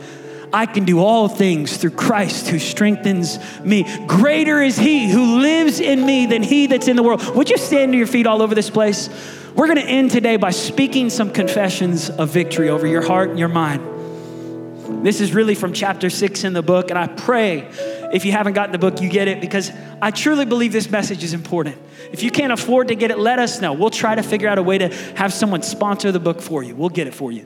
I 0.56 0.66
can 0.68 0.86
do 0.86 1.00
all 1.00 1.28
things 1.28 1.76
through 1.76 1.92
Christ 1.92 2.48
who 2.48 2.60
strengthens 2.60 3.40
me. 3.60 3.84
Greater 4.08 4.62
is 4.62 4.78
he 4.78 5.12
who 5.12 5.42
lives 5.42 5.82
in 5.82 6.06
me 6.06 6.28
than 6.28 6.44
he 6.44 6.68
that's 6.68 6.88
in 6.88 6.96
the 6.96 7.04
world. 7.04 7.36
Would 7.36 7.50
you 7.50 7.58
stand 7.58 7.92
to 7.92 7.98
your 7.98 8.08
feet 8.08 8.26
all 8.26 8.42
over 8.42 8.56
this 8.56 8.70
place? 8.70 9.10
We're 9.54 9.68
going 9.68 9.80
to 9.80 9.84
end 9.84 10.12
today 10.12 10.38
by 10.38 10.52
speaking 10.52 11.10
some 11.10 11.32
confessions 11.32 12.10
of 12.10 12.30
victory 12.30 12.70
over 12.70 12.88
your 12.88 13.02
heart 13.02 13.32
and 13.32 13.38
your 13.38 13.50
mind. 13.50 15.06
This 15.06 15.20
is 15.20 15.34
really 15.34 15.56
from 15.56 15.74
chapter 15.74 16.10
six 16.10 16.46
in 16.46 16.54
the 16.54 16.64
book, 16.64 16.90
and 16.90 16.98
I 16.98 17.08
pray 17.08 17.70
if 18.16 18.24
you 18.24 18.32
haven't 18.32 18.54
gotten 18.54 18.72
the 18.72 18.78
book, 18.78 19.02
you 19.02 19.10
get 19.10 19.28
it 19.28 19.42
because 19.42 19.72
I 20.02 20.10
truly 20.10 20.46
believe 20.46 20.72
this 20.72 20.90
message 20.90 21.22
is 21.22 21.34
important. 21.34 21.78
If 22.14 22.24
you 22.24 22.32
can't 22.32 22.54
afford 22.54 22.88
to 22.88 22.96
get 22.96 23.12
it, 23.12 23.20
let 23.20 23.40
us 23.40 23.60
know. 23.60 23.74
We'll 23.74 23.90
try 23.90 24.16
to 24.16 24.24
figure 24.24 24.48
out 24.48 24.58
a 24.58 24.64
way 24.64 24.78
to 24.78 24.88
have 25.16 25.34
someone 25.34 25.64
sponsor 25.64 26.14
the 26.14 26.20
book 26.20 26.40
for 26.42 26.64
you. 26.64 26.76
We'll 26.76 26.88
get 26.88 27.08
it 27.08 27.14
for 27.14 27.30
you. 27.30 27.46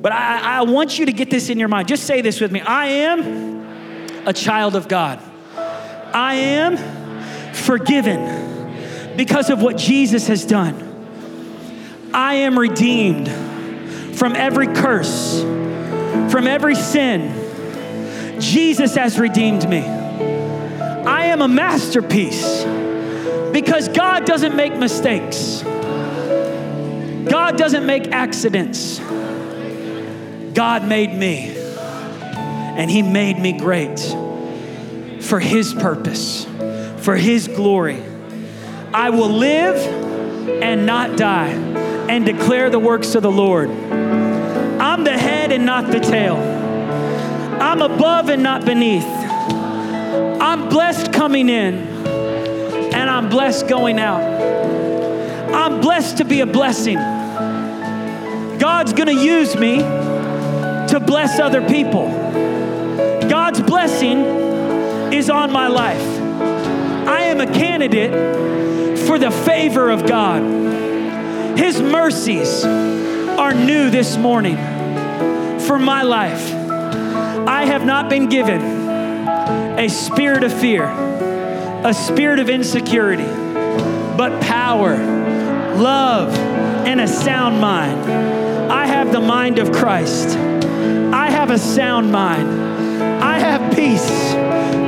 But 0.00 0.10
I, 0.10 0.58
I 0.58 0.62
want 0.62 0.98
you 0.98 1.06
to 1.06 1.12
get 1.12 1.30
this 1.30 1.50
in 1.50 1.58
your 1.60 1.68
mind. 1.68 1.86
Just 1.86 2.04
say 2.04 2.20
this 2.20 2.40
with 2.40 2.50
me 2.50 2.60
I 2.60 2.86
am 2.86 4.26
a 4.26 4.32
child 4.32 4.74
of 4.74 4.88
God. 4.88 5.22
I 5.54 6.34
am 6.34 7.54
forgiven 7.54 9.16
because 9.16 9.50
of 9.50 9.62
what 9.62 9.76
Jesus 9.76 10.26
has 10.26 10.44
done. 10.44 10.84
I 12.12 12.34
am 12.34 12.58
redeemed 12.58 13.28
from 14.16 14.34
every 14.34 14.66
curse, 14.66 15.42
from 15.42 16.48
every 16.48 16.74
sin. 16.74 18.40
Jesus 18.40 18.94
has 18.94 19.18
redeemed 19.18 19.68
me. 19.68 19.97
Am 21.28 21.42
a 21.42 21.46
masterpiece 21.46 22.64
because 23.52 23.88
God 23.88 24.24
doesn't 24.24 24.56
make 24.56 24.74
mistakes. 24.74 25.62
God 27.28 27.58
doesn't 27.58 27.84
make 27.84 28.08
accidents. 28.12 28.98
God 30.54 30.88
made 30.88 31.12
me, 31.12 31.54
and 31.54 32.90
He 32.90 33.02
made 33.02 33.38
me 33.38 33.52
great 33.52 34.00
for 35.20 35.38
His 35.38 35.74
purpose, 35.74 36.46
for 36.96 37.14
His 37.14 37.46
glory. 37.46 38.02
I 38.94 39.10
will 39.10 39.28
live 39.28 39.76
and 40.62 40.86
not 40.86 41.18
die 41.18 41.50
and 42.08 42.24
declare 42.24 42.70
the 42.70 42.78
works 42.78 43.14
of 43.14 43.22
the 43.22 43.30
Lord. 43.30 43.68
I'm 43.68 45.04
the 45.04 45.18
head 45.18 45.52
and 45.52 45.66
not 45.66 45.90
the 45.92 46.00
tail. 46.00 46.36
I'm 47.60 47.82
above 47.82 48.30
and 48.30 48.42
not 48.42 48.64
beneath. 48.64 49.27
I'm 50.48 50.70
blessed 50.70 51.12
coming 51.12 51.50
in 51.50 51.74
and 51.76 53.10
I'm 53.10 53.28
blessed 53.28 53.68
going 53.68 53.98
out. 53.98 54.22
I'm 55.52 55.82
blessed 55.82 56.16
to 56.16 56.24
be 56.24 56.40
a 56.40 56.46
blessing. 56.46 56.96
God's 58.58 58.94
gonna 58.94 59.12
use 59.12 59.54
me 59.56 59.76
to 59.80 61.02
bless 61.06 61.38
other 61.38 61.60
people. 61.68 62.08
God's 63.28 63.60
blessing 63.60 64.20
is 65.12 65.28
on 65.28 65.52
my 65.52 65.66
life. 65.68 66.00
I 67.06 67.24
am 67.24 67.42
a 67.42 67.46
candidate 67.52 68.98
for 69.00 69.18
the 69.18 69.30
favor 69.30 69.90
of 69.90 70.06
God. 70.06 71.58
His 71.58 71.78
mercies 71.78 72.64
are 72.64 73.52
new 73.52 73.90
this 73.90 74.16
morning 74.16 74.56
for 75.60 75.78
my 75.78 76.00
life. 76.00 76.54
I 77.46 77.66
have 77.66 77.84
not 77.84 78.08
been 78.08 78.30
given 78.30 78.77
a 79.78 79.88
spirit 79.88 80.42
of 80.42 80.52
fear, 80.52 80.86
a 81.84 81.94
spirit 81.94 82.40
of 82.40 82.50
insecurity, 82.50 83.22
but 83.22 84.42
power, 84.42 84.96
love, 85.76 86.34
and 86.84 87.00
a 87.00 87.06
sound 87.06 87.60
mind. 87.60 88.00
I 88.72 88.86
have 88.86 89.12
the 89.12 89.20
mind 89.20 89.60
of 89.60 89.70
Christ. 89.70 90.36
I 90.36 91.30
have 91.30 91.50
a 91.50 91.58
sound 91.58 92.10
mind. 92.10 92.50
I 93.22 93.38
have 93.38 93.72
peace 93.72 94.08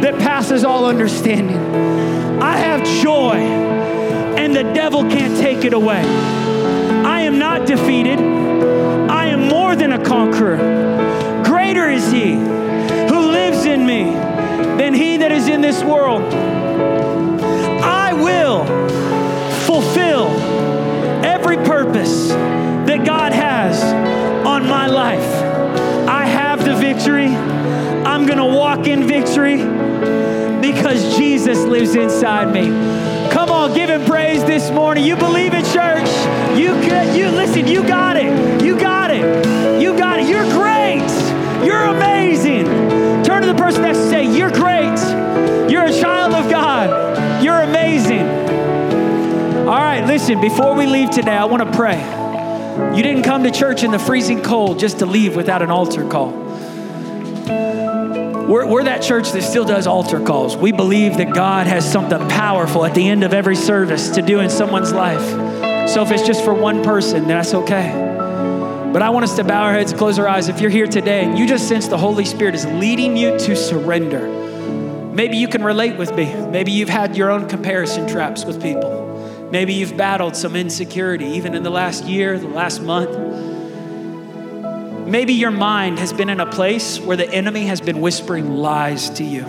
that 0.03 0.19
passes 0.19 0.65
all 0.65 0.87
understanding. 0.87 2.43
I 2.43 2.57
have 2.57 2.85
joy, 3.01 3.37
and 3.37 4.57
the 4.57 4.65
devil 4.65 5.03
can't 5.03 5.39
take 5.39 5.65
it 5.65 5.73
away. 5.73 6.03
I 6.03 7.21
am 7.21 7.39
not 7.39 7.65
defeated. 7.65 8.19
I 8.19 9.27
am 9.27 9.47
more 9.47 9.77
than 9.77 9.93
a 9.93 10.05
conqueror. 10.05 11.45
Greater 11.45 11.89
is 11.89 12.11
he 12.11 12.35
who 12.35 13.31
lives 13.31 13.67
in 13.67 13.87
me 13.87 14.30
than 14.79 14.95
he 14.95 15.17
that 15.19 15.33
is 15.33 15.49
in 15.49 15.61
this 15.61 15.83
world. 15.83 16.23
I 17.83 18.13
will 18.13 18.65
fulfill 19.67 20.29
every 21.25 21.57
purpose 21.57 22.29
that 22.29 23.05
God 23.05 23.33
has 23.33 23.83
on 24.47 24.67
my 24.69 24.87
life. 24.87 25.21
I 26.09 26.25
have 26.25 26.65
the 26.65 26.75
victory. 26.75 27.27
I'm 27.27 28.27
going 28.27 28.39
to 28.39 28.45
walk 28.45 28.87
in 28.87 29.07
victory 29.07 29.59
because 30.61 31.17
Jesus 31.17 31.59
lives 31.61 31.95
inside 31.95 32.53
me. 32.53 32.67
Come 33.31 33.51
on, 33.51 33.75
give 33.75 33.91
him 33.91 34.05
praise 34.05 34.45
this 34.45 34.71
morning. 34.71 35.05
You 35.05 35.17
believe 35.17 35.55
it, 35.55 35.65
church. 35.67 36.09
You 36.59 36.75
you 37.15 37.31
listen, 37.31 37.67
you 37.67 37.83
got 37.87 38.17
it. 38.17 38.63
You 38.63 38.79
got 38.79 39.11
it. 39.11 39.81
You 39.81 39.97
got 39.97 40.19
it. 40.21 40.29
You're 40.29 40.45
great. 40.51 41.07
You're 41.65 41.85
amazing. 41.85 42.65
Turn 43.23 43.43
to 43.43 43.49
the 43.49 43.55
person 43.55 43.83
next 43.83 43.99
to 43.99 44.09
say, 44.09 44.25
You're 44.25 44.50
listen, 50.11 50.41
before 50.41 50.75
we 50.75 50.87
leave 50.87 51.09
today, 51.11 51.37
I 51.37 51.45
want 51.45 51.63
to 51.63 51.71
pray. 51.77 51.97
You 52.97 53.01
didn't 53.01 53.23
come 53.23 53.45
to 53.45 53.51
church 53.53 53.85
in 53.85 53.93
the 53.93 53.99
freezing 53.99 54.43
cold 54.43 54.81
just 54.81 54.99
to 54.99 55.07
leave 55.07 55.37
without 55.37 55.63
an 55.63 55.71
altar 55.71 56.05
call. 56.09 56.33
We're, 58.49 58.67
we're, 58.67 58.83
that 58.83 59.03
church 59.03 59.31
that 59.31 59.43
still 59.43 59.65
does 59.65 59.87
altar 59.87 60.19
calls. 60.19 60.57
We 60.57 60.73
believe 60.73 61.19
that 61.19 61.33
God 61.33 61.69
has 61.69 61.89
something 61.89 62.19
powerful 62.29 62.85
at 62.85 62.93
the 62.97 63.09
end 63.09 63.23
of 63.23 63.33
every 63.33 63.55
service 63.55 64.09
to 64.17 64.23
do 64.23 64.41
in 64.41 64.51
someone's 64.51 64.93
life. 64.93 65.89
So 65.89 66.03
if 66.03 66.11
it's 66.11 66.27
just 66.27 66.43
for 66.43 66.55
one 66.55 66.83
person, 66.83 67.29
that's 67.29 67.55
okay. 67.55 67.93
But 68.93 69.03
I 69.03 69.11
want 69.11 69.23
us 69.23 69.37
to 69.37 69.45
bow 69.45 69.63
our 69.63 69.75
heads, 69.75 69.93
close 69.93 70.19
our 70.19 70.27
eyes. 70.27 70.49
If 70.49 70.61
you're 70.61 70.71
here 70.71 70.89
today 70.89 71.25
and 71.25 71.39
you 71.39 71.47
just 71.47 71.69
sense 71.69 71.87
the 71.87 71.97
Holy 71.97 72.25
Spirit 72.25 72.57
is 72.57 72.67
leading 72.67 73.17
you 73.17 73.39
to 73.39 73.55
surrender, 73.55 74.41
Maybe 75.13 75.39
you 75.39 75.49
can 75.49 75.65
relate 75.65 75.99
with 75.99 76.15
me. 76.15 76.33
Maybe 76.47 76.71
you've 76.71 76.89
had 76.89 77.17
your 77.17 77.31
own 77.31 77.49
comparison 77.49 78.09
traps 78.09 78.45
with 78.45 78.63
people. 78.63 79.00
Maybe 79.51 79.75
you've 79.75 79.97
battled 79.97 80.37
some 80.37 80.55
insecurity, 80.55 81.27
even 81.27 81.55
in 81.55 81.65
the 81.65 81.71
last 81.71 82.05
year, 82.05 82.39
the 82.39 82.49
last 82.49 82.81
month. 82.81 83.17
Maybe 85.09 85.33
your 85.33 85.51
mind 85.51 85.99
has 85.99 86.13
been 86.13 86.29
in 86.29 86.39
a 86.39 86.47
place 86.47 87.01
where 87.01 87.17
the 87.17 87.29
enemy 87.29 87.67
has 87.67 87.81
been 87.81 88.01
whispering 88.01 88.49
lies 88.49 89.11
to 89.11 89.25
you 89.25 89.45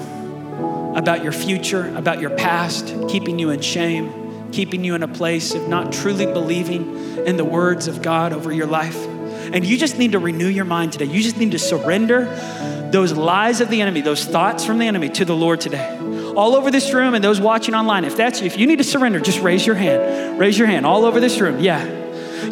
about 0.96 1.24
your 1.24 1.32
future, 1.32 1.96
about 1.96 2.20
your 2.20 2.32
past, 2.32 2.96
keeping 3.10 3.38
you 3.38 3.52
in 3.52 3.62
shame, 3.62 4.50
keeping 4.52 4.84
you 4.84 4.96
in 4.96 5.04
a 5.04 5.08
place 5.08 5.54
of 5.54 5.68
not 5.68 5.94
truly 5.94 6.26
believing 6.26 7.18
in 7.28 7.38
the 7.38 7.46
words 7.46 7.88
of 7.88 8.02
God 8.02 8.34
over 8.34 8.52
your 8.52 8.66
life. 8.66 9.06
And 9.54 9.64
you 9.64 9.78
just 9.78 10.00
need 10.00 10.14
to 10.14 10.20
renew 10.20 10.48
your 10.48 10.66
mind 10.66 10.94
today. 10.94 11.06
You 11.06 11.22
just 11.22 11.38
need 11.38 11.52
to 11.52 11.60
surrender 11.60 12.26
those 12.92 13.14
lies 13.14 13.62
of 13.62 13.70
the 13.70 13.82
enemy, 13.82 14.02
those 14.02 14.26
thoughts 14.26 14.66
from 14.66 14.80
the 14.80 14.88
enemy 14.88 15.10
to 15.10 15.26
the 15.26 15.36
Lord 15.36 15.62
today. 15.62 16.01
All 16.36 16.56
over 16.56 16.72
this 16.72 16.94
room 16.94 17.14
and 17.14 17.24
those 17.24 17.42
watching 17.42 17.76
online, 17.76 18.06
if 18.06 18.16
that's 18.16 18.40
you, 18.40 18.48
if 18.48 18.58
you 18.58 18.68
need 18.68 18.78
to 18.78 18.84
surrender, 18.84 19.20
just 19.20 19.42
raise 19.42 19.66
your 19.66 19.76
hand. 19.76 20.40
Raise 20.40 20.58
your 20.58 20.68
hand 20.68 20.86
all 20.86 21.06
over 21.06 21.20
this 21.20 21.40
room. 21.40 21.60
Yeah. 21.60 22.00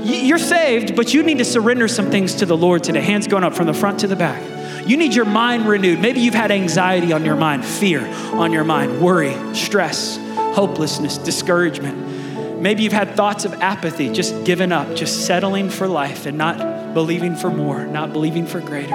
You're 0.03 0.38
saved, 0.38 0.95
but 0.95 1.13
you 1.13 1.23
need 1.23 1.39
to 1.39 1.45
surrender 1.45 1.88
some 1.88 2.11
things 2.11 2.36
to 2.36 2.45
the 2.45 2.55
Lord 2.55 2.84
today. 2.84 3.01
Hands 3.01 3.25
going 3.27 3.43
up 3.43 3.53
from 3.55 3.65
the 3.65 3.73
front 3.73 4.01
to 4.01 4.07
the 4.07 4.15
back. 4.15 4.88
You 4.88 4.97
need 4.97 5.13
your 5.13 5.25
mind 5.25 5.65
renewed. 5.65 5.99
Maybe 5.99 6.19
you've 6.21 6.34
had 6.34 6.51
anxiety 6.51 7.11
on 7.11 7.25
your 7.25 7.36
mind, 7.36 7.65
fear 7.65 8.05
on 8.34 8.51
your 8.51 8.63
mind, 8.63 9.01
worry, 9.01 9.36
stress, 9.55 10.17
hopelessness, 10.36 11.17
discouragement. 11.17 12.61
Maybe 12.61 12.84
you've 12.84 12.93
had 12.93 13.15
thoughts 13.15 13.45
of 13.45 13.53
apathy, 13.55 14.11
just 14.11 14.43
giving 14.45 14.71
up, 14.71 14.95
just 14.95 15.25
settling 15.25 15.69
for 15.69 15.88
life 15.88 16.25
and 16.25 16.38
not 16.38 16.93
believing 16.93 17.36
for 17.36 17.49
more, 17.49 17.86
not 17.86 18.13
believing 18.13 18.45
for 18.45 18.59
greater, 18.59 18.89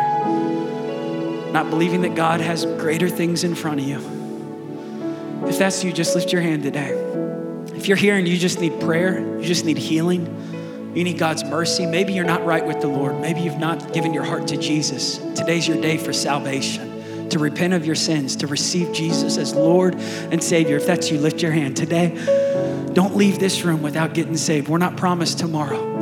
not 1.53 1.71
believing 1.71 2.03
that 2.03 2.15
God 2.15 2.41
has 2.41 2.67
greater 2.67 3.09
things 3.09 3.43
in 3.43 3.55
front 3.55 3.81
of 3.81 3.87
you. 3.87 4.24
If 5.49 5.59
that's 5.59 5.85
you, 5.85 5.93
just 5.93 6.15
lift 6.15 6.33
your 6.33 6.43
hand 6.43 6.63
today. 6.63 6.93
If 7.77 7.89
you're 7.89 7.97
here 7.97 8.17
and 8.17 8.27
you 8.27 8.37
just 8.37 8.61
need 8.61 8.81
prayer, 8.81 9.19
you 9.39 9.45
just 9.45 9.65
need 9.65 9.79
healing, 9.79 10.93
you 10.95 11.05
need 11.05 11.19
God's 11.19 11.45
mercy. 11.45 11.87
Maybe 11.87 12.13
you're 12.13 12.25
not 12.25 12.45
right 12.45 12.65
with 12.65 12.81
the 12.81 12.89
Lord. 12.89 13.21
Maybe 13.21 13.41
you've 13.41 13.59
not 13.59 13.93
given 13.93 14.15
your 14.15 14.25
heart 14.25 14.49
to 14.49 14.57
Jesus. 14.57 15.19
Today's 15.37 15.67
your 15.67 15.81
day 15.81 15.99
for 15.99 16.13
salvation, 16.13 17.29
to 17.31 17.39
repent 17.39 17.73
of 17.75 17.85
your 17.85 17.95
sins, 17.95 18.37
to 18.37 18.47
receive 18.47 18.93
Jesus 18.93 19.37
as 19.37 19.55
Lord 19.55 19.97
and 19.97 20.43
Savior. 20.43 20.77
If 20.77 20.87
that's 20.87 21.11
you, 21.11 21.19
lift 21.19 21.43
your 21.43 21.53
hand. 21.53 21.77
Today, 21.77 22.11
don't 22.93 23.17
leave 23.17 23.39
this 23.39 23.65
room 23.65 23.83
without 23.83 24.15
getting 24.15 24.37
saved. 24.37 24.69
We're 24.69 24.79
not 24.79 24.97
promised 24.97 25.41
tomorrow. 25.41 25.93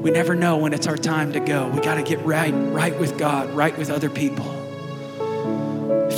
We 0.00 0.12
never 0.12 0.36
know 0.36 0.58
when 0.58 0.72
it's 0.72 0.86
our 0.86 0.96
time 0.96 1.32
to 1.32 1.40
go. 1.40 1.68
We 1.68 1.80
got 1.80 1.96
to 1.96 2.02
get 2.02 2.24
right, 2.24 2.52
right 2.52 2.98
with 2.98 3.18
God, 3.18 3.50
right 3.50 3.76
with 3.76 3.90
other 3.90 4.08
people. 4.08 4.57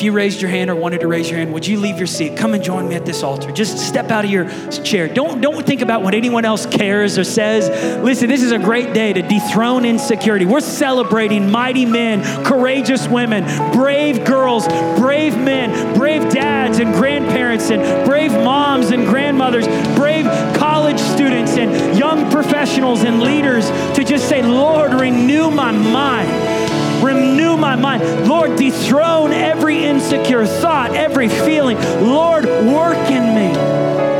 If 0.00 0.04
you 0.04 0.12
raised 0.12 0.40
your 0.40 0.50
hand 0.50 0.70
or 0.70 0.76
wanted 0.76 1.00
to 1.00 1.08
raise 1.08 1.28
your 1.28 1.38
hand, 1.38 1.52
would 1.52 1.66
you 1.66 1.78
leave 1.78 1.98
your 1.98 2.06
seat? 2.06 2.34
Come 2.34 2.54
and 2.54 2.64
join 2.64 2.88
me 2.88 2.94
at 2.94 3.04
this 3.04 3.22
altar. 3.22 3.52
Just 3.52 3.76
step 3.76 4.10
out 4.10 4.24
of 4.24 4.30
your 4.30 4.48
chair. 4.82 5.08
Don't, 5.08 5.42
don't 5.42 5.66
think 5.66 5.82
about 5.82 6.02
what 6.02 6.14
anyone 6.14 6.46
else 6.46 6.64
cares 6.64 7.18
or 7.18 7.24
says. 7.24 7.68
Listen, 8.02 8.30
this 8.30 8.42
is 8.42 8.50
a 8.50 8.58
great 8.58 8.94
day 8.94 9.12
to 9.12 9.20
dethrone 9.20 9.84
insecurity. 9.84 10.46
We're 10.46 10.60
celebrating 10.60 11.50
mighty 11.50 11.84
men, 11.84 12.22
courageous 12.46 13.08
women, 13.08 13.44
brave 13.72 14.24
girls, 14.24 14.66
brave 14.98 15.36
men, 15.36 15.94
brave 15.94 16.32
dads 16.32 16.78
and 16.78 16.94
grandparents, 16.94 17.70
and 17.70 18.06
brave 18.06 18.32
moms 18.32 18.92
and 18.92 19.06
grandmothers, 19.06 19.66
brave 19.96 20.24
college 20.56 20.98
students 20.98 21.58
and 21.58 21.98
young 21.98 22.30
professionals 22.30 23.02
and 23.02 23.20
leaders 23.20 23.68
to 23.94 24.02
just 24.02 24.30
say, 24.30 24.40
Lord, 24.42 24.94
renew 24.94 25.50
my 25.50 25.72
mind. 25.72 26.59
Renew 27.02 27.56
my 27.56 27.76
mind. 27.76 28.28
Lord, 28.28 28.56
dethrone 28.56 29.32
every 29.32 29.84
insecure 29.84 30.46
thought, 30.46 30.94
every 30.94 31.28
feeling. 31.28 31.78
Lord, 32.02 32.44
work 32.44 33.10
in 33.10 33.34
me. 33.34 33.52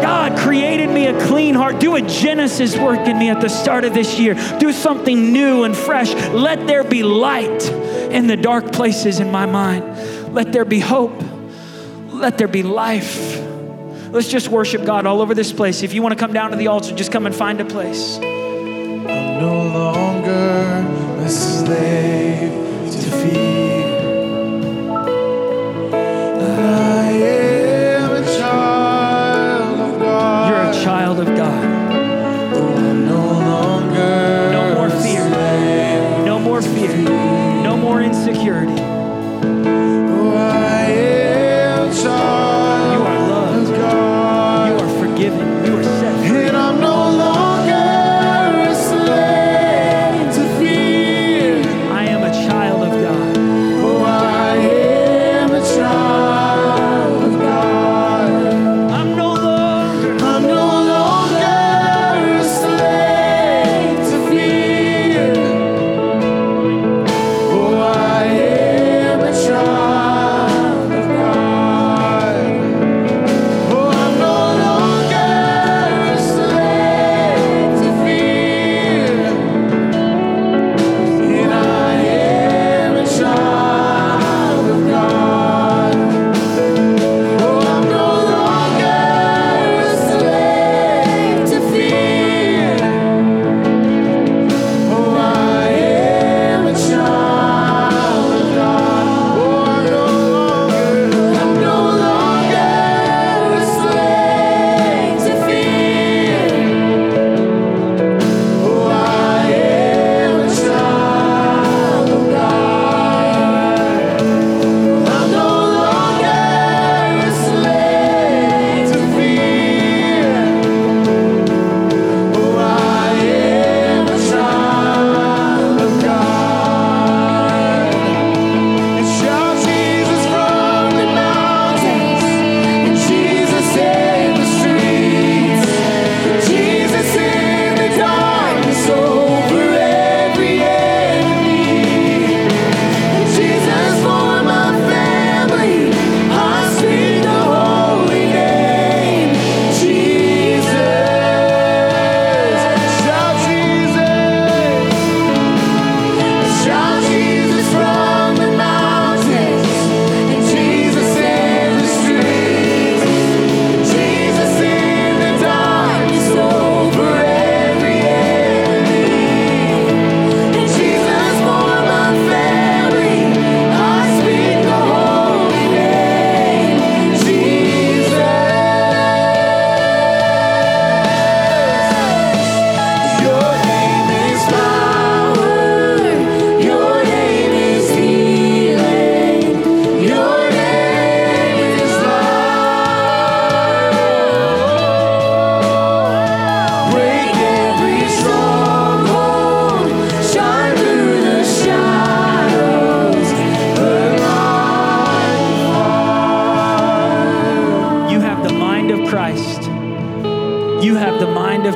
God 0.03 0.39
created 0.39 0.91
me 0.91 1.07
a 1.07 1.27
clean 1.27 1.55
heart. 1.55 1.79
Do 1.79 1.97
a 1.97 2.03
Genesis 2.03 2.77
work 2.77 3.07
in 3.07 3.19
me 3.19 3.29
at 3.31 3.41
the 3.41 3.49
start 3.49 3.85
of 3.85 3.95
this 3.95 4.19
year. 4.19 4.35
Do 4.59 4.73
something 4.73 5.33
new 5.33 5.65
and 5.65 5.77
fresh. 5.77 6.13
Let 6.33 6.67
there 6.67 6.85
be 6.85 7.03
light 7.03 7.69
in 8.11 8.27
the 8.27 8.37
dark 8.37 8.73
places 8.73 9.21
in 9.21 9.31
my 9.31 9.47
mind. 9.47 10.35
Let 10.35 10.53
there 10.53 10.65
be 10.65 10.81
hope. 10.81 11.23
Let 12.09 12.39
there 12.39 12.49
be 12.49 12.63
life. 12.63 13.39
Let's 14.11 14.29
just 14.29 14.49
worship 14.49 14.85
God 14.85 15.07
all 15.07 15.21
over 15.23 15.35
this 15.35 15.53
place. 15.53 15.83
If 15.83 15.95
you 15.95 16.03
want 16.03 16.13
to 16.13 16.19
come 16.19 16.33
down 16.33 16.51
to 16.51 16.57
the 16.57 16.67
altar, 16.67 16.95
just 16.95 17.13
come 17.13 17.27
and 17.27 17.35
find 17.35 17.61
a 17.61 17.65
place. 17.65 18.17
I'm 18.19 19.05
no 19.05 19.69
longer 19.69 21.23
a 21.23 21.29
slave 21.29 22.70
to 23.11 23.80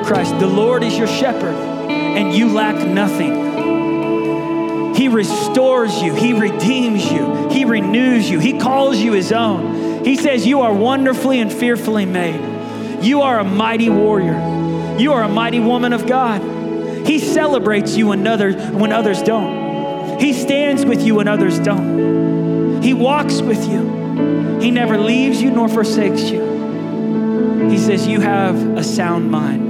Christ. 0.04 0.38
The 0.38 0.46
Lord 0.46 0.82
is 0.82 0.96
your 0.96 1.06
shepherd, 1.06 1.54
and 1.54 2.34
you 2.34 2.48
lack 2.48 2.86
nothing. 2.86 4.94
He 4.94 5.08
restores 5.08 6.02
you, 6.02 6.14
He 6.14 6.32
redeems 6.32 7.10
you, 7.10 7.48
He 7.48 7.64
renews 7.64 8.30
you, 8.30 8.38
He 8.38 8.58
calls 8.58 8.98
you 8.98 9.12
His 9.12 9.32
own. 9.32 10.04
He 10.04 10.16
says, 10.16 10.46
You 10.46 10.60
are 10.60 10.72
wonderfully 10.72 11.40
and 11.40 11.52
fearfully 11.52 12.06
made. 12.06 13.02
You 13.02 13.22
are 13.22 13.38
a 13.38 13.44
mighty 13.44 13.90
warrior, 13.90 14.96
you 14.98 15.12
are 15.12 15.22
a 15.22 15.28
mighty 15.28 15.60
woman 15.60 15.92
of 15.92 16.06
God. 16.06 17.06
He 17.06 17.18
celebrates 17.18 17.96
you 17.96 18.08
when 18.08 18.26
others, 18.26 18.56
when 18.72 18.92
others 18.92 19.22
don't. 19.22 20.18
He 20.20 20.32
stands 20.32 20.86
with 20.86 21.02
you 21.02 21.16
when 21.16 21.28
others 21.28 21.58
don't. 21.58 22.82
He 22.82 22.94
walks 22.94 23.42
with 23.42 23.68
you. 23.68 24.60
He 24.60 24.70
never 24.70 24.96
leaves 24.96 25.42
you 25.42 25.50
nor 25.50 25.68
forsakes 25.68 26.22
you. 26.22 27.68
He 27.68 27.78
says, 27.78 28.06
You 28.06 28.20
have 28.20 28.78
a 28.78 28.84
sound 28.84 29.30
mind. 29.30 29.63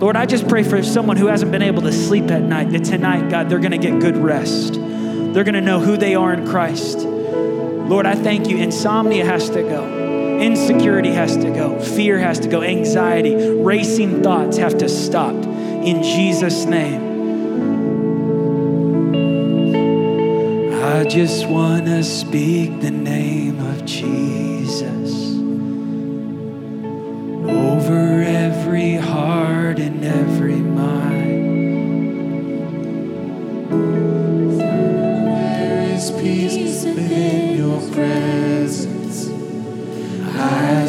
Lord, 0.00 0.16
I 0.16 0.24
just 0.24 0.48
pray 0.48 0.62
for 0.62 0.82
someone 0.82 1.18
who 1.18 1.26
hasn't 1.26 1.52
been 1.52 1.60
able 1.60 1.82
to 1.82 1.92
sleep 1.92 2.30
at 2.30 2.40
night, 2.40 2.70
that 2.70 2.84
tonight, 2.84 3.28
God, 3.28 3.50
they're 3.50 3.58
going 3.58 3.72
to 3.72 3.78
get 3.78 4.00
good 4.00 4.16
rest. 4.16 4.72
They're 4.72 5.44
going 5.44 5.52
to 5.52 5.60
know 5.60 5.78
who 5.78 5.98
they 5.98 6.14
are 6.14 6.32
in 6.32 6.46
Christ. 6.46 7.00
Lord, 7.00 8.06
I 8.06 8.14
thank 8.14 8.48
you. 8.48 8.56
Insomnia 8.56 9.26
has 9.26 9.50
to 9.50 9.62
go. 9.62 10.38
Insecurity 10.38 11.10
has 11.12 11.36
to 11.36 11.50
go. 11.50 11.78
Fear 11.78 12.18
has 12.18 12.40
to 12.40 12.48
go. 12.48 12.62
Anxiety, 12.62 13.34
racing 13.60 14.22
thoughts 14.22 14.56
have 14.56 14.78
to 14.78 14.88
stop. 14.88 15.34
In 15.34 16.02
Jesus' 16.02 16.64
name. 16.64 17.10
I 20.82 21.04
just 21.04 21.46
want 21.46 21.84
to 21.84 22.02
speak 22.02 22.80
the 22.80 22.90
name 22.90 23.39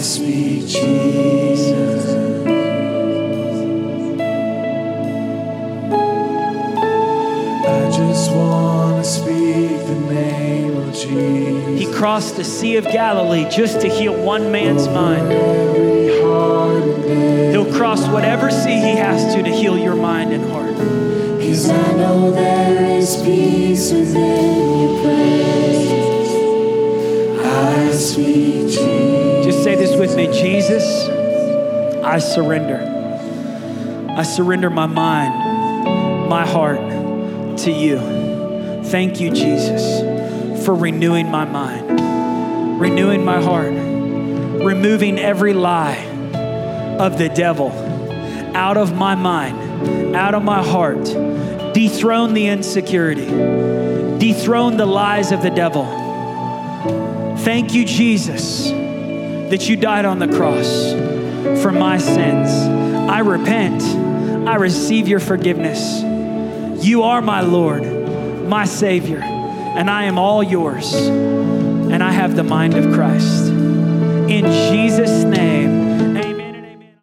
speak 0.01 0.67
Jesus. 0.67 2.05
I 7.63 7.91
just 7.91 8.31
want 8.31 9.03
to 9.03 9.09
speak 9.09 9.85
the 9.85 9.99
name 10.09 10.77
of 10.77 10.93
Jesus. 10.93 11.79
He 11.79 11.93
crossed 11.93 12.35
the 12.37 12.43
Sea 12.43 12.77
of 12.77 12.85
Galilee 12.85 13.47
just 13.49 13.81
to 13.81 13.87
heal 13.87 14.15
one 14.15 14.51
man's 14.51 14.87
mind. 14.87 15.31
Every 15.31 16.21
heart 16.21 16.83
and 16.83 17.05
every 17.05 17.51
He'll 17.51 17.71
cross 17.77 18.07
whatever 18.07 18.49
sea 18.49 18.79
he 18.79 18.95
has 18.95 19.35
to 19.35 19.43
to 19.43 19.49
heal 19.51 19.77
your 19.77 19.95
mind 19.95 20.33
and 20.33 20.49
heart. 20.49 20.75
Cause 21.41 21.69
I 21.69 21.91
know 21.93 22.31
there 22.31 22.97
is 22.97 23.21
peace 23.21 23.91
within 23.91 24.79
your 24.79 25.03
presence. 25.03 26.00
Just 29.43 29.63
say 29.63 29.75
this 29.75 29.95
with 29.97 30.15
me 30.15 30.27
Jesus, 30.27 31.07
I 32.03 32.19
surrender. 32.19 32.87
I 34.09 34.23
surrender 34.23 34.69
my 34.69 34.85
mind, 34.85 36.29
my 36.29 36.45
heart 36.45 36.79
to 37.59 37.71
you. 37.71 37.99
Thank 38.85 39.19
you, 39.19 39.31
Jesus, 39.31 40.65
for 40.65 40.73
renewing 40.75 41.29
my 41.29 41.45
mind, 41.45 42.79
renewing 42.79 43.23
my 43.23 43.41
heart, 43.41 43.71
removing 43.71 45.19
every 45.19 45.53
lie 45.53 45.97
of 46.99 47.17
the 47.17 47.29
devil 47.29 47.71
out 48.55 48.77
of 48.77 48.93
my 48.93 49.15
mind, 49.15 50.15
out 50.15 50.35
of 50.35 50.43
my 50.43 50.63
heart. 50.63 51.03
Dethrone 51.73 52.33
the 52.33 52.47
insecurity, 52.47 53.25
dethrone 54.17 54.77
the 54.77 54.85
lies 54.85 55.31
of 55.31 55.41
the 55.41 55.49
devil. 55.49 56.00
Thank 57.43 57.73
you, 57.73 57.85
Jesus, 57.85 58.69
that 58.69 59.67
you 59.67 59.75
died 59.75 60.05
on 60.05 60.19
the 60.19 60.27
cross 60.27 60.91
for 61.63 61.71
my 61.71 61.97
sins. 61.97 62.49
I 63.09 63.19
repent. 63.19 63.81
I 64.47 64.55
receive 64.55 65.07
your 65.07 65.19
forgiveness. 65.19 66.03
You 66.85 67.01
are 67.01 67.19
my 67.19 67.41
Lord, 67.41 67.83
my 68.47 68.65
Savior, 68.65 69.21
and 69.21 69.89
I 69.89 70.03
am 70.03 70.19
all 70.19 70.43
yours. 70.43 70.93
And 70.93 72.03
I 72.03 72.11
have 72.11 72.35
the 72.35 72.43
mind 72.43 72.75
of 72.75 72.93
Christ. 72.93 73.47
In 73.47 74.45
Jesus' 74.71 75.23
name, 75.23 75.50